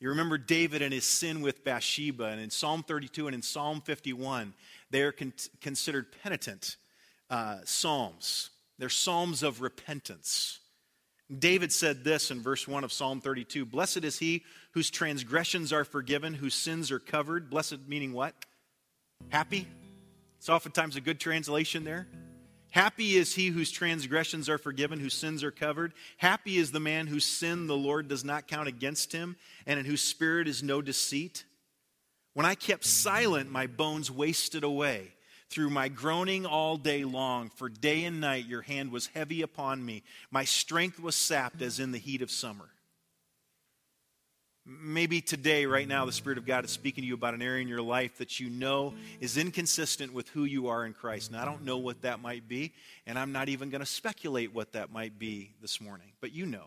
You 0.00 0.08
remember 0.10 0.38
David 0.38 0.80
and 0.82 0.92
his 0.92 1.04
sin 1.04 1.40
with 1.40 1.64
Bathsheba, 1.64 2.24
and 2.26 2.40
in 2.40 2.50
Psalm 2.50 2.84
32 2.84 3.26
and 3.26 3.34
in 3.34 3.42
Psalm 3.42 3.80
51, 3.80 4.54
they 4.90 5.02
are 5.02 5.12
con- 5.12 5.32
considered 5.60 6.06
penitent 6.22 6.76
uh, 7.30 7.58
psalms. 7.64 8.50
They're 8.78 8.88
psalms 8.88 9.42
of 9.42 9.60
repentance. 9.60 10.60
David 11.36 11.72
said 11.72 12.04
this 12.04 12.30
in 12.30 12.40
verse 12.40 12.66
1 12.66 12.84
of 12.84 12.92
Psalm 12.92 13.20
32 13.20 13.66
Blessed 13.66 14.04
is 14.04 14.18
he 14.18 14.44
whose 14.72 14.90
transgressions 14.90 15.72
are 15.72 15.84
forgiven, 15.84 16.34
whose 16.34 16.54
sins 16.54 16.90
are 16.90 17.00
covered. 17.00 17.50
Blessed 17.50 17.80
meaning 17.86 18.12
what? 18.12 18.34
Happy. 19.30 19.66
It's 20.38 20.48
oftentimes 20.48 20.96
a 20.96 21.00
good 21.00 21.20
translation 21.20 21.84
there. 21.84 22.06
Happy 22.70 23.16
is 23.16 23.34
he 23.34 23.48
whose 23.48 23.70
transgressions 23.70 24.48
are 24.48 24.58
forgiven, 24.58 25.00
whose 25.00 25.14
sins 25.14 25.42
are 25.42 25.50
covered. 25.50 25.94
Happy 26.18 26.58
is 26.58 26.70
the 26.70 26.80
man 26.80 27.06
whose 27.06 27.24
sin 27.24 27.66
the 27.66 27.76
Lord 27.76 28.08
does 28.08 28.24
not 28.24 28.46
count 28.46 28.68
against 28.68 29.12
him, 29.12 29.36
and 29.66 29.80
in 29.80 29.86
whose 29.86 30.02
spirit 30.02 30.46
is 30.46 30.62
no 30.62 30.82
deceit. 30.82 31.44
When 32.34 32.46
I 32.46 32.54
kept 32.54 32.84
silent, 32.84 33.50
my 33.50 33.66
bones 33.66 34.10
wasted 34.10 34.64
away 34.64 35.12
through 35.50 35.70
my 35.70 35.88
groaning 35.88 36.44
all 36.44 36.76
day 36.76 37.04
long, 37.04 37.48
for 37.48 37.68
day 37.68 38.04
and 38.04 38.20
night 38.20 38.46
your 38.46 38.62
hand 38.62 38.92
was 38.92 39.06
heavy 39.08 39.40
upon 39.42 39.84
me. 39.84 40.02
My 40.30 40.44
strength 40.44 41.00
was 41.00 41.16
sapped 41.16 41.62
as 41.62 41.80
in 41.80 41.90
the 41.90 41.98
heat 41.98 42.22
of 42.22 42.30
summer. 42.30 42.68
Maybe 44.70 45.22
today, 45.22 45.64
right 45.64 45.88
now, 45.88 46.04
the 46.04 46.12
Spirit 46.12 46.36
of 46.36 46.44
God 46.44 46.62
is 46.62 46.70
speaking 46.70 47.00
to 47.00 47.08
you 47.08 47.14
about 47.14 47.32
an 47.32 47.40
area 47.40 47.62
in 47.62 47.68
your 47.68 47.80
life 47.80 48.18
that 48.18 48.38
you 48.38 48.50
know 48.50 48.92
is 49.18 49.38
inconsistent 49.38 50.12
with 50.12 50.28
who 50.28 50.44
you 50.44 50.68
are 50.68 50.84
in 50.84 50.92
Christ. 50.92 51.30
And 51.30 51.40
I 51.40 51.46
don't 51.46 51.64
know 51.64 51.78
what 51.78 52.02
that 52.02 52.20
might 52.20 52.46
be, 52.46 52.74
and 53.06 53.18
I'm 53.18 53.32
not 53.32 53.48
even 53.48 53.70
going 53.70 53.80
to 53.80 53.86
speculate 53.86 54.54
what 54.54 54.72
that 54.72 54.92
might 54.92 55.18
be 55.18 55.52
this 55.62 55.80
morning, 55.80 56.12
but 56.20 56.32
you 56.32 56.44
know. 56.44 56.66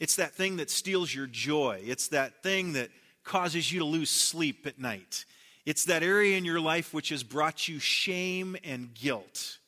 It's 0.00 0.16
that 0.16 0.32
thing 0.32 0.56
that 0.56 0.68
steals 0.68 1.14
your 1.14 1.28
joy, 1.28 1.82
it's 1.84 2.08
that 2.08 2.42
thing 2.42 2.72
that 2.72 2.90
causes 3.22 3.70
you 3.70 3.78
to 3.78 3.84
lose 3.84 4.10
sleep 4.10 4.66
at 4.66 4.78
night. 4.78 5.24
It's 5.66 5.84
that 5.84 6.02
area 6.02 6.36
in 6.36 6.44
your 6.44 6.60
life 6.60 6.92
which 6.92 7.10
has 7.10 7.22
brought 7.22 7.68
you 7.68 7.78
shame 7.78 8.56
and 8.64 8.92
guilt. 8.92 9.58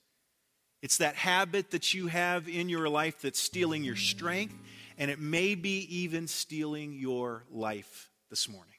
It's 0.83 0.99
that 0.99 1.17
habit 1.17 1.71
that 1.73 1.93
you 1.93 2.07
have 2.07 2.49
in 2.49 2.69
your 2.69 2.89
life 2.89 3.23
that's 3.23 3.41
stealing 3.41 3.83
your 3.83 3.97
strength, 3.97 4.55
and 4.99 5.11
it 5.11 5.19
may 5.19 5.55
be 5.55 5.87
even 6.01 6.27
stealing 6.27 6.93
your 6.93 7.45
life 7.51 8.11
this 8.29 8.49
morning. 8.49 8.75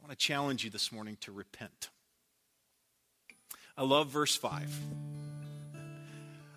I 0.00 0.06
want 0.06 0.18
to 0.18 0.24
challenge 0.24 0.64
you 0.64 0.70
this 0.70 0.92
morning 0.92 1.18
to 1.22 1.32
repent. 1.32 1.90
I 3.76 3.82
love 3.82 4.08
verse 4.08 4.36
5. 4.36 4.80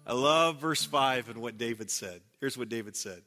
I 0.08 0.14
love 0.14 0.58
verse 0.58 0.86
5 0.86 1.30
and 1.30 1.42
what 1.42 1.58
David 1.58 1.92
said. 1.92 2.22
Here's 2.40 2.58
what 2.58 2.70
David 2.70 2.96
said 2.96 3.22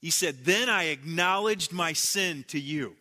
He 0.00 0.10
said, 0.10 0.44
Then 0.44 0.68
I 0.68 0.84
acknowledged 0.84 1.72
my 1.72 1.92
sin 1.92 2.44
to 2.48 2.60
you 2.60 2.96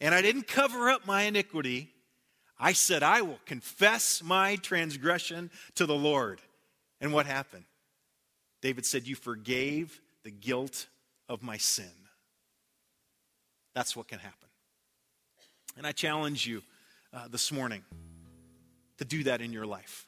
and 0.00 0.14
I 0.14 0.22
didn't 0.22 0.46
cover 0.48 0.88
up 0.88 1.06
my 1.06 1.22
iniquity. 1.22 1.90
I 2.58 2.72
said, 2.72 3.02
I 3.02 3.22
will 3.22 3.38
confess 3.44 4.22
my 4.22 4.56
transgression 4.56 5.50
to 5.74 5.86
the 5.86 5.94
Lord. 5.94 6.40
And 7.00 7.12
what 7.12 7.26
happened? 7.26 7.64
David 8.62 8.84
said, 8.86 9.06
You 9.06 9.16
forgave 9.16 10.00
the 10.22 10.30
guilt 10.30 10.86
of 11.28 11.42
my 11.42 11.56
sin. 11.56 11.90
That's 13.74 13.96
what 13.96 14.08
can 14.08 14.18
happen. 14.18 14.48
And 15.76 15.86
I 15.86 15.92
challenge 15.92 16.46
you 16.46 16.62
uh, 17.12 17.28
this 17.28 17.52
morning 17.52 17.82
to 18.98 19.04
do 19.04 19.24
that 19.24 19.40
in 19.40 19.52
your 19.52 19.66
life. 19.66 20.06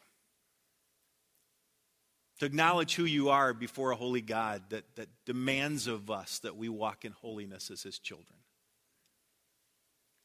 To 2.40 2.46
acknowledge 2.46 2.96
who 2.96 3.04
you 3.04 3.28
are 3.30 3.54
before 3.54 3.92
a 3.92 3.96
holy 3.96 4.20
God 4.20 4.62
that, 4.70 4.84
that 4.96 5.08
demands 5.24 5.86
of 5.86 6.10
us 6.10 6.40
that 6.40 6.56
we 6.56 6.68
walk 6.68 7.04
in 7.04 7.12
holiness 7.12 7.70
as 7.70 7.82
his 7.82 7.98
children. 7.98 8.36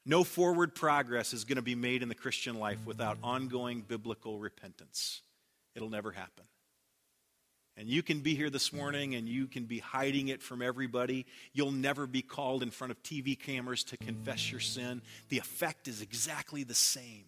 No 0.03 0.23
forward 0.23 0.73
progress 0.73 1.33
is 1.33 1.43
going 1.43 1.57
to 1.57 1.61
be 1.61 1.75
made 1.75 2.01
in 2.01 2.09
the 2.09 2.15
Christian 2.15 2.59
life 2.59 2.79
without 2.85 3.17
ongoing 3.21 3.81
biblical 3.81 4.39
repentance. 4.39 5.21
It'll 5.75 5.89
never 5.89 6.11
happen. 6.11 6.45
And 7.77 7.87
you 7.87 8.01
can 8.01 8.21
be 8.21 8.33
here 8.33 8.49
this 8.49 8.73
morning 8.73 9.13
and 9.13 9.29
you 9.29 9.45
can 9.45 9.65
be 9.65 9.77
hiding 9.77 10.29
it 10.29 10.41
from 10.41 10.63
everybody. 10.63 11.27
You'll 11.53 11.71
never 11.71 12.07
be 12.07 12.23
called 12.23 12.63
in 12.63 12.71
front 12.71 12.89
of 12.89 13.03
TV 13.03 13.39
cameras 13.39 13.83
to 13.85 13.97
confess 13.97 14.51
your 14.51 14.59
sin. 14.59 15.03
The 15.29 15.37
effect 15.37 15.87
is 15.87 16.01
exactly 16.01 16.63
the 16.63 16.73
same. 16.73 17.25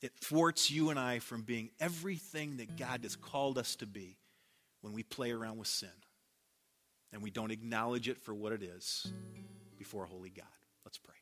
It 0.00 0.12
thwarts 0.18 0.70
you 0.70 0.88
and 0.88 0.98
I 0.98 1.18
from 1.18 1.42
being 1.42 1.68
everything 1.78 2.56
that 2.56 2.78
God 2.78 3.00
has 3.02 3.16
called 3.16 3.58
us 3.58 3.76
to 3.76 3.86
be 3.86 4.16
when 4.80 4.94
we 4.94 5.02
play 5.02 5.30
around 5.30 5.58
with 5.58 5.68
sin 5.68 5.90
and 7.12 7.22
we 7.22 7.30
don't 7.30 7.50
acknowledge 7.50 8.08
it 8.08 8.18
for 8.18 8.32
what 8.32 8.52
it 8.52 8.62
is 8.62 9.12
before 9.76 10.04
a 10.04 10.08
holy 10.08 10.30
God. 10.30 10.46
Let's 10.86 10.96
pray. 10.96 11.19